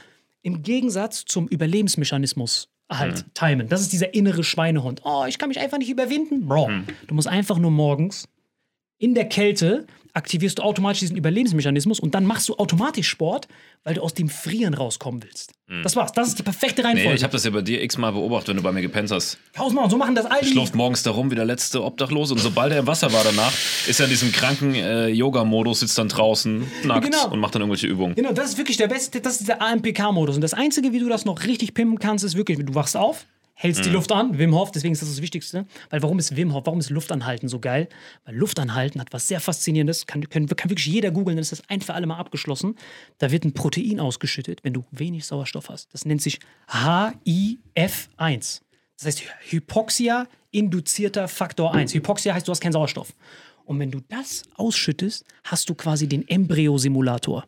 im 0.43 0.63
Gegensatz 0.63 1.25
zum 1.25 1.47
Überlebensmechanismus 1.49 2.69
halt 2.91 3.25
timen. 3.35 3.69
Das 3.69 3.81
ist 3.81 3.93
dieser 3.93 4.15
innere 4.15 4.45
Schweinehund. 4.45 5.03
Oh, 5.05 5.25
ich 5.27 5.39
kann 5.39 5.49
mich 5.49 5.59
einfach 5.59 5.79
nicht 5.79 5.91
überwinden. 5.91 6.47
Bro, 6.47 6.71
du 7.07 7.15
musst 7.15 7.29
einfach 7.29 7.59
nur 7.59 7.71
morgens 7.71 8.29
in 8.99 9.15
der 9.15 9.29
Kälte 9.29 9.87
aktivierst 10.15 10.59
du 10.59 10.63
automatisch 10.63 11.01
diesen 11.01 11.17
Überlebensmechanismus 11.17 12.01
und 12.01 12.15
dann 12.15 12.25
machst 12.25 12.49
du 12.49 12.55
automatisch 12.57 13.09
Sport, 13.09 13.49
weil 13.83 13.95
du 13.95 14.01
aus 14.03 14.15
dem 14.15 14.29
Frieren 14.29 14.73
rauskommen 14.75 15.23
willst. 15.23 15.53
Das 15.83 15.97
war's. 15.97 16.13
Das 16.13 16.29
ist 16.29 16.39
die 16.39 16.43
perfekte 16.43 16.85
Reihenfolge. 16.85 17.09
Nee, 17.11 17.15
ich 17.17 17.23
habe 17.25 17.33
das 17.33 17.45
ja 17.45 17.51
bei 17.51 17.63
dir 17.63 17.83
x-mal 17.83 18.13
beobachtet, 18.13 18.49
wenn 18.51 18.57
du 18.59 18.63
bei 18.63 18.71
mir 18.73 18.83
gepennt 18.83 19.11
hast. 19.11 19.39
Tausendmal. 19.55 19.91
So 19.91 19.97
machen 19.97 20.15
das 20.15 20.27
all 20.27 20.41
die. 20.43 20.49
Schlurft 20.49 20.75
morgens 20.75 21.03
da 21.03 21.11
rum 21.11 21.31
wie 21.31 21.35
der 21.35 21.45
letzte 21.47 21.83
Obdachlose 21.83 22.35
und 22.35 22.41
sobald 22.41 22.73
er 22.73 22.81
im 22.81 22.87
Wasser 22.87 23.13
war 23.13 23.25
danach, 23.25 23.53
ist 23.89 23.99
er 23.99 24.05
in 24.07 24.11
diesem 24.11 24.31
kranken 24.31 24.75
äh, 24.75 25.09
Yoga-Modus, 25.09 25.81
sitzt 25.81 25.99
dann 25.99 26.09
draußen, 26.09 26.65
nackt 26.85 27.05
Genau. 27.11 27.31
und 27.33 27.41
macht 27.41 27.55
dann 27.55 27.63
irgendwelche 27.63 27.87
Übungen. 27.87 28.15
Genau, 28.15 28.33
das 28.33 28.51
ist 28.51 28.59
wirklich 28.59 28.77
der 28.77 28.89
beste, 28.89 29.21
das 29.21 29.33
ist 29.35 29.41
dieser 29.41 29.61
AMPK-Modus. 29.63 30.37
Und 30.37 30.43
das 30.43 30.55
Einzige, 30.55 30.93
wie 30.93 30.99
du 31.01 31.09
das 31.09 31.25
noch 31.25 31.45
richtig 31.45 31.75
pimpen 31.75 31.99
kannst, 31.99 32.25
ist 32.25 32.37
wirklich, 32.37 32.59
du 32.59 32.75
wachst 32.75 32.97
auf, 32.97 33.25
hältst 33.55 33.85
die 33.85 33.91
Luft 33.91 34.13
an, 34.13 34.39
Wim 34.39 34.55
Hof, 34.55 34.71
deswegen 34.71 34.93
ist 34.93 35.03
das 35.03 35.09
das 35.09 35.23
Wichtigste. 35.23 35.67
Weil 35.91 36.03
warum 36.03 36.19
ist 36.19 36.37
Wim 36.37 36.53
Hof, 36.53 36.67
warum 36.67 36.81
ist 36.81 36.91
Luftanhalten 36.91 37.49
so 37.49 37.61
geil? 37.61 37.89
Weil 38.25 38.37
Luftanhalten 38.37 39.01
hat 39.01 39.13
was 39.13 39.29
sehr 39.29 39.41
Faszinierendes, 39.41 40.07
kann, 40.07 40.29
kann, 40.29 40.47
kann 40.47 40.71
wirklich 40.71 40.87
jeder 40.87 41.11
googeln, 41.11 41.37
dann 41.37 41.43
ist 41.43 41.53
das 41.53 41.63
ein 41.69 41.81
für 41.81 41.95
alle 41.95 42.07
Mal 42.07 42.19
abgeschlossen. 42.19 42.77
Da 43.19 43.31
wird 43.31 43.45
ein 43.45 43.55
Protein 43.55 44.01
ausgeschüttet, 44.01 44.65
wenn 44.65 44.73
du 44.73 44.85
wenig 44.91 45.25
Sauerstoff 45.25 45.69
hast. 45.69 45.93
Das 45.95 46.05
nennt 46.05 46.23
sich 46.23 46.41
HIF1. 46.69 48.61
Das 48.97 49.07
heißt 49.07 49.23
Hypoxia 49.51 50.27
induzierter 50.51 51.29
Faktor 51.29 51.75
1. 51.75 51.95
Hypoxia 51.95 52.33
heißt, 52.35 52.47
du 52.47 52.53
hast 52.53 52.61
keinen 52.61 52.73
Sauerstoff. 52.73 53.13
Und 53.65 53.79
wenn 53.79 53.91
du 53.91 54.01
das 54.09 54.43
ausschüttest, 54.57 55.25
hast 55.45 55.69
du 55.69 55.75
quasi 55.75 56.07
den 56.07 56.29
Embryosimulator. 56.29 57.45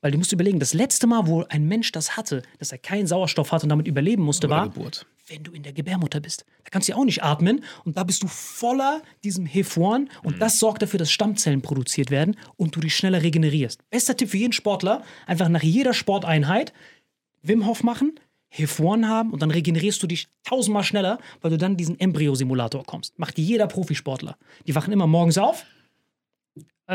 Weil 0.00 0.12
du 0.12 0.18
musst 0.18 0.32
überlegen, 0.32 0.58
das 0.58 0.74
letzte 0.74 1.06
Mal, 1.06 1.26
wo 1.26 1.44
ein 1.48 1.66
Mensch 1.66 1.92
das 1.92 2.16
hatte, 2.16 2.42
dass 2.58 2.72
er 2.72 2.78
keinen 2.78 3.06
Sauerstoff 3.06 3.52
hatte 3.52 3.64
und 3.64 3.70
damit 3.70 3.86
überleben 3.86 4.22
musste, 4.22 4.48
Bei 4.48 4.54
der 4.54 4.62
war, 4.62 4.70
Geburt. 4.70 5.06
Wenn 5.30 5.44
du 5.44 5.52
in 5.52 5.62
der 5.62 5.72
Gebärmutter 5.72 6.20
bist. 6.20 6.44
Da 6.64 6.70
kannst 6.70 6.88
du 6.88 6.92
ja 6.92 6.98
auch 6.98 7.04
nicht 7.04 7.22
atmen 7.22 7.64
und 7.84 7.96
da 7.96 8.04
bist 8.04 8.22
du 8.22 8.26
voller 8.26 9.00
diesem 9.22 9.46
HIF1 9.46 10.08
und 10.24 10.40
das 10.42 10.58
sorgt 10.58 10.82
dafür, 10.82 10.98
dass 10.98 11.10
Stammzellen 11.10 11.62
produziert 11.62 12.10
werden 12.10 12.36
und 12.56 12.74
du 12.74 12.80
dich 12.80 12.96
schneller 12.96 13.22
regenerierst. 13.22 13.88
Bester 13.90 14.16
Tipp 14.16 14.30
für 14.30 14.36
jeden 14.36 14.52
Sportler, 14.52 15.02
einfach 15.26 15.48
nach 15.48 15.62
jeder 15.62 15.94
Sporteinheit 15.94 16.72
Wim 17.42 17.66
Hof 17.66 17.82
machen, 17.82 18.18
HIF-1 18.52 19.06
haben 19.06 19.30
und 19.30 19.40
dann 19.40 19.50
regenerierst 19.50 20.02
du 20.02 20.06
dich 20.06 20.28
tausendmal 20.42 20.82
schneller, 20.82 21.18
weil 21.40 21.52
du 21.52 21.58
dann 21.58 21.76
diesen 21.76 21.98
Embryo-Simulator 21.98 22.84
kommst. 22.84 23.18
Macht 23.18 23.38
jeder 23.38 23.68
Profisportler. 23.68 24.36
Die 24.66 24.74
wachen 24.74 24.92
immer 24.92 25.06
morgens 25.06 25.38
auf, 25.38 25.64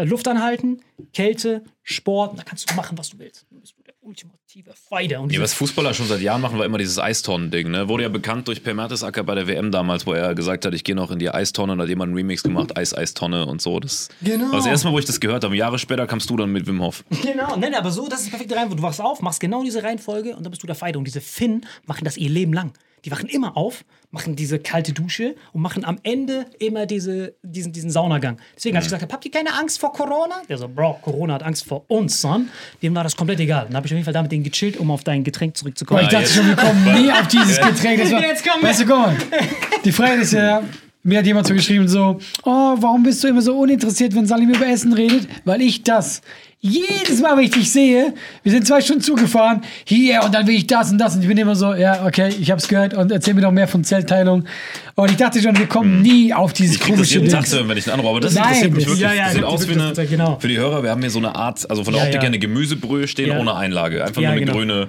Luft 0.04 0.28
anhalten, 0.28 0.82
Kälte, 1.14 1.64
Sport, 1.84 2.38
da 2.38 2.44
kannst 2.44 2.70
du 2.70 2.76
machen, 2.76 2.98
was 2.98 3.10
du 3.10 3.20
willst. 3.20 3.46
Dann 3.50 3.62
bist 3.62 3.76
du 3.78 3.84
der 3.84 3.94
ultimative 4.02 4.74
Fighter. 4.74 5.22
Und 5.22 5.32
Ja, 5.32 5.40
was 5.42 5.54
Fußballer 5.54 5.94
schon 5.94 6.08
seit 6.08 6.22
Jahren 6.22 6.42
machen, 6.42 6.58
war 6.60 6.66
immer 6.66 6.78
dieses 6.78 7.00
Eistonnen-Ding. 7.00 7.70
Ne? 7.72 7.88
Wurde 7.88 8.04
ja 8.04 8.10
bekannt 8.10 8.48
durch 8.48 8.64
Per 8.64 8.74
Mertesacker 8.74 9.24
bei 9.24 9.36
der 9.36 9.48
WM 9.48 9.72
damals, 9.72 10.06
wo 10.06 10.14
er 10.14 10.36
gesagt 10.36 10.66
hat, 10.66 10.74
ich 10.74 10.84
gehe 10.84 10.96
noch 10.96 11.12
in 11.12 11.20
die 11.20 11.30
Eistonne 11.30 11.74
und 11.74 11.82
hat 11.82 11.88
jemand 11.88 12.10
einen 12.10 12.18
Remix 12.18 12.44
gemacht, 12.44 12.76
Eis, 12.78 12.94
Eistonne 12.96 13.46
und 13.46 13.62
so. 13.62 13.80
Das 13.80 14.10
Genau. 14.22 14.46
war 14.48 14.58
das 14.58 14.66
erste 14.66 14.88
Mal, 14.88 14.94
wo 14.94 15.00
ich 15.00 15.06
das 15.06 15.20
gehört 15.20 15.44
habe. 15.44 15.56
Jahre 15.56 15.80
später 15.80 16.06
kamst 16.08 16.30
du 16.30 16.38
dann 16.38 16.52
mit 16.52 16.68
Wim 16.68 16.82
Hof. 16.82 17.04
Genau, 17.22 17.56
nein, 17.56 17.74
aber 17.76 17.92
so, 17.92 18.08
das 18.08 18.20
ist 18.20 18.26
die 18.28 18.32
perfekte 18.32 18.56
Reihenfolge. 18.56 18.82
Du 18.82 18.88
wachst 18.88 19.02
auf, 19.02 19.22
machst 19.22 19.40
genau 19.40 19.64
diese 19.64 19.82
Reihenfolge 19.84 20.36
und 20.36 20.44
dann 20.44 20.52
bist 20.52 20.62
du 20.64 20.68
der 20.68 20.76
Fighter. 20.76 21.00
Und 21.00 21.06
diese 21.06 21.22
Finn 21.22 21.66
machen 21.86 22.06
das 22.06 22.18
ihr 22.18 22.30
Leben 22.30 22.54
lang. 22.54 22.74
Die 23.06 23.12
wachen 23.12 23.30
immer 23.30 23.56
auf, 23.56 23.86
machen 24.10 24.36
diese 24.36 24.58
kalte 24.58 24.92
Dusche 24.92 25.36
und 25.54 25.62
machen 25.62 25.86
am 25.86 26.00
Ende 26.02 26.48
immer 26.60 26.88
diese, 26.88 27.36
diesen, 27.44 27.72
diesen 27.72 27.92
Saunagang. 27.92 28.38
Deswegen, 28.56 28.76
als 28.76 28.86
ich 28.86 28.90
gesagt 28.90 29.04
habe, 29.04 29.14
habt 29.14 29.24
ihr 29.26 29.32
keine 29.32 29.54
Angst 29.54 29.80
vor 29.80 29.94
Corona? 29.94 30.42
Der 30.50 30.58
so, 30.58 30.68
Bro, 30.68 31.00
Corona 31.04 31.36
hat 31.36 31.44
Angst 31.44 31.66
vor 31.66 31.86
uns, 31.88 32.20
son. 32.20 32.50
Dem 32.82 32.96
war 32.96 33.04
das 33.04 33.16
komplett 33.16 33.40
egal. 33.40 33.66
Dann 33.68 33.76
habe 33.76 33.86
ich 33.86 33.94
auf 33.94 33.98
jeden 33.98 34.06
Fall 34.06 34.14
damit 34.14 34.32
den 34.32 34.44
gechillt, 34.44 34.78
um 34.78 34.90
auf 34.90 35.04
dein 35.04 35.24
Getränk 35.24 35.56
zurückzukommen. 35.56 36.00
Boah, 36.02 36.04
ich 36.04 36.10
dachte 36.12 36.28
schon, 36.28 36.48
wir 36.48 36.56
kommen 36.56 36.84
nie 36.84 37.12
auf 37.12 37.28
dieses 37.28 37.58
Getränk. 37.62 38.02
Das 38.02 38.12
war, 38.12 38.22
Jetzt 38.22 38.44
kommen 38.48 38.64
wir. 38.64 38.70
weißt 38.70 38.82
du, 38.82 38.86
guck 38.88 38.98
mal. 38.98 39.16
Die 39.84 39.92
Frage 39.92 40.22
ist 40.22 40.34
ja, 40.34 40.64
mir 41.06 41.20
hat 41.20 41.26
jemand 41.28 41.46
so 41.48 41.54
geschrieben, 41.54 41.88
so, 41.88 42.20
oh, 42.44 42.76
warum 42.78 43.04
bist 43.04 43.24
du 43.24 43.28
immer 43.28 43.42
so 43.42 43.56
uninteressiert, 43.58 44.16
wenn 44.16 44.26
Salim 44.26 44.50
über 44.50 44.68
Essen 44.68 44.92
redet? 44.92 45.28
Weil 45.46 45.62
ich 45.62 45.84
das 45.84 46.22
jedes 46.60 47.22
Mal, 47.22 47.38
wenn 47.38 47.44
ich 47.44 47.52
dich 47.52 47.72
sehe, 47.72 48.16
wir 48.42 48.52
sind 48.52 48.66
zwei 48.66 48.82
Stunden 48.82 49.04
zugefahren, 49.04 49.62
hier 49.84 50.24
und 50.24 50.34
dann 50.34 50.48
will 50.48 50.56
ich 50.56 50.66
das 50.66 50.92
und 50.92 50.98
das 50.98 51.16
und 51.16 51.22
ich 51.22 51.28
bin 51.28 51.38
immer 51.38 51.56
so, 51.56 51.76
ja, 51.76 52.04
okay, 52.08 52.30
ich 52.40 52.50
hab's 52.50 52.68
gehört 52.68 52.96
und 52.96 53.12
erzähl 53.12 53.36
mir 53.36 53.42
noch 53.42 53.52
mehr 53.52 53.68
von 53.68 53.84
Zellteilung. 53.84 54.46
Und 54.96 55.12
ich 55.12 55.18
dachte 55.18 55.40
schon, 55.44 55.56
wir 55.60 55.68
kommen 55.68 56.02
nie 56.02 56.34
auf 56.34 56.54
dieses 56.54 56.78
Ich 56.78 56.82
krieg 56.82 56.96
das 56.98 57.08
komische 57.14 57.20
jeden. 57.20 57.30
Tag 57.30 57.70
wenn 57.70 57.78
ich 57.78 57.86
einen 57.86 58.00
anrufe. 58.00 58.10
Aber 58.10 58.20
das 58.20 58.34
Nein, 58.34 58.46
interessiert 58.46 58.74
mich 58.74 58.86
wirklich. 58.88 59.02
Ja, 59.02 59.14
ja, 59.14 59.26
das 59.26 59.34
sieht 59.36 59.44
aus 59.44 59.68
wie 59.68 59.74
eine, 59.74 59.94
das- 59.94 60.10
genau. 60.10 60.40
für 60.40 60.48
die 60.48 60.58
Hörer, 60.58 60.82
wir 60.82 60.90
haben 60.90 61.02
hier 61.02 61.12
so 61.12 61.20
eine 61.20 61.36
Art, 61.36 61.70
also 61.70 61.84
von 61.84 61.94
der 61.94 62.02
Ja, 62.02 62.08
Optik 62.08 62.22
her 62.22 62.30
eine 62.30 62.40
Gemüsebrühe 62.40 63.08
stehen 63.08 63.38
ohne 63.38 63.54
Einlage. 63.54 64.04
Einfach 64.04 64.22
nur 64.22 64.32
eine 64.32 64.40
genau. 64.40 64.54
grüne, 64.54 64.88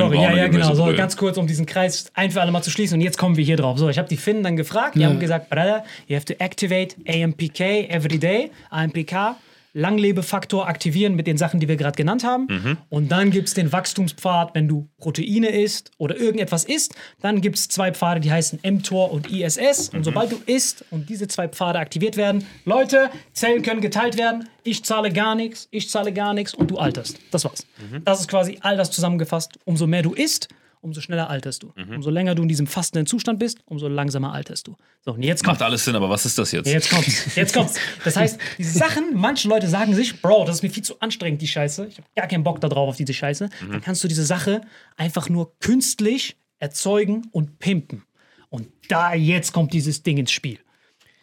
Sorry, 0.00 0.22
ja, 0.22 0.36
ja, 0.36 0.48
genau. 0.48 0.74
So, 0.74 0.92
ganz 0.94 1.16
kurz, 1.16 1.36
um 1.38 1.46
diesen 1.46 1.66
Kreis 1.66 2.10
ein 2.14 2.30
für 2.30 2.40
alle 2.40 2.52
Mal 2.52 2.62
zu 2.62 2.70
schließen. 2.70 2.96
Und 2.98 3.00
jetzt 3.02 3.18
kommen 3.18 3.36
wir 3.36 3.44
hier 3.44 3.56
drauf. 3.56 3.78
So, 3.78 3.88
ich 3.88 3.98
habe 3.98 4.08
die 4.08 4.16
Finnen 4.16 4.42
dann 4.42 4.56
gefragt. 4.56 4.94
Die 4.94 5.00
Ja. 5.00 5.08
haben 5.08 5.20
gesagt, 5.20 5.50
Brother, 5.50 5.84
you 6.08 6.16
have 6.16 6.24
to 6.26 6.34
activate 6.38 6.94
AMPK 7.08 7.88
every 7.88 8.18
day. 8.18 8.50
AMPK, 8.70 9.36
Langlebefaktor 9.76 10.66
aktivieren 10.66 11.14
mit 11.14 11.26
den 11.26 11.36
Sachen, 11.36 11.60
die 11.60 11.68
wir 11.68 11.76
gerade 11.76 11.96
genannt 11.96 12.24
haben. 12.24 12.46
Mhm. 12.48 12.76
Und 12.88 13.12
dann 13.12 13.30
gibt 13.30 13.48
es 13.48 13.54
den 13.54 13.72
Wachstumspfad, 13.72 14.54
wenn 14.54 14.68
du 14.68 14.88
Proteine 14.98 15.48
isst 15.48 15.90
oder 15.98 16.16
irgendetwas 16.16 16.64
isst. 16.64 16.94
Dann 17.20 17.42
gibt 17.42 17.56
es 17.56 17.68
zwei 17.68 17.92
Pfade, 17.92 18.20
die 18.20 18.32
heißen 18.32 18.60
mTOR 18.64 19.12
und 19.12 19.30
ISS. 19.30 19.92
Mhm. 19.92 19.98
Und 19.98 20.04
sobald 20.04 20.32
du 20.32 20.36
isst 20.46 20.84
und 20.90 21.10
diese 21.10 21.28
zwei 21.28 21.48
Pfade 21.48 21.78
aktiviert 21.78 22.16
werden, 22.16 22.46
Leute, 22.64 23.10
Zellen 23.34 23.62
können 23.62 23.82
geteilt 23.82 24.16
werden. 24.16 24.48
Ich 24.64 24.82
zahle 24.82 25.12
gar 25.12 25.34
nichts, 25.34 25.68
ich 25.70 25.90
zahle 25.90 26.12
gar 26.12 26.32
nichts 26.32 26.54
und 26.54 26.70
du 26.70 26.78
alterst. 26.78 27.18
Das 27.30 27.44
war's. 27.44 27.66
Mhm. 27.78 28.02
Das 28.04 28.20
ist 28.20 28.28
quasi 28.28 28.58
all 28.62 28.78
das 28.78 28.90
zusammengefasst. 28.90 29.58
Umso 29.64 29.86
mehr 29.86 30.02
du 30.02 30.14
isst, 30.14 30.48
umso 30.86 31.00
schneller 31.00 31.28
alterst 31.28 31.62
du. 31.62 31.72
Mhm. 31.76 31.96
Umso 31.96 32.10
länger 32.10 32.34
du 32.34 32.42
in 32.42 32.48
diesem 32.48 32.66
fastenden 32.66 33.06
Zustand 33.06 33.38
bist, 33.38 33.58
umso 33.66 33.88
langsamer 33.88 34.32
alterst 34.32 34.66
du. 34.66 34.76
So, 35.04 35.12
und 35.12 35.22
jetzt 35.22 35.44
kommt 35.44 35.58
Macht 35.58 35.68
alles 35.68 35.84
Sinn, 35.84 35.96
aber 35.96 36.08
was 36.08 36.24
ist 36.24 36.38
das 36.38 36.52
jetzt? 36.52 36.66
Jetzt 36.66 36.90
kommt's. 36.90 37.34
Jetzt 37.34 37.54
kommt's. 37.54 37.74
Das 38.04 38.16
heißt, 38.16 38.38
diese 38.56 38.78
Sachen, 38.78 39.14
manche 39.14 39.48
Leute 39.48 39.68
sagen 39.68 39.94
sich, 39.94 40.22
Bro, 40.22 40.44
das 40.46 40.56
ist 40.56 40.62
mir 40.62 40.70
viel 40.70 40.84
zu 40.84 41.00
anstrengend, 41.00 41.42
die 41.42 41.48
Scheiße. 41.48 41.86
Ich 41.86 41.98
habe 41.98 42.08
gar 42.14 42.28
keinen 42.28 42.44
Bock 42.44 42.60
da 42.60 42.68
drauf 42.68 42.88
auf 42.88 42.96
diese 42.96 43.12
Scheiße. 43.12 43.50
Dann 43.68 43.80
kannst 43.82 44.02
du 44.04 44.08
diese 44.08 44.24
Sache 44.24 44.62
einfach 44.96 45.28
nur 45.28 45.58
künstlich 45.58 46.36
erzeugen 46.58 47.26
und 47.32 47.58
pimpen. 47.58 48.04
Und 48.48 48.68
da 48.88 49.12
jetzt 49.12 49.52
kommt 49.52 49.72
dieses 49.72 50.02
Ding 50.02 50.16
ins 50.18 50.30
Spiel. 50.30 50.58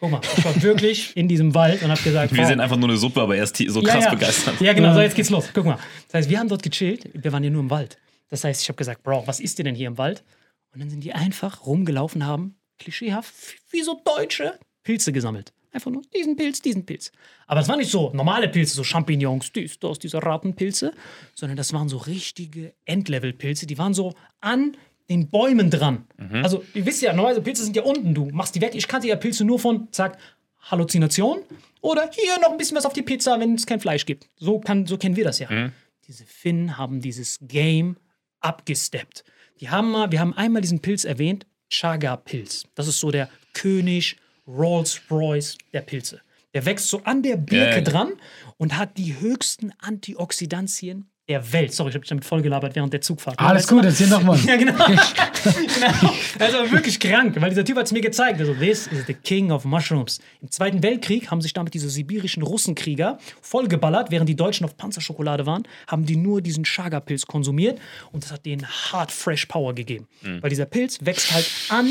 Guck 0.00 0.10
mal, 0.10 0.20
ich 0.36 0.44
war 0.44 0.62
wirklich 0.62 1.12
in 1.16 1.28
diesem 1.28 1.54
Wald 1.54 1.82
und 1.82 1.90
habe 1.90 2.02
gesagt, 2.02 2.34
Wir 2.34 2.46
sind 2.46 2.60
einfach 2.60 2.76
nur 2.76 2.90
eine 2.90 2.98
Suppe, 2.98 3.22
aber 3.22 3.36
er 3.36 3.44
ist 3.44 3.56
so 3.56 3.80
krass 3.80 3.94
ja, 3.94 4.00
ja. 4.00 4.10
begeistert. 4.10 4.60
Ja, 4.60 4.72
genau, 4.74 4.92
so 4.92 5.00
jetzt 5.00 5.16
geht's 5.16 5.30
los. 5.30 5.48
Guck 5.54 5.64
mal. 5.64 5.78
Das 6.08 6.20
heißt, 6.20 6.30
wir 6.30 6.38
haben 6.38 6.48
dort 6.48 6.62
gechillt, 6.62 7.08
wir 7.14 7.32
waren 7.32 7.42
ja 7.42 7.50
nur 7.50 7.62
im 7.62 7.70
Wald. 7.70 7.96
Das 8.28 8.44
heißt, 8.44 8.62
ich 8.62 8.68
habe 8.68 8.76
gesagt, 8.76 9.02
Bro, 9.02 9.26
was 9.26 9.40
ist 9.40 9.58
dir 9.58 9.64
denn 9.64 9.74
hier 9.74 9.88
im 9.88 9.98
Wald? 9.98 10.24
Und 10.72 10.80
dann 10.80 10.90
sind 10.90 11.04
die 11.04 11.12
einfach 11.12 11.66
rumgelaufen, 11.66 12.26
haben 12.26 12.56
klischeehaft, 12.78 13.32
wie 13.70 13.82
so 13.82 14.00
Deutsche, 14.04 14.58
Pilze 14.82 15.12
gesammelt. 15.12 15.52
Einfach 15.72 15.90
nur 15.90 16.02
diesen 16.14 16.36
Pilz, 16.36 16.62
diesen 16.62 16.86
Pilz. 16.86 17.10
Aber 17.46 17.60
es 17.60 17.68
waren 17.68 17.78
nicht 17.78 17.90
so 17.90 18.12
normale 18.12 18.48
Pilze, 18.48 18.74
so 18.74 18.84
Champignons, 18.84 19.52
dies, 19.52 19.78
das, 19.80 19.98
diese 19.98 20.22
Ratenpilze, 20.22 20.92
sondern 21.34 21.56
das 21.56 21.72
waren 21.72 21.88
so 21.88 21.96
richtige 21.96 22.74
Endlevel-Pilze. 22.84 23.66
Die 23.66 23.76
waren 23.76 23.92
so 23.92 24.14
an 24.40 24.76
den 25.10 25.30
Bäumen 25.30 25.70
dran. 25.70 26.06
Also, 26.44 26.64
ihr 26.74 26.86
wisst 26.86 27.02
ja, 27.02 27.12
normalerweise 27.12 27.42
Pilze 27.42 27.64
sind 27.64 27.76
ja 27.76 27.82
unten. 27.82 28.14
Du 28.14 28.26
machst 28.26 28.54
die 28.54 28.60
weg. 28.60 28.74
Ich 28.74 28.86
kannte 28.86 29.08
ja 29.08 29.16
Pilze 29.16 29.44
nur 29.44 29.58
von, 29.58 29.88
zack, 29.90 30.16
Halluzination 30.60 31.40
oder 31.80 32.08
hier 32.12 32.38
noch 32.40 32.52
ein 32.52 32.56
bisschen 32.56 32.76
was 32.76 32.86
auf 32.86 32.92
die 32.92 33.02
Pizza, 33.02 33.38
wenn 33.38 33.54
es 33.54 33.66
kein 33.66 33.80
Fleisch 33.80 34.06
gibt. 34.06 34.30
So, 34.36 34.60
kann, 34.60 34.86
so 34.86 34.96
kennen 34.96 35.16
wir 35.16 35.24
das 35.24 35.38
ja. 35.40 35.70
Diese 36.06 36.24
Finnen 36.24 36.78
haben 36.78 37.00
dieses 37.00 37.38
Game 37.42 37.96
abgesteppt. 38.44 39.24
Die 39.60 39.70
haben 39.70 39.90
mal, 39.90 40.12
wir 40.12 40.20
haben 40.20 40.34
einmal 40.34 40.62
diesen 40.62 40.80
Pilz 40.80 41.04
erwähnt, 41.04 41.46
Chaga-Pilz. 41.70 42.64
Das 42.74 42.86
ist 42.86 43.00
so 43.00 43.10
der 43.10 43.28
König 43.52 44.16
Rolls-Royce 44.46 45.58
der 45.72 45.80
Pilze. 45.80 46.20
Der 46.52 46.66
wächst 46.66 46.88
so 46.88 47.02
an 47.04 47.22
der 47.22 47.36
Birke 47.36 47.76
ja. 47.76 47.80
dran 47.80 48.12
und 48.58 48.76
hat 48.76 48.96
die 48.98 49.18
höchsten 49.18 49.72
Antioxidantien 49.78 51.10
der 51.28 51.52
Welt. 51.54 51.72
Sorry, 51.72 51.88
ich 51.88 51.94
habe 51.94 52.02
dich 52.02 52.10
damit 52.10 52.24
vollgelabert 52.24 52.76
während 52.76 52.92
der 52.92 53.00
Zugfahrt. 53.00 53.38
Alles 53.38 53.62
Weißt 53.62 53.68
gut, 53.68 53.78
noch? 53.78 53.84
erzähl 53.86 54.08
nochmal. 54.08 54.38
Ja, 54.44 54.56
genau. 54.56 54.74
genau. 54.84 56.12
Also 56.38 56.70
wirklich 56.70 57.00
krank, 57.00 57.34
weil 57.40 57.48
dieser 57.48 57.64
Typ 57.64 57.78
hat 57.78 57.86
es 57.86 57.92
mir 57.92 58.02
gezeigt. 58.02 58.40
Also, 58.40 58.52
this 58.54 58.86
is 58.88 59.06
the 59.06 59.14
king 59.14 59.50
of 59.50 59.64
mushrooms. 59.64 60.18
Im 60.42 60.50
Zweiten 60.50 60.82
Weltkrieg 60.82 61.30
haben 61.30 61.40
sich 61.40 61.54
damit 61.54 61.72
diese 61.72 61.88
sibirischen 61.88 62.42
Russenkrieger 62.42 63.18
vollgeballert, 63.40 64.10
während 64.10 64.28
die 64.28 64.36
Deutschen 64.36 64.64
auf 64.64 64.76
Panzerschokolade 64.76 65.46
waren, 65.46 65.62
haben 65.86 66.04
die 66.04 66.16
nur 66.16 66.42
diesen 66.42 66.64
Chaga-Pilz 66.64 67.26
konsumiert 67.26 67.78
und 68.12 68.22
das 68.24 68.32
hat 68.32 68.44
denen 68.44 68.66
hart 68.66 69.10
fresh 69.10 69.46
Power 69.46 69.74
gegeben. 69.74 70.06
Weil 70.40 70.50
dieser 70.50 70.66
Pilz 70.66 70.98
wächst 71.02 71.32
halt 71.32 71.50
an 71.70 71.90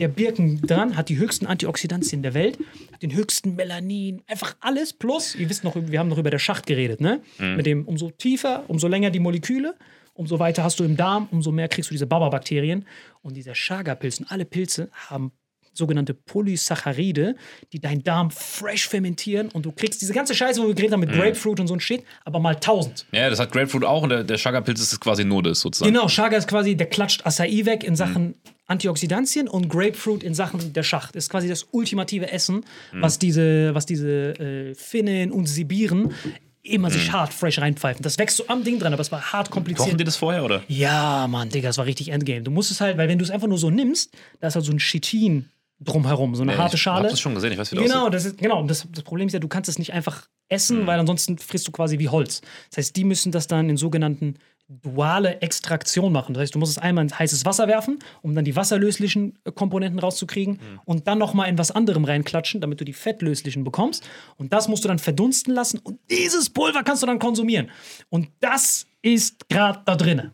der 0.00 0.08
Birken 0.08 0.60
dran, 0.62 0.96
hat 0.96 1.08
die 1.08 1.18
höchsten 1.18 1.46
Antioxidantien 1.46 2.22
der 2.22 2.34
Welt, 2.34 2.58
hat 2.92 3.02
den 3.02 3.14
höchsten 3.14 3.54
Melanin, 3.54 4.22
einfach 4.26 4.56
alles. 4.60 4.92
Plus, 4.92 5.34
ihr 5.36 5.48
wisst 5.48 5.62
noch, 5.64 5.76
wir 5.76 5.98
haben 5.98 6.08
noch 6.08 6.18
über 6.18 6.30
der 6.30 6.38
Schacht 6.38 6.66
geredet, 6.66 7.00
ne? 7.00 7.20
Mit 7.38 7.66
dem, 7.66 7.84
umso 7.84 8.10
tiefer, 8.10 8.63
umso 8.68 8.88
länger 8.88 9.10
die 9.10 9.20
Moleküle, 9.20 9.74
umso 10.14 10.38
weiter 10.38 10.64
hast 10.64 10.80
du 10.80 10.84
im 10.84 10.96
Darm, 10.96 11.28
umso 11.30 11.52
mehr 11.52 11.68
kriegst 11.68 11.90
du 11.90 11.94
diese 11.94 12.06
Baba-Bakterien. 12.06 12.86
Und 13.22 13.34
dieser 13.34 13.52
Chaga-Pilz 13.52 14.20
und 14.20 14.30
alle 14.30 14.44
Pilze 14.44 14.90
haben 15.08 15.32
sogenannte 15.76 16.14
Polysaccharide, 16.14 17.34
die 17.72 17.80
deinen 17.80 18.02
Darm 18.02 18.30
fresh 18.30 18.88
fermentieren 18.88 19.48
und 19.48 19.66
du 19.66 19.72
kriegst 19.72 20.00
diese 20.00 20.12
ganze 20.12 20.34
Scheiße, 20.34 20.62
wo 20.62 20.68
wir 20.68 20.74
geredet 20.74 20.92
haben 20.92 21.00
mit 21.00 21.12
Grapefruit 21.12 21.60
und 21.60 21.66
so 21.66 21.74
ein 21.74 21.80
Shit, 21.80 22.04
aber 22.24 22.38
mal 22.38 22.54
tausend. 22.54 23.06
Ja, 23.12 23.28
das 23.28 23.40
hat 23.40 23.52
Grapefruit 23.52 23.84
auch 23.84 24.02
und 24.02 24.10
der, 24.10 24.24
der 24.24 24.36
Chaga-Pilz 24.36 24.80
ist 24.80 25.00
quasi 25.00 25.24
nur 25.24 25.42
das 25.42 25.60
sozusagen. 25.60 25.92
Genau, 25.92 26.06
Chaga 26.06 26.36
ist 26.36 26.48
quasi, 26.48 26.76
der 26.76 26.86
klatscht 26.86 27.26
Acai 27.26 27.64
weg 27.64 27.84
in 27.84 27.96
Sachen 27.96 28.36
Antioxidantien 28.66 29.46
und 29.46 29.68
Grapefruit 29.68 30.22
in 30.22 30.34
Sachen 30.34 30.72
der 30.72 30.82
Schacht. 30.82 31.16
Ist 31.16 31.28
quasi 31.28 31.48
das 31.48 31.66
ultimative 31.72 32.32
Essen, 32.32 32.64
was 32.92 33.18
diese, 33.18 33.74
was 33.74 33.84
diese 33.84 34.38
äh, 34.38 34.74
Finnen 34.74 35.32
und 35.32 35.46
Sibiren 35.46 36.14
immer 36.64 36.90
sich 36.90 37.12
hart 37.12 37.32
fresh 37.34 37.58
reinpfeifen. 37.58 38.02
Das 38.02 38.18
wächst 38.18 38.38
so 38.38 38.48
am 38.48 38.64
Ding 38.64 38.78
dran, 38.78 38.92
aber 38.92 39.02
es 39.02 39.12
war 39.12 39.32
hart 39.32 39.50
kompliziert. 39.50 39.86
Kochen 39.86 39.98
die 39.98 40.04
das 40.04 40.16
vorher, 40.16 40.44
oder? 40.44 40.62
Ja, 40.66 41.26
Mann, 41.28 41.50
Digga, 41.50 41.68
das 41.68 41.78
war 41.78 41.84
richtig 41.84 42.08
Endgame. 42.08 42.42
Du 42.42 42.50
musst 42.50 42.70
es 42.70 42.80
halt, 42.80 42.96
weil 42.96 43.08
wenn 43.08 43.18
du 43.18 43.24
es 43.24 43.30
einfach 43.30 43.46
nur 43.46 43.58
so 43.58 43.70
nimmst, 43.70 44.16
da 44.40 44.48
ist 44.48 44.54
halt 44.54 44.64
so 44.64 44.72
ein 44.72 44.78
Chitin 44.78 45.50
drumherum, 45.84 46.34
so 46.34 46.42
eine 46.42 46.52
Ja, 46.52 46.58
harte 46.58 46.76
ich 46.76 46.82
Schale. 46.82 47.04
hab 47.04 47.10
das 47.10 47.20
schon 47.20 47.34
gesehen, 47.34 47.52
ich 47.52 47.58
weiß, 47.58 47.72
wie 47.72 47.76
das 47.76 47.84
Genau, 47.84 48.08
das 48.08 48.24
ist, 48.24 48.38
genau. 48.38 48.62
Das, 48.64 48.86
das 48.90 49.02
Problem 49.04 49.26
ist 49.28 49.32
ja, 49.32 49.38
du 49.40 49.48
kannst 49.48 49.68
es 49.68 49.78
nicht 49.78 49.92
einfach 49.92 50.26
essen, 50.48 50.82
Mhm. 50.82 50.86
weil 50.86 50.98
ansonsten 51.00 51.38
frisst 51.38 51.66
du 51.68 51.72
quasi 51.72 51.98
wie 51.98 52.08
Holz. 52.08 52.40
Das 52.70 52.78
heißt, 52.78 52.96
die 52.96 53.04
müssen 53.04 53.32
das 53.32 53.46
dann 53.46 53.68
in 53.70 53.76
sogenannten 53.76 54.36
duale 54.68 55.42
Extraktion 55.42 56.10
machen. 56.10 56.32
Das 56.34 56.42
heißt, 56.42 56.54
du 56.54 56.58
musst 56.58 56.72
es 56.72 56.78
einmal 56.78 57.04
in 57.04 57.18
heißes 57.18 57.44
Wasser 57.44 57.68
werfen, 57.68 57.98
um 58.22 58.34
dann 58.34 58.46
die 58.46 58.56
wasserlöslichen 58.56 59.38
äh, 59.44 59.52
Komponenten 59.52 59.98
rauszukriegen 59.98 60.54
Mhm. 60.54 60.80
und 60.86 61.06
dann 61.06 61.18
nochmal 61.18 61.48
in 61.50 61.58
was 61.58 61.70
anderem 61.70 62.04
reinklatschen, 62.04 62.62
damit 62.62 62.80
du 62.80 62.84
die 62.86 62.94
fettlöslichen 62.94 63.62
bekommst. 63.62 64.08
Und 64.36 64.52
das 64.54 64.68
musst 64.68 64.82
du 64.84 64.88
dann 64.88 64.98
verdunsten 64.98 65.52
lassen 65.54 65.78
und 65.80 65.98
dieses 66.10 66.48
Pulver 66.50 66.82
kannst 66.82 67.02
du 67.02 67.06
dann 67.06 67.18
konsumieren. 67.18 67.70
Und 68.08 68.28
das 68.40 68.86
ist 69.02 69.48
gerade 69.50 69.80
da 69.84 69.96
drinne. 69.96 70.32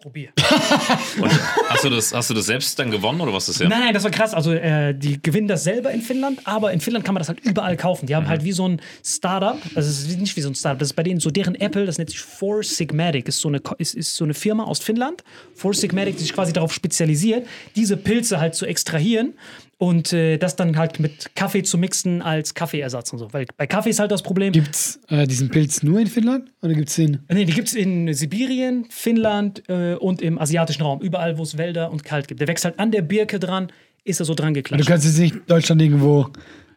Probier. 0.00 0.30
Und 1.20 1.30
hast, 1.68 1.84
du 1.84 1.90
das, 1.90 2.14
hast 2.14 2.30
du 2.30 2.34
das 2.34 2.46
selbst 2.46 2.78
dann 2.78 2.90
gewonnen 2.90 3.20
oder 3.20 3.34
was 3.34 3.48
ist 3.50 3.60
das 3.60 3.64
ja? 3.64 3.68
Nein, 3.68 3.80
nein, 3.80 3.94
das 3.94 4.02
war 4.02 4.10
krass. 4.10 4.32
Also, 4.32 4.52
äh, 4.52 4.94
die 4.94 5.20
gewinnen 5.22 5.46
das 5.46 5.62
selber 5.64 5.90
in 5.90 6.00
Finnland, 6.00 6.40
aber 6.44 6.72
in 6.72 6.80
Finnland 6.80 7.04
kann 7.04 7.12
man 7.12 7.20
das 7.20 7.28
halt 7.28 7.40
überall 7.40 7.76
kaufen. 7.76 8.06
Die 8.06 8.16
haben 8.16 8.26
halt 8.26 8.42
wie 8.42 8.52
so 8.52 8.66
ein 8.66 8.80
Startup, 9.04 9.58
also 9.74 9.90
es 9.90 10.06
ist 10.06 10.18
nicht 10.18 10.34
wie 10.36 10.40
so 10.40 10.48
ein 10.48 10.54
Startup, 10.54 10.78
das 10.78 10.88
ist 10.88 10.94
bei 10.94 11.02
denen 11.02 11.20
so 11.20 11.30
deren 11.30 11.54
Apple, 11.54 11.84
das 11.84 11.98
nennt 11.98 12.08
sich 12.08 12.20
Four 12.20 12.62
Sigmatic, 12.62 13.28
ist 13.28 13.40
so 13.40 13.48
eine, 13.48 13.60
ist, 13.76 13.94
ist 13.94 14.16
so 14.16 14.24
eine 14.24 14.32
Firma 14.32 14.64
aus 14.64 14.80
Finnland. 14.80 15.22
Four 15.54 15.74
Sigmatic, 15.74 16.16
die 16.16 16.22
sich 16.22 16.32
quasi 16.32 16.54
darauf 16.54 16.72
spezialisiert, 16.72 17.46
diese 17.76 17.98
Pilze 17.98 18.40
halt 18.40 18.54
zu 18.54 18.64
extrahieren 18.64 19.34
Und 19.80 20.12
äh, 20.12 20.36
das 20.36 20.56
dann 20.56 20.76
halt 20.76 21.00
mit 21.00 21.34
Kaffee 21.34 21.62
zu 21.62 21.78
mixen 21.78 22.20
als 22.20 22.52
Kaffeeersatz 22.52 23.14
und 23.14 23.18
so. 23.18 23.32
Weil 23.32 23.46
bei 23.56 23.66
Kaffee 23.66 23.88
ist 23.88 23.98
halt 23.98 24.10
das 24.10 24.20
Problem. 24.22 24.52
Gibt's 24.52 25.00
äh, 25.08 25.26
diesen 25.26 25.48
Pilz 25.48 25.82
nur 25.82 25.98
in 25.98 26.06
Finnland 26.06 26.52
oder 26.60 26.74
gibt's 26.74 26.96
den? 26.96 27.20
Nee, 27.32 27.46
die 27.46 27.54
gibt 27.54 27.68
es 27.68 27.74
in 27.74 28.12
Sibirien, 28.12 28.84
Finnland 28.90 29.62
äh, 29.70 29.94
und 29.94 30.20
im 30.20 30.38
asiatischen 30.38 30.82
Raum. 30.82 31.00
Überall, 31.00 31.38
wo 31.38 31.44
es 31.44 31.56
Wälder 31.56 31.90
und 31.90 32.04
kalt 32.04 32.28
gibt. 32.28 32.42
Der 32.42 32.46
wächst 32.48 32.66
halt 32.66 32.78
an 32.78 32.90
der 32.90 33.00
Birke 33.00 33.38
dran, 33.40 33.72
ist 34.04 34.20
er 34.20 34.26
so 34.26 34.34
dran 34.34 34.52
Du 34.52 34.60
geklatscht. 34.60 34.86
kannst 34.86 35.06
jetzt 35.06 35.16
nicht 35.18 35.34
in 35.36 35.46
Deutschland 35.46 35.80
irgendwo 35.80 36.28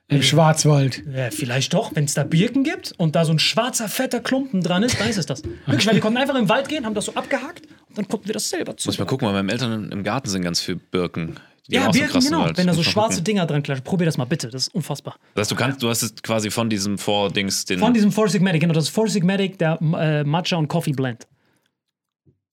im 0.08 0.22
Schwarzwald. 0.22 1.04
Ja, 1.13 1.30
vielleicht 1.30 1.74
doch, 1.74 1.94
wenn 1.96 2.06
es 2.06 2.13
da 2.13 2.24
Birken 2.24 2.63
gibt 2.63 2.94
und 2.98 3.18
da 3.18 3.26
so 3.26 3.34
ein 3.34 3.39
schwarzer, 3.39 3.89
fetter 3.89 4.22
Klumpen 4.22 4.62
dran 4.62 4.82
ist, 4.82 4.98
dann 5.02 5.10
ist 5.10 5.18
es 5.18 5.26
das. 5.26 5.44
Wirklich, 5.66 5.86
weil 5.88 5.96
wir 5.96 6.02
konnten 6.02 6.20
einfach 6.20 6.36
im 6.36 6.48
Wald 6.48 6.70
gehen, 6.70 6.86
haben 6.86 6.95
das 6.95 7.04
so 7.06 7.16
abgehakt 7.16 7.66
und 7.89 7.97
dann 7.97 8.08
konnten 8.08 8.28
wir 8.28 8.34
das 8.34 8.49
selber 8.49 8.78
zu. 8.78 8.88
Muss 8.88 8.95
ich 8.95 8.99
mal 8.99 9.06
gucken, 9.06 9.28
bei 9.28 9.34
meinen 9.34 9.49
Eltern 9.49 9.91
im 9.91 10.04
Garten 10.04 10.30
sind 10.30 10.41
ganz 10.43 10.62
viele 10.62 10.78
Birken. 10.78 11.36
Die 11.70 11.78
haben 11.78 11.84
Ja, 11.84 11.89
auch 11.89 11.93
so 11.93 11.99
Birken, 11.99 12.11
krassen 12.14 12.32
genau. 12.32 12.43
Wald. 12.43 12.57
Wenn 12.57 12.68
da 12.68 12.74
so 12.74 12.84
schwarze 12.84 13.09
gucken. 13.18 13.24
Dinger 13.26 13.45
dran 13.45 13.64
klatschen. 13.64 13.84
Probier 13.84 14.05
das 14.05 14.18
mal 14.18 14.26
bitte, 14.26 14.49
das 14.49 14.68
ist 14.68 14.76
unfassbar. 14.76 15.16
Das 15.34 15.43
heißt, 15.43 15.51
du 15.51 15.55
kannst, 15.55 15.82
du 15.84 15.89
hast 15.89 16.03
es 16.03 16.16
quasi 16.22 16.51
von 16.51 16.70
diesem 16.70 16.97
Vordings 16.97 17.66
den. 17.66 17.80
Von 17.80 17.93
diesem 17.93 18.11
Four 18.11 18.28
Sigmatic, 18.30 18.61
genau, 18.61 18.74
das 18.74 18.86
ist 18.86 18.89
Four 18.89 19.07
Sigmatic, 19.07 19.57
der 19.57 19.80
äh, 19.82 20.24
Matcha 20.24 20.57
und 20.57 20.68
Coffee 20.68 20.91
Blend. 20.91 21.28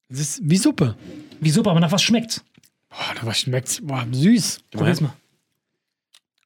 Das 0.09 0.19
ist 0.19 0.41
wie 0.43 0.57
Suppe. 0.57 0.95
Wie 1.39 1.49
super, 1.49 1.71
aber 1.71 1.79
nach 1.79 1.91
was 1.91 2.03
schmeckt's? 2.03 2.43
Boah, 2.89 3.25
da 3.25 3.33
schmeckt's. 3.33 3.79
Boah, 3.81 4.05
süß. 4.11 4.59
Probier's 4.71 5.01
mal. 5.01 5.13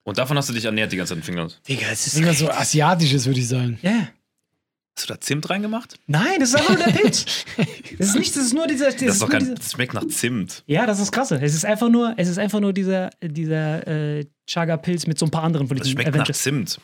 Und 0.04 0.20
davon 0.20 0.38
hast 0.38 0.50
du 0.50 0.54
dich 0.54 0.66
ernährt 0.66 0.92
die 0.92 0.98
ganze 0.98 1.12
Zeit 1.14 1.18
in 1.18 1.24
Finnland. 1.24 1.60
Digga, 1.68 1.88
es 1.92 2.06
ist. 2.08 2.16
Irgendwas 2.16 2.40
so 2.40 2.50
asiatisches, 2.50 3.26
würde 3.26 3.40
ich 3.40 3.48
sagen. 3.48 3.80
Ja. 3.82 4.08
Hast 4.98 5.10
du 5.10 5.14
da 5.14 5.20
Zimt 5.20 5.50
reingemacht? 5.50 5.96
Nein, 6.08 6.40
das 6.40 6.50
ist 6.50 6.56
einfach 6.56 6.76
nur 6.78 6.86
der 6.86 6.92
Pilz. 6.94 7.26
Das 7.98 8.10
ist 8.10 8.16
nicht, 8.16 8.36
das 8.36 8.44
ist 8.46 8.54
nur 8.54 8.68
dieser. 8.68 8.92
Das 8.92 8.96
Das, 8.98 9.16
ist 9.22 9.30
kein, 9.30 9.40
dieser 9.42 9.56
das 9.56 9.72
schmeckt 9.72 9.94
nach 9.94 10.08
Zimt. 10.08 10.64
ja, 10.68 10.86
das 10.86 11.00
ist 11.00 11.12
krasse. 11.12 11.40
Es 11.42 11.54
ist 11.54 11.64
einfach 11.66 11.88
nur, 11.90 12.14
es 12.18 12.28
ist 12.28 12.38
einfach 12.38 12.60
nur 12.60 12.74
dieser, 12.74 13.10
dieser 13.22 13.88
äh, 13.88 14.26
Chaga-Pilz 14.48 15.08
mit 15.08 15.18
so 15.20 15.26
ein 15.26 15.32
paar 15.32 15.44
anderen 15.44 15.68
von 15.68 15.78
Das 15.78 15.86
diesen 15.86 15.96
schmeckt 15.98 16.10
nach 16.10 16.16
Avengers. 16.24 16.42
Zimt. 16.42 16.80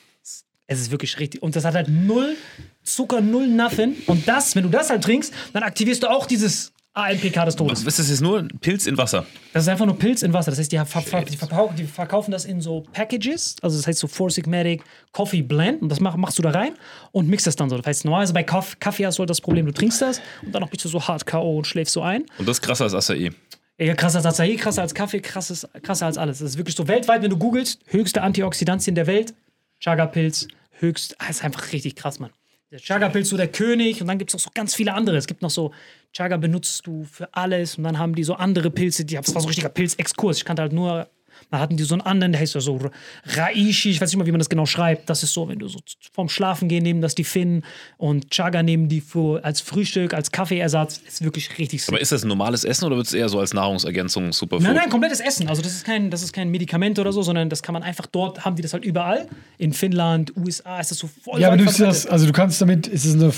Es 0.68 0.80
ist 0.80 0.92
wirklich 0.92 1.20
richtig. 1.20 1.42
Und 1.44 1.56
das 1.56 1.66
hat 1.66 1.74
halt 1.76 1.90
null 1.90 2.36
Zucker, 2.84 3.20
null 3.22 3.48
Nothing. 3.48 3.96
Und 4.08 4.26
das, 4.28 4.56
wenn 4.56 4.64
du 4.64 4.70
das 4.70 4.90
halt 4.90 5.04
trinkst, 5.04 5.34
dann 5.54 5.64
aktivierst 5.64 6.04
du 6.04 6.08
auch 6.10 6.26
dieses 6.26 6.72
AMPK 6.94 7.46
des 7.46 7.56
Todes. 7.56 7.86
Was 7.86 7.94
ist 7.94 8.00
das 8.00 8.10
jetzt 8.10 8.22
nur? 8.22 8.46
Pilz 8.60 8.86
in 8.86 8.98
Wasser. 8.98 9.26
Das 9.54 9.64
ist 9.64 9.70
einfach 9.70 9.86
nur 9.86 9.98
Pilz 9.98 10.24
in 10.24 10.34
Wasser. 10.34 10.52
Das 10.52 10.60
heißt, 10.60 10.72
die, 10.72 10.78
ver 10.78 10.86
ver 10.86 11.24
die, 11.24 11.38
verkau 11.38 11.72
die 11.78 11.86
verkaufen 11.86 12.32
das 12.32 12.44
in 12.44 12.60
so 12.60 12.82
Packages. 12.92 13.56
Also 13.62 13.78
das 13.78 13.88
heißt 13.88 14.00
so 14.00 14.08
Four 14.08 14.30
Sigmatic 14.30 14.84
Coffee 15.14 15.42
Blend. 15.42 15.82
Und 15.82 15.90
das 15.90 16.02
mach, 16.02 16.18
machst 16.18 16.38
du 16.38 16.42
da 16.42 16.50
rein 16.50 16.74
und 17.14 17.30
mixt 17.30 17.48
das 17.48 17.56
dann 17.56 17.70
so. 17.70 17.78
Das 17.78 17.86
heißt, 17.86 18.04
normalerweise 18.04 18.34
bei 18.34 18.44
Kaff 18.44 18.78
Kaffee 18.80 19.06
hast 19.06 19.18
du 19.18 19.22
halt 19.22 19.30
das 19.30 19.40
Problem, 19.40 19.66
du 19.66 19.72
trinkst 19.72 20.02
das 20.02 20.22
und 20.42 20.54
dann 20.54 20.62
noch 20.62 20.70
bist 20.70 20.84
du 20.84 20.90
so 20.90 21.02
hart 21.02 21.26
K.O. 21.26 21.58
und 21.58 21.66
schläfst 21.66 21.94
so 21.94 22.02
ein. 22.02 22.26
Und 22.38 22.48
das 22.48 22.58
ist 22.58 22.62
krasser 22.62 22.84
als 22.84 22.94
Acai. 22.94 23.32
Ja, 23.80 23.96
krasser 23.96 24.24
als 24.24 24.40
Acai, 24.40 24.56
krasser 24.58 24.82
als 24.82 24.94
Kaffee, 24.94 25.22
krasses, 25.22 25.68
krasser 25.82 26.08
als 26.08 26.18
alles. 26.18 26.40
Das 26.40 26.50
ist 26.50 26.58
wirklich 26.58 26.76
so 26.76 26.90
weltweit, 26.90 27.22
wenn 27.22 27.30
du 27.30 27.38
googelst, 27.38 27.80
höchste 27.86 28.22
Antioxidantien 28.22 28.96
der 28.96 29.08
Welt, 29.08 29.34
Chaga-Pilz, 29.80 30.48
höchst, 30.80 31.16
ah, 31.20 31.30
ist 31.30 31.44
einfach 31.44 31.72
richtig 31.72 31.96
krass, 31.96 32.20
Mann. 32.20 32.32
Der 32.72 32.80
Chaga-Pilz 32.80 33.28
so 33.28 33.36
der 33.36 33.50
König 33.50 34.02
und 34.02 34.08
dann 34.08 34.18
gibt 34.18 34.30
es 34.30 34.34
noch 34.34 34.40
so 34.40 34.50
ganz 34.54 34.74
viele 34.74 34.94
andere. 34.94 35.18
Es 35.18 35.28
gibt 35.28 35.42
noch 35.42 35.50
so, 35.50 35.74
Chaga 36.14 36.38
benutzt 36.38 36.88
du 36.88 37.04
für 37.04 37.34
alles 37.34 37.78
und 37.78 37.84
dann 37.84 38.00
haben 38.00 38.16
die 38.16 38.24
so 38.24 38.36
andere 38.36 38.72
Pilze, 38.72 39.04
die, 39.04 39.16
das 39.16 39.36
war 39.36 39.42
so 39.42 39.48
ein 39.48 39.50
richtiger 39.50 39.68
Pilzexkurs. 39.70 40.38
Ich 40.38 40.46
kannte 40.46 40.62
halt 40.62 40.72
nur, 40.72 41.10
dann 41.50 41.60
hatten 41.60 41.78
die 41.78 41.84
so 41.84 41.96
einen 41.96 42.02
anderen, 42.02 42.32
der 42.32 42.42
heißt 42.42 42.56
ja 42.56 42.62
so 42.62 42.80
Raishi, 43.26 43.92
ich 43.92 44.02
weiß 44.02 44.10
nicht 44.10 44.18
mal, 44.18 44.26
wie 44.26 44.32
man 44.32 44.40
das 44.40 44.50
genau 44.50 44.66
schreibt. 44.66 45.10
Das 45.10 45.24
ist 45.24 45.34
so, 45.34 45.50
wenn 45.50 45.60
du 45.60 45.68
so 45.68 45.80
vorm 46.14 46.30
Schlafen 46.30 46.68
gehen 46.68 46.84
nehmen 46.84 47.02
das 47.02 47.16
die 47.16 47.24
Finnen 47.24 47.64
und 47.98 48.30
Chaga 48.30 48.64
nehmen 48.64 48.88
die 48.88 49.02
für, 49.02 49.44
als 49.44 49.62
Frühstück, 49.62 50.14
als 50.14 50.32
Kaffeeersatz. 50.32 51.02
Ist 51.06 51.24
wirklich 51.24 51.58
richtig 51.58 51.88
Aber 51.88 52.00
ist 52.00 52.12
das 52.12 52.24
ein 52.24 52.28
normales 52.28 52.64
Essen 52.64 52.86
oder 52.86 52.96
wird 52.98 53.08
es 53.08 53.14
eher 53.14 53.30
so 53.30 53.40
als 53.40 53.54
Nahrungsergänzung 53.54 54.32
Superfood? 54.32 54.66
Nein, 54.66 54.76
nein, 54.76 54.90
komplettes 54.90 55.20
Essen. 55.20 55.48
Also 55.48 55.62
das 55.62 55.74
ist 55.74 55.86
kein, 55.86 56.10
das 56.10 56.24
ist 56.24 56.34
kein 56.34 56.50
Medikament 56.50 57.00
oder 57.00 57.12
so, 57.12 57.22
sondern 57.22 57.50
das 57.50 57.64
kann 57.64 57.74
man 57.74 57.84
einfach 57.84 58.06
dort, 58.06 58.46
haben 58.46 58.56
die 58.56 58.62
das 58.62 58.74
halt 58.74 58.86
überall. 58.86 59.28
In 59.58 59.74
Finnland, 59.74 60.34
USA 60.38 60.80
ist 60.80 60.92
das 60.92 61.00
so 61.00 61.08
voll 61.08 61.40
Ja, 61.40 61.48
aber 61.48 61.58
du 61.58 61.66
siehst 61.66 61.80
das, 61.82 62.06
also 62.08 62.26
du 62.26 62.32
kannst 62.32 62.62
damit, 62.62 62.88
ist 62.88 63.06
es 63.06 63.16
eine 63.16 63.32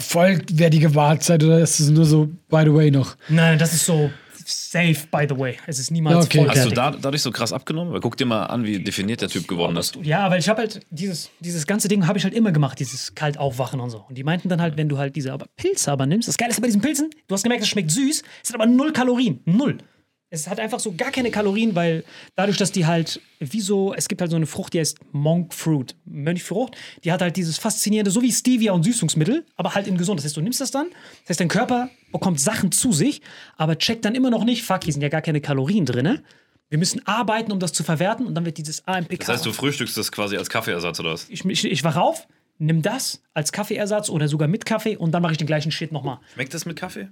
vollwertige 0.00 0.90
Mahlzeit 0.90 1.42
oder 1.42 1.60
ist 1.60 1.80
es 1.80 1.90
nur 1.90 2.04
so, 2.04 2.26
by 2.48 2.62
the 2.64 2.74
way, 2.74 2.90
noch? 2.90 3.16
Nein, 3.28 3.58
das 3.58 3.72
ist 3.74 3.86
so 3.86 4.10
safe, 4.46 5.06
by 5.10 5.26
the 5.28 5.38
way. 5.38 5.56
Es 5.66 5.78
ist 5.78 5.90
niemals 5.90 6.26
okay. 6.26 6.46
Hast 6.48 6.66
du 6.66 6.70
da, 6.70 6.90
dadurch 6.90 7.22
so 7.22 7.30
krass 7.30 7.52
abgenommen? 7.52 7.92
Weil 7.92 8.00
guck 8.00 8.16
dir 8.16 8.26
mal 8.26 8.46
an, 8.46 8.64
wie 8.64 8.82
definiert 8.82 9.20
der 9.20 9.28
Typ 9.28 9.48
geworden 9.48 9.76
ist. 9.76 9.96
Ja, 10.02 10.30
weil 10.30 10.40
ich 10.40 10.48
habe 10.48 10.60
halt 10.62 10.80
dieses, 10.90 11.30
dieses 11.40 11.66
ganze 11.66 11.88
Ding 11.88 12.06
habe 12.06 12.18
ich 12.18 12.24
halt 12.24 12.34
immer 12.34 12.52
gemacht, 12.52 12.78
dieses 12.78 13.14
kalt 13.14 13.38
aufwachen 13.38 13.80
und 13.80 13.90
so. 13.90 14.04
Und 14.08 14.16
die 14.16 14.24
meinten 14.24 14.48
dann 14.48 14.60
halt, 14.60 14.76
wenn 14.76 14.88
du 14.88 14.98
halt 14.98 15.16
diese 15.16 15.32
aber 15.32 15.46
Pilze 15.56 15.90
aber 15.90 16.06
nimmst, 16.06 16.28
das 16.28 16.36
Geile 16.36 16.50
ist 16.50 16.60
bei 16.60 16.66
diesen 16.66 16.80
Pilzen, 16.80 17.10
du 17.28 17.34
hast 17.34 17.42
gemerkt, 17.42 17.62
es 17.62 17.68
schmeckt 17.68 17.90
süß, 17.90 18.22
es 18.42 18.48
hat 18.48 18.54
aber 18.54 18.66
null 18.66 18.92
Kalorien, 18.92 19.40
null. 19.44 19.78
Es 20.34 20.48
hat 20.48 20.58
einfach 20.58 20.80
so 20.80 20.92
gar 20.92 21.12
keine 21.12 21.30
Kalorien, 21.30 21.74
weil 21.74 22.04
dadurch, 22.34 22.56
dass 22.56 22.72
die 22.72 22.86
halt, 22.86 23.20
wie 23.38 23.60
so, 23.60 23.94
es 23.94 24.08
gibt 24.08 24.20
halt 24.20 24.30
so 24.30 24.36
eine 24.36 24.46
Frucht, 24.46 24.74
die 24.74 24.80
heißt 24.80 24.98
Monk 25.12 25.54
Fruit, 25.54 25.94
Mönchfrucht, 26.04 26.76
die 27.04 27.12
hat 27.12 27.22
halt 27.22 27.36
dieses 27.36 27.58
faszinierende, 27.58 28.10
so 28.10 28.20
wie 28.20 28.32
Stevia 28.32 28.72
und 28.72 28.82
Süßungsmittel, 28.82 29.46
aber 29.56 29.74
halt 29.74 29.86
in 29.86 29.96
gesund. 29.96 30.18
Das 30.18 30.24
heißt, 30.24 30.36
du 30.36 30.40
nimmst 30.40 30.60
das 30.60 30.70
dann, 30.70 30.88
das 31.22 31.30
heißt, 31.30 31.40
dein 31.40 31.48
Körper 31.48 31.88
bekommt 32.10 32.40
Sachen 32.40 32.72
zu 32.72 32.92
sich, 32.92 33.22
aber 33.56 33.78
checkt 33.78 34.04
dann 34.04 34.14
immer 34.14 34.30
noch 34.30 34.44
nicht, 34.44 34.64
fuck, 34.64 34.84
hier 34.84 34.92
sind 34.92 35.02
ja 35.02 35.08
gar 35.08 35.22
keine 35.22 35.40
Kalorien 35.40 35.86
drin. 35.86 36.20
Wir 36.68 36.78
müssen 36.78 37.06
arbeiten, 37.06 37.52
um 37.52 37.60
das 37.60 37.72
zu 37.72 37.84
verwerten 37.84 38.26
und 38.26 38.34
dann 38.34 38.44
wird 38.44 38.58
dieses 38.58 38.86
AMPK. 38.88 39.18
Das 39.20 39.28
heißt, 39.28 39.46
du 39.46 39.52
frühstückst 39.52 39.96
das 39.96 40.10
quasi 40.10 40.36
als 40.36 40.50
Kaffeeersatz 40.50 40.98
oder 40.98 41.12
was? 41.12 41.28
ich, 41.28 41.44
ich, 41.44 41.64
ich 41.64 41.84
wach 41.84 41.96
auf, 41.96 42.26
nimm 42.58 42.82
das 42.82 43.22
als 43.34 43.52
Kaffeeersatz 43.52 44.10
oder 44.10 44.26
sogar 44.26 44.48
mit 44.48 44.66
Kaffee 44.66 44.96
und 44.96 45.12
dann 45.12 45.22
mache 45.22 45.32
ich 45.32 45.38
den 45.38 45.46
gleichen 45.46 45.70
Shit 45.70 45.92
nochmal. 45.92 46.18
Schmeckt 46.32 46.54
das 46.54 46.66
mit 46.66 46.76
Kaffee? 46.76 47.08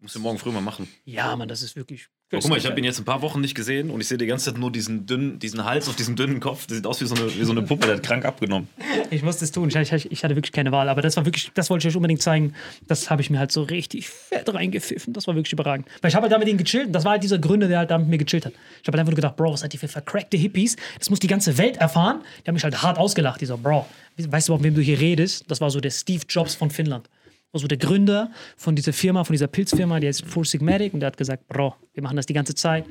Musst 0.00 0.14
du 0.14 0.20
morgen 0.20 0.38
früh 0.38 0.50
mal 0.50 0.62
machen. 0.62 0.88
Ja, 1.04 1.36
Mann, 1.36 1.48
das 1.48 1.62
ist 1.62 1.76
wirklich. 1.76 2.08
Oh, 2.32 2.38
guck 2.40 2.48
mal, 2.48 2.56
ich 2.58 2.64
habe 2.64 2.78
ihn 2.78 2.84
jetzt 2.84 2.98
ein 2.98 3.04
paar 3.04 3.22
Wochen 3.22 3.40
nicht 3.40 3.54
gesehen 3.54 3.90
und 3.90 4.00
ich 4.00 4.08
sehe 4.08 4.16
die 4.16 4.24
ganze 4.24 4.46
Zeit 4.46 4.58
nur 4.58 4.70
diesen 4.70 5.04
dünnen, 5.04 5.38
diesen 5.40 5.64
Hals 5.64 5.88
auf 5.88 5.96
diesem 5.96 6.16
dünnen 6.16 6.38
Kopf. 6.40 6.66
Der 6.66 6.76
sieht 6.76 6.86
aus 6.86 7.00
wie 7.00 7.06
so 7.06 7.16
eine, 7.16 7.26
wie 7.34 7.44
so 7.44 7.50
eine 7.50 7.62
Puppe, 7.62 7.86
der 7.86 7.96
hat 7.96 8.02
krank 8.04 8.24
abgenommen. 8.24 8.68
Ich 9.10 9.22
musste 9.22 9.44
es 9.44 9.50
tun. 9.50 9.68
Ich, 9.68 9.74
ich, 9.74 10.12
ich 10.12 10.24
hatte 10.24 10.36
wirklich 10.36 10.52
keine 10.52 10.70
Wahl. 10.72 10.88
Aber 10.88 11.02
das 11.02 11.16
war 11.16 11.26
wirklich, 11.26 11.50
das 11.54 11.68
wollte 11.68 11.86
ich 11.86 11.92
euch 11.92 11.96
unbedingt 11.96 12.22
zeigen. 12.22 12.54
Das 12.86 13.10
habe 13.10 13.20
ich 13.20 13.30
mir 13.30 13.40
halt 13.40 13.50
so 13.52 13.64
richtig 13.64 14.08
fett 14.08 14.52
reingepfiffen. 14.54 15.12
Das 15.12 15.26
war 15.26 15.34
wirklich 15.34 15.52
überragend. 15.52 15.88
Weil 16.00 16.10
ich 16.10 16.14
habe 16.14 16.22
halt 16.22 16.32
da 16.32 16.38
mit 16.38 16.48
ihm 16.48 16.56
gechillt. 16.56 16.86
Und 16.86 16.92
das 16.92 17.04
war 17.04 17.12
halt 17.12 17.24
dieser 17.24 17.38
Gründe, 17.38 17.68
der 17.68 17.78
halt 17.78 17.90
da 17.90 17.98
mit 17.98 18.08
mir 18.08 18.18
gechillt 18.18 18.46
hat. 18.46 18.52
Ich 18.52 18.86
habe 18.86 18.96
halt 18.96 19.00
einfach 19.00 19.10
nur 19.10 19.16
gedacht, 19.16 19.36
Bro, 19.36 19.52
was 19.52 19.60
seid 19.60 19.74
ihr 19.74 19.80
für 19.80 19.88
vercrackte 19.88 20.36
Hippies? 20.36 20.76
Das 20.98 21.10
muss 21.10 21.18
die 21.18 21.26
ganze 21.26 21.58
Welt 21.58 21.78
erfahren. 21.78 22.22
Die 22.44 22.48
haben 22.48 22.54
mich 22.54 22.64
halt 22.64 22.80
hart 22.80 22.96
ausgelacht. 22.96 23.40
Die 23.40 23.46
so, 23.46 23.58
Bro, 23.58 23.86
weißt 24.16 24.48
du, 24.48 24.54
von 24.54 24.62
wem 24.62 24.74
du 24.74 24.80
hier 24.80 25.00
redest? 25.00 25.50
Das 25.50 25.60
war 25.60 25.70
so 25.70 25.80
der 25.80 25.90
Steve 25.90 26.22
Jobs 26.28 26.54
von 26.54 26.70
Finnland. 26.70 27.10
War 27.52 27.60
so 27.60 27.66
der 27.66 27.78
Gründer 27.78 28.30
von 28.56 28.76
dieser 28.76 28.92
Firma, 28.92 29.24
von 29.24 29.34
dieser 29.34 29.48
Pilzfirma, 29.48 30.00
die 30.00 30.06
heißt 30.06 30.24
Four 30.24 30.44
Sigmatic. 30.44 30.94
Und 30.94 31.00
der 31.00 31.08
hat 31.08 31.16
gesagt, 31.16 31.46
Bro, 31.48 31.74
wir 31.94 32.02
machen 32.02 32.16
das 32.16 32.26
die 32.26 32.34
ganze 32.34 32.54
Zeit. 32.54 32.86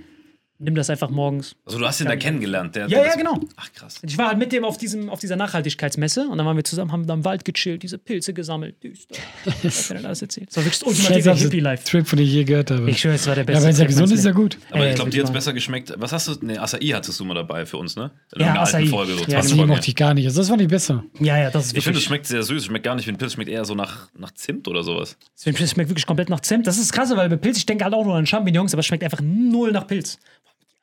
Nimm 0.61 0.75
das 0.75 0.89
einfach 0.89 1.09
morgens. 1.09 1.55
Also 1.65 1.79
du 1.79 1.85
hast 1.87 2.01
ihn 2.01 2.07
da 2.07 2.17
kennengelernt. 2.17 2.75
Der, 2.75 2.83
Ja, 2.83 2.87
der 2.89 2.97
ja, 2.99 3.03
das- 3.05 3.15
genau. 3.17 3.39
Ach 3.55 3.71
krass. 3.73 3.99
Ich 4.01 4.17
war 4.17 4.27
halt 4.27 4.37
mit 4.37 4.51
dem 4.51 4.65
auf, 4.65 4.77
diesem, 4.77 5.09
auf 5.09 5.19
dieser 5.21 5.37
Nachhaltigkeitsmesse 5.37 6.27
und 6.27 6.37
dann 6.37 6.45
waren 6.45 6.57
wir 6.57 6.65
zusammen, 6.65 6.91
haben 6.91 7.07
da 7.07 7.13
im 7.13 7.23
Wald 7.23 7.45
gechillt, 7.45 7.81
diese 7.83 7.97
Pilze 7.97 8.33
gesammelt. 8.33 8.83
Düster. 8.83 9.15
Was 9.63 9.89
hat 9.89 9.97
er 10.01 10.05
alles 10.07 10.21
erzählt? 10.21 10.49
Das 10.49 10.57
war 10.57 10.65
wirklich 10.65 10.79
das 10.79 10.87
ultimative 10.89 11.33
Hippie-Life. 11.35 11.83
Trip, 11.85 12.05
von 12.05 12.17
dem 12.17 12.25
ich 12.25 12.33
je 12.33 12.43
gehört 12.43 12.71
habe. 12.71 12.89
Ich 12.89 12.99
schwöre, 12.99 13.15
es 13.15 13.25
war 13.25 13.35
der 13.35 13.45
ja, 13.45 13.47
beste. 13.47 13.63
wenn 13.63 13.71
es 13.71 13.79
ja 13.79 13.85
gesund 13.85 14.07
meines 14.07 14.19
ist, 14.19 14.25
ja 14.25 14.31
gut. 14.33 14.57
Aber 14.71 14.83
Ey, 14.83 14.89
ich 14.89 14.95
glaube, 14.95 15.09
das 15.11 15.15
dir 15.15 15.21
hat 15.23 15.27
war- 15.29 15.33
besser 15.33 15.53
geschmeckt. 15.53 15.93
Was 15.97 16.11
hast 16.11 16.27
du? 16.27 16.45
Ne, 16.45 16.59
Acai 16.61 16.87
hattest 16.87 17.17
du 17.19 17.23
mal 17.25 17.35
dabei 17.35 17.65
für 17.65 17.77
uns, 17.77 17.95
ne? 17.95 18.11
In 18.35 18.41
Ja, 18.41 18.61
Acai. 18.61 18.85
Folge, 18.87 19.13
so 19.13 19.19
Ja, 19.21 19.27
20 19.29 19.51
die. 19.51 19.57
Folgen. 19.59 19.71
mochte 19.73 19.87
ich 19.87 19.95
gar 19.95 20.13
nicht. 20.13 20.25
Also 20.25 20.41
das 20.41 20.49
fand 20.49 20.61
ich 20.61 20.67
besser. 20.67 21.05
Ja, 21.21 21.37
ja, 21.37 21.51
das 21.51 21.67
ist 21.67 21.77
Ich 21.77 21.83
finde, 21.85 21.99
es 21.99 22.03
schmeckt 22.05 22.25
sehr 22.27 22.43
süß. 22.43 22.65
Schmeckt 22.65 22.83
gar 22.83 22.95
nicht 22.95 23.07
wie 23.07 23.11
ein 23.11 23.17
Pilz. 23.17 23.31
Schmeckt 23.33 23.49
eher 23.49 23.63
so 23.63 23.75
nach, 23.75 24.09
nach 24.17 24.31
Zimt 24.33 24.67
oder 24.67 24.83
sowas. 24.83 25.15
Es 25.35 25.43
schmeckt 25.71 25.89
wirklich 25.89 26.05
komplett 26.05 26.29
nach 26.29 26.41
Zimt. 26.41 26.67
Das 26.67 26.77
ist 26.77 26.91
krass, 26.91 27.09
weil 27.15 27.29
bei 27.29 27.37
Pilz, 27.37 27.57
ich 27.57 27.65
denke 27.65 27.85
halt 27.85 27.93
auch 27.93 28.03
nur 28.03 28.15
an 28.15 28.25
Champignons, 28.25 28.73
aber 28.73 28.81
es 28.81 28.85
schmeckt 28.87 29.05
einfach 29.05 29.21
null 29.23 29.71
nach 29.71 29.87
Pilz. 29.87 30.19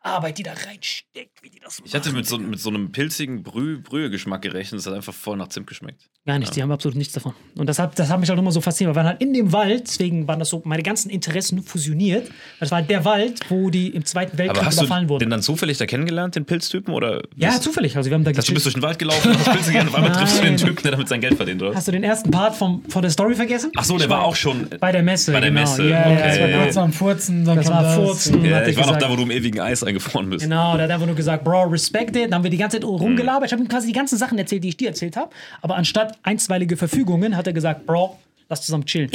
Arbeit, 0.07 0.39
die 0.39 0.43
da 0.43 0.53
reinsteckt, 0.53 1.36
wie 1.47 1.51
die 1.51 1.61
das 1.61 1.81
Ich 1.85 1.95
hatte 1.95 2.13
mit 2.13 2.27
so, 2.27 2.39
mit 2.39 2.59
so 2.59 2.71
einem 2.71 2.91
pilzigen 2.91 3.43
Brüh, 3.45 3.79
Brühegeschmack 3.79 4.43
gerechnet. 4.43 4.81
Es 4.81 4.87
hat 4.87 4.95
einfach 4.95 5.15
voll 5.15 5.37
nach 5.37 5.49
Zimt 5.49 5.67
geschmeckt. 5.69 6.09
Gar 6.27 6.41
nicht, 6.41 6.57
die 6.57 6.63
haben 6.63 6.73
absolut 6.73 6.97
nichts 6.97 7.15
davon. 7.15 7.35
Und 7.57 7.69
das 7.69 7.79
hat, 7.79 7.97
das 7.99 8.09
hat 8.11 8.19
mich 8.19 8.29
halt 8.29 8.39
immer 8.39 8.51
so 8.51 8.61
fasziniert. 8.61 8.95
Wir 8.95 8.99
waren 8.99 9.07
halt 9.07 9.23
in 9.23 9.33
dem 9.33 9.53
Wald, 9.53 9.85
deswegen 9.87 10.27
waren 10.27 10.41
das 10.41 10.49
so 10.49 10.61
meine 10.65 10.83
ganzen 10.83 11.09
Interessen 11.09 11.63
fusioniert. 11.63 12.29
Das 12.59 12.73
war 12.73 12.79
halt 12.81 12.91
der 12.91 13.05
Wald, 13.05 13.41
wo 13.49 13.71
die 13.71 13.89
im 13.91 14.05
Zweiten 14.05 14.37
Weltkrieg 14.37 14.59
Aber 14.59 14.67
hast 14.67 14.79
überfallen 14.79 15.05
du 15.07 15.11
wurden. 15.15 15.21
den 15.21 15.31
dann 15.31 15.43
zufällig 15.43 15.79
da 15.79 15.87
kennengelernt, 15.87 16.35
den 16.35 16.45
Pilztypen? 16.45 16.93
Oder 16.93 17.23
Ja, 17.37 17.61
zufällig. 17.61 17.97
Also 17.97 18.11
wir 18.11 18.15
haben 18.17 18.25
da 18.25 18.33
Dass 18.33 18.45
du 18.47 18.55
bist 18.55 18.67
durch 18.67 18.75
den 18.75 18.83
Wald 18.83 18.99
gelaufen 18.99 19.31
und 19.31 19.39
hast 19.39 19.53
Pilze 19.53 19.71
gegessen. 19.73 19.89
Auf 19.89 19.95
einmal 19.95 20.13
triffst 20.13 20.39
du 20.39 20.43
den. 20.43 20.57
Typen, 20.57 20.83
der 20.83 20.91
damit 20.93 21.09
sein 21.09 21.21
Geld 21.21 21.35
verdient, 21.37 21.63
oder? 21.63 21.75
Hast 21.77 21.87
du 21.87 21.93
den 21.93 22.03
ersten 22.03 22.31
Part 22.33 22.57
vom, 22.57 22.83
von 22.89 23.03
der 23.03 23.11
Story 23.13 23.35
vergessen? 23.37 23.71
Ach 23.77 23.85
so, 23.85 23.97
der 23.99 24.09
war 24.11 24.25
auch 24.25 24.35
schon. 24.35 24.67
Bei 24.81 24.91
der 24.91 25.03
Messe. 25.03 25.31
Bei 25.33 25.41
der 25.41 25.51
genau. 25.51 25.61
Messe, 25.61 25.85
Ja, 25.85 26.09
ja, 26.09 26.13
okay. 26.17 26.23
das 26.29 26.41
war 26.41 26.49
Ja, 26.49 26.63
kurz 26.65 26.77
am 26.79 26.93
Furzen, 26.93 27.45
dann 27.45 27.57
Das 27.57 27.69
war 27.69 27.83
das. 27.83 27.95
Furzen. 27.95 28.45
Ja, 28.45 28.67
ich 28.67 28.77
war 28.77 28.87
noch 28.87 28.97
da, 28.97 29.09
wo 29.11 29.17
du 29.17 29.23
im 29.23 29.31
ewigen 29.31 29.61
Eis 29.61 29.85
eingefroren 29.85 30.31
bist. 30.31 30.43
Genau, 30.45 30.75
der 30.77 30.85
hat 30.85 30.91
einfach 30.91 31.07
nur 31.07 31.15
gesagt, 31.15 31.36
Bro, 31.45 31.65
respect 31.65 32.17
it. 32.17 32.25
Dann 32.27 32.35
haben 32.35 32.43
wir 32.45 32.51
die 32.51 32.57
ganze 32.57 32.77
Zeit 32.79 32.85
rumgelabert. 32.85 33.47
Ich 33.47 33.53
habe 33.53 33.63
ihm 33.63 33.69
quasi 33.69 33.89
die 33.89 33.93
ganzen 33.93 34.19
Sachen 34.19 34.39
erzählt, 34.39 34.65
die 34.65 34.69
ich 34.69 34.77
dir 34.77 34.89
erzählt 34.89 35.17
habe. 35.17 35.31
Aber 35.63 35.77
anstatt 35.77 36.19
einstweilige 36.23 36.77
Verfügungen 36.77 37.37
hat 37.37 37.47
er 37.47 37.53
gesagt, 37.53 37.87
Bro, 37.87 38.19
lass 38.49 38.63
zusammen 38.63 38.85
chillen. 38.87 39.11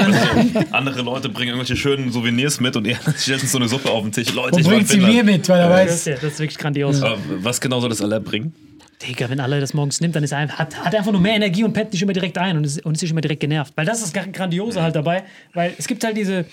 Andere 0.72 1.02
Leute 1.02 1.28
bringen 1.28 1.48
irgendwelche 1.50 1.76
schönen 1.76 2.12
Souvenirs 2.12 2.60
mit 2.60 2.76
und 2.76 2.86
er 2.86 2.96
stellt 3.16 3.42
uns 3.42 3.52
so 3.52 3.58
eine 3.58 3.68
Suppe 3.68 3.90
auf 3.90 4.02
den 4.02 4.12
Tisch. 4.12 4.32
Leute, 4.34 4.56
Und 4.56 4.60
ich 4.62 4.66
bringt 4.68 4.88
sie 4.88 4.98
mir 5.00 5.24
mit, 5.24 5.48
weil 5.48 5.60
er 5.60 5.68
das, 5.68 5.78
weiß, 5.78 5.94
ist, 5.94 6.06
ja- 6.06 6.14
das 6.14 6.24
ist 6.24 6.38
wirklich 6.38 6.58
grandios. 6.58 7.02
Aber 7.02 7.18
was 7.38 7.60
genau 7.60 7.80
soll 7.80 7.88
das 7.90 8.00
alle 8.02 8.20
bringen? 8.20 8.54
Digga, 9.06 9.30
wenn 9.30 9.40
alle 9.40 9.60
das 9.60 9.72
morgens 9.72 10.00
nimmt, 10.02 10.14
dann 10.14 10.22
ist 10.24 10.32
er 10.32 10.38
einfach, 10.38 10.58
hat, 10.58 10.76
hat 10.84 10.92
er 10.92 10.98
einfach 10.98 11.12
nur 11.12 11.22
mehr 11.22 11.34
Energie 11.34 11.64
und 11.64 11.72
pennt 11.72 11.90
nicht 11.92 12.02
immer 12.02 12.12
direkt 12.12 12.36
ein 12.36 12.58
und 12.58 12.64
ist, 12.64 12.84
und 12.84 12.94
ist 12.96 13.00
nicht 13.02 13.12
immer 13.12 13.22
direkt 13.22 13.40
genervt. 13.40 13.72
Weil 13.74 13.86
das 13.86 14.02
ist 14.02 14.14
das 14.14 14.30
Grandiose 14.30 14.82
halt 14.82 14.94
dabei. 14.94 15.22
Weil 15.54 15.72
es 15.78 15.86
gibt 15.88 16.04
halt 16.04 16.18
diese, 16.18 16.44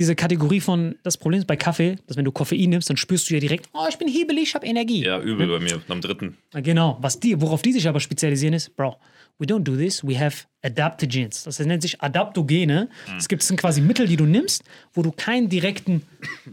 diese 0.00 0.16
Kategorie 0.16 0.60
von 0.60 0.96
das 1.02 1.18
Problem 1.18 1.40
ist 1.40 1.46
bei 1.46 1.56
Kaffee, 1.56 1.96
dass 2.06 2.16
wenn 2.16 2.24
du 2.24 2.32
Koffein 2.32 2.70
nimmst, 2.70 2.88
dann 2.88 2.96
spürst 2.96 3.28
du 3.28 3.34
ja 3.34 3.40
direkt, 3.40 3.68
oh, 3.74 3.84
ich 3.86 3.98
bin 3.98 4.08
hibbelig, 4.08 4.44
ich 4.44 4.54
habe 4.54 4.66
Energie. 4.66 5.04
Ja, 5.04 5.20
übel 5.20 5.46
bei 5.46 5.60
mir, 5.60 5.82
am 5.88 6.00
dritten. 6.00 6.38
Genau. 6.54 6.96
Was 7.02 7.20
die, 7.20 7.38
worauf 7.38 7.60
die 7.60 7.72
sich 7.72 7.86
aber 7.86 8.00
spezialisieren 8.00 8.54
ist, 8.54 8.74
Bro, 8.76 8.96
we 9.38 9.44
don't 9.44 9.62
do 9.62 9.76
this, 9.76 10.02
we 10.02 10.18
have 10.18 10.46
adaptogens. 10.62 11.44
Das 11.44 11.58
nennt 11.58 11.82
sich 11.82 12.00
Adaptogene. 12.00 12.88
Es 13.18 13.28
gibt 13.28 13.42
sind 13.42 13.60
quasi 13.60 13.82
Mittel, 13.82 14.06
die 14.06 14.16
du 14.16 14.24
nimmst, 14.24 14.64
wo 14.94 15.02
du 15.02 15.12
keinen 15.12 15.50
direkten 15.50 16.02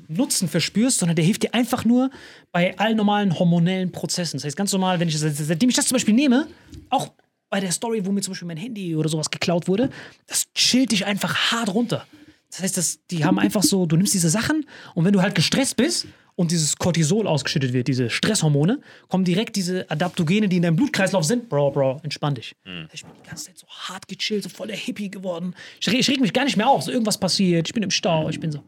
Nutzen 0.10 0.50
verspürst, 0.50 1.00
sondern 1.00 1.16
der 1.16 1.24
hilft 1.24 1.44
dir 1.44 1.54
einfach 1.54 1.86
nur 1.86 2.12
bei 2.52 2.78
allen 2.78 2.98
normalen 2.98 3.40
hormonellen 3.40 3.94
Prozessen. 3.94 4.38
Das 4.38 4.44
heißt, 4.44 4.58
ganz 4.58 4.74
normal, 4.74 5.00
wenn 5.00 5.08
ich 5.08 5.18
das, 5.18 5.38
seitdem 5.38 5.70
ich 5.70 5.76
das 5.76 5.88
zum 5.88 5.96
Beispiel 5.96 6.14
nehme, 6.14 6.48
auch 6.90 7.14
bei 7.50 7.62
der 7.62 7.72
Story, 7.72 8.06
wo 8.06 8.12
mir 8.12 8.20
zum 8.20 8.34
Beispiel 8.34 8.48
mein 8.50 8.58
Handy 8.58 8.94
oder 8.94 9.08
sowas 9.08 9.32
geklaut 9.32 9.70
wurde, 9.70 9.90
das 10.28 10.52
chillt 10.54 10.92
dich 10.92 11.06
einfach 11.06 11.52
hart 11.52 11.74
runter. 11.74 12.06
Das 12.50 12.62
heißt, 12.62 12.78
das, 12.78 13.00
die 13.12 13.26
haben 13.26 13.40
einfach 13.40 13.64
so, 13.64 13.86
du 13.86 13.98
nimmst 13.98 14.14
diese 14.14 14.30
Sachen 14.30 14.66
und 14.96 15.06
wenn 15.06 15.14
du 15.14 15.22
halt 15.22 15.36
gestresst 15.36 15.76
bist 15.76 16.08
und 16.36 16.52
dieses 16.52 16.78
Cortisol 16.78 17.28
ausgeschüttet 17.28 17.74
wird, 17.74 17.88
diese 17.88 18.10
Stresshormone, 18.10 18.80
kommen 19.10 19.26
direkt 19.26 19.56
diese 19.56 19.90
Adaptogene, 19.90 20.48
die 20.48 20.58
in 20.58 20.62
deinem 20.62 20.76
Blutkreislauf 20.76 21.26
sind. 21.26 21.50
Bro, 21.50 21.72
Bro, 21.72 22.00
entspann 22.04 22.36
dich. 22.36 22.56
Ich 22.94 23.04
bin 23.04 23.12
die 23.22 23.28
ganze 23.28 23.46
Zeit 23.46 23.58
so 23.58 23.68
hart 23.68 24.08
gechillt, 24.08 24.44
so 24.44 24.50
voll 24.50 24.68
der 24.68 24.78
Hippie 24.78 25.10
geworden. 25.10 25.56
Ich, 25.82 25.88
ich 25.88 26.10
reg 26.10 26.22
mich 26.22 26.34
gar 26.34 26.46
nicht 26.46 26.56
mehr 26.56 26.70
auf. 26.70 26.84
So 26.84 26.92
irgendwas 26.92 27.18
passiert, 27.18 27.68
ich 27.68 27.74
bin 27.74 27.84
im 27.84 27.92
Stau, 27.92 28.30
ich 28.30 28.40
bin 28.40 28.52
so. 28.52 28.64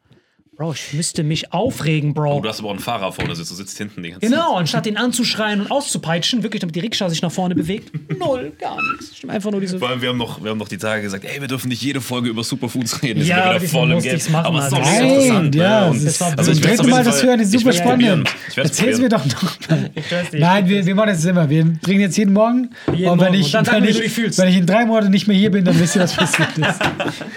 Bro, 0.60 0.74
ich 0.74 0.92
müsste 0.92 1.24
mich 1.24 1.54
aufregen, 1.54 2.14
Bro. 2.14 2.36
Oh, 2.36 2.42
du 2.42 2.50
hast 2.50 2.60
aber 2.60 2.68
auch 2.68 2.72
einen 2.74 2.82
Fahrer 2.82 3.14
vorne 3.14 3.34
sitzt, 3.34 3.50
du 3.50 3.56
sitzt 3.56 3.78
hinten 3.78 4.04
die 4.04 4.10
ganze 4.10 4.28
Zeit. 4.28 4.30
Genau, 4.38 4.56
anstatt 4.58 4.86
den 4.86 4.98
anzuschreien 4.98 5.62
und 5.62 5.72
auszupeitschen, 5.72 6.44
wirklich, 6.44 6.60
damit 6.60 6.76
die 6.76 6.82
Rikscha 6.82 7.10
sich 7.10 7.22
nach 7.22 7.32
vorne 7.32 7.56
bewegt. 7.56 7.94
Null, 8.20 8.52
gar 8.60 8.76
nichts. 8.92 9.12
Ich 9.14 9.24
nehme 9.24 9.32
einfach 9.36 9.52
nur 9.52 9.62
diese. 9.62 9.80
Vor 9.80 9.88
allem, 9.88 10.02
wir 10.02 10.10
haben, 10.10 10.18
noch, 10.18 10.44
wir 10.44 10.52
haben 10.52 10.58
noch 10.58 10.68
die 10.68 10.78
Tage 10.78 11.02
gesagt, 11.04 11.24
ey, 11.24 11.40
wir 11.40 11.48
dürfen 11.48 11.70
nicht 11.70 11.82
jede 11.82 12.02
Folge 12.02 12.28
über 12.28 12.44
Superfoods 12.44 13.02
reden. 13.02 13.24
Ja, 13.26 13.54
sind 13.54 13.54
wir 13.54 13.62
wieder 13.62 13.70
voll 13.72 13.92
im 13.94 14.02
Game. 14.02 14.20
machen, 14.34 14.46
aber 14.48 14.60
es 14.60 14.66
ist 14.66 14.72
doch 14.74 14.80
Nein, 14.82 15.06
interessant. 15.06 15.56
ja, 15.56 15.80
ne? 15.80 15.88
das 15.94 16.02
Und- 16.02 16.08
ist- 16.08 16.20
war 16.20 16.28
also 16.28 16.52
das 16.52 16.58
ich 16.60 16.62
dritte 16.66 16.88
Mal, 16.90 17.04
dass 17.06 17.22
wir 17.24 17.30
hören, 17.30 17.40
ist 17.40 17.54
ich 17.54 17.60
super 17.62 17.72
spannend. 17.74 18.30
Ich 18.50 18.58
Erzähl's 18.58 19.00
mir 19.00 19.08
doch 19.08 19.26
noch 19.26 19.42
mal. 19.70 19.90
Ich 19.96 20.12
weiß 20.12 20.32
nicht. 20.34 20.42
Nein, 20.42 20.68
wir, 20.68 20.86
wir 20.86 20.96
machen 20.96 21.08
das 21.12 21.24
immer. 21.24 21.50
Wir 21.50 21.64
trinken 21.82 22.02
jetzt 22.02 22.18
jeden 22.18 22.34
Morgen. 22.34 22.72
Jeden 22.94 23.10
und 23.10 23.20
wenn 23.22 23.28
Morgen. 23.28 23.40
ich, 23.40 23.56
Und 23.56 23.72
wenn, 23.72 23.86
ich, 23.86 23.96
du 23.96 24.02
dich 24.04 24.12
fühlst. 24.12 24.38
wenn 24.38 24.50
ich 24.50 24.58
in 24.58 24.66
drei 24.66 24.84
Monaten 24.84 25.10
nicht 25.12 25.26
mehr 25.26 25.38
hier 25.38 25.52
bin, 25.52 25.64
dann 25.64 25.80
wisst 25.80 25.96
ihr, 25.96 26.02
was 26.02 26.14
passiert 26.18 26.50
ist. 26.58 26.82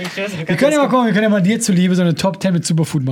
Ich 0.03 0.49
Wir 0.49 0.57
können 0.57 0.73
ja 0.73 0.79
mal 0.79 0.89
gucken, 0.89 1.07
wir 1.07 1.13
können 1.13 1.23
ja 1.25 1.29
mal 1.29 1.41
dir 1.41 1.61
zuliebe 1.61 1.95
so 1.95 2.03
eine 2.03 2.17
Top 2.17 2.43
10 2.43 2.53
mit 2.53 2.67
Superfood 2.67 3.05
machen. 3.05 3.12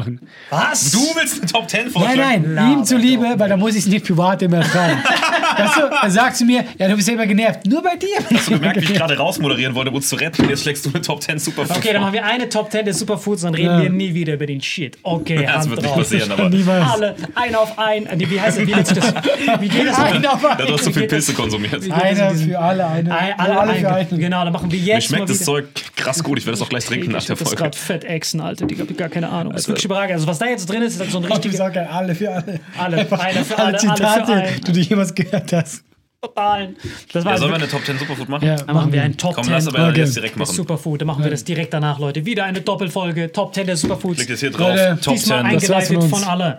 Was? 0.50 0.90
Du 0.92 0.98
willst 1.14 1.40
eine 1.42 1.50
Top 1.50 1.68
10 1.68 1.80
Nein, 1.84 1.90
vorschlagen? 1.92 2.54
nein, 2.54 2.72
ihm 2.72 2.84
zuliebe, 2.84 3.34
weil 3.36 3.48
da 3.48 3.56
muss 3.56 3.72
ich 3.72 3.80
es 3.80 3.86
nicht 3.86 4.06
privat 4.06 4.42
immer 4.42 4.62
fragen. 4.62 5.02
weißt 5.56 5.76
du, 5.76 5.80
dann 6.02 6.10
sagst 6.10 6.40
du 6.40 6.44
mir, 6.44 6.64
ja, 6.78 6.88
du 6.88 6.96
bist 6.96 7.08
ja 7.08 7.14
immer 7.14 7.26
genervt. 7.26 7.66
Nur 7.66 7.82
bei 7.82 7.96
dir. 7.96 8.08
Hast 8.34 8.48
du 8.48 8.52
gemerkt, 8.52 8.80
wie 8.80 8.84
ich 8.92 8.94
gerade 8.94 9.16
rausmoderieren 9.16 9.74
wollte, 9.74 9.90
um 9.90 9.96
uns 9.96 10.08
zu 10.08 10.16
retten? 10.16 10.48
Jetzt 10.48 10.62
schlägst 10.62 10.84
du 10.86 10.90
eine 10.90 11.00
Top 11.00 11.22
10 11.22 11.38
Superfoods 11.38 11.78
Okay, 11.78 11.92
dann 11.92 12.02
machen 12.02 12.14
wir 12.14 12.24
eine 12.24 12.48
Top 12.48 12.70
10 12.70 12.84
der 12.84 12.94
Superfoods, 12.94 13.42
dann 13.42 13.54
reden 13.54 13.66
Ja. 13.70 13.82
wir 13.82 13.90
nie 13.90 14.14
wieder 14.14 14.34
über 14.34 14.46
den 14.46 14.60
Shit. 14.60 14.98
Okay, 15.02 15.44
Das 15.44 15.56
Hand 15.56 15.70
wird 15.70 15.82
nicht 15.82 15.90
drauf. 15.90 15.98
passieren, 15.98 16.32
aber 16.32 16.48
Niemals. 16.48 16.90
Alle, 16.92 17.16
ein 17.34 17.54
auf 17.54 17.78
ein. 17.78 18.08
Nee, 18.16 18.26
wie 18.30 18.40
heißt 18.40 18.58
das? 18.58 18.66
Wie 18.66 18.72
das? 18.72 19.14
Wie 19.60 19.68
geht 19.68 19.86
das? 19.86 19.98
Ein 19.98 20.26
auf 20.26 20.40
da 20.42 20.48
einen. 20.50 20.72
hast 20.72 20.86
du 20.86 20.92
viel 20.92 21.06
Pilze 21.06 21.32
konsumiert. 21.32 21.90
Einer 21.90 22.34
für 22.34 22.58
alle, 22.58 22.86
eine. 22.86 23.16
Ein, 23.16 23.32
alle, 23.38 23.50
alle, 23.50 23.60
alle 23.60 23.74
für 23.74 23.88
ein. 23.88 24.06
einen. 24.08 24.18
Genau, 24.20 24.44
dann 24.44 24.52
machen 24.52 24.70
wir 24.70 24.78
Mir 24.80 24.86
jetzt 24.86 25.04
schmeckt 25.06 25.28
mal 25.28 25.34
das. 25.34 25.44
Zeug 25.44 25.66
krass 25.96 26.22
gut. 26.22 26.38
Ich 26.38 26.46
werde 26.46 26.58
das 26.58 26.62
auch 26.66 26.68
gleich 26.70 26.84
trinken 26.84 27.12
nach 27.12 27.20
ich 27.20 27.26
der 27.26 27.36
Folge. 27.36 27.56
gerade 27.56 27.76
fett 27.76 28.04
Echsen, 28.04 28.40
Alter. 28.40 28.66
Die 28.66 28.74
ich 28.74 28.96
gar 28.96 29.08
keine 29.08 29.28
Ahnung. 29.28 29.54
Wirklich 29.54 29.84
überragend. 29.90 30.14
Also, 30.14 30.26
was 30.26 30.38
da 30.38 30.46
jetzt 30.46 30.68
drin 30.70 30.82
ist, 30.82 30.94
ist 30.94 31.00
halt 31.00 31.10
so 31.10 31.18
ein 31.18 31.24
Ich 31.24 31.30
richtiger 31.30 31.56
sag 31.56 31.74
ja 31.76 31.86
alle 31.86 32.14
für 32.14 32.30
alle. 32.32 32.60
Alle, 32.78 32.96
Einfach 32.98 33.18
einer 33.20 33.44
für 33.44 33.58
alle 33.58 33.66
alle, 33.66 33.78
alle 33.78 33.78
für 33.78 33.96
Zitate, 33.96 34.32
einen. 34.32 34.60
die 34.64 34.72
du 34.72 34.80
jemals 34.80 35.14
gehört 35.14 35.52
hast. 35.52 35.84
totalen. 36.22 36.76
Das 37.12 37.24
war 37.24 37.32
Ja, 37.32 37.38
sollen 37.38 37.50
wir 37.50 37.54
also, 37.54 37.64
eine 37.64 37.68
Top 37.68 37.84
10 37.84 37.98
Superfood 37.98 38.28
machen? 38.28 38.46
Ja, 38.46 38.56
dann 38.56 38.74
machen 38.76 38.92
wir 38.92 39.02
ein 39.02 39.16
Top 39.16 39.34
Komm, 39.34 39.44
10 39.44 39.52
lass 39.54 39.66
aber 39.68 39.88
Okay. 39.88 40.00
jetzt 40.00 40.16
direkt 40.16 40.36
machen. 40.36 40.54
Superfood. 40.54 41.00
Dann 41.00 41.06
machen 41.06 41.24
wir 41.24 41.30
das 41.30 41.44
direkt 41.44 41.72
danach, 41.72 41.98
Leute. 41.98 42.24
Wieder 42.26 42.44
eine 42.44 42.60
Doppelfolge. 42.60 43.32
Top 43.32 43.54
10 43.54 43.66
der 43.66 43.76
Superfoods. 43.76 44.16
Klickt 44.16 44.30
jetzt 44.30 44.40
hier 44.40 44.50
drauf. 44.50 44.68
Leute, 44.68 44.98
Top 45.02 45.14
Diesmal 45.14 45.44
10. 45.44 45.54
Das 45.54 45.68
war's 45.70 45.86
von 45.88 45.96
eingeleitet 45.96 45.96
uns. 45.96 46.10
von 46.10 46.24
alle. 46.24 46.58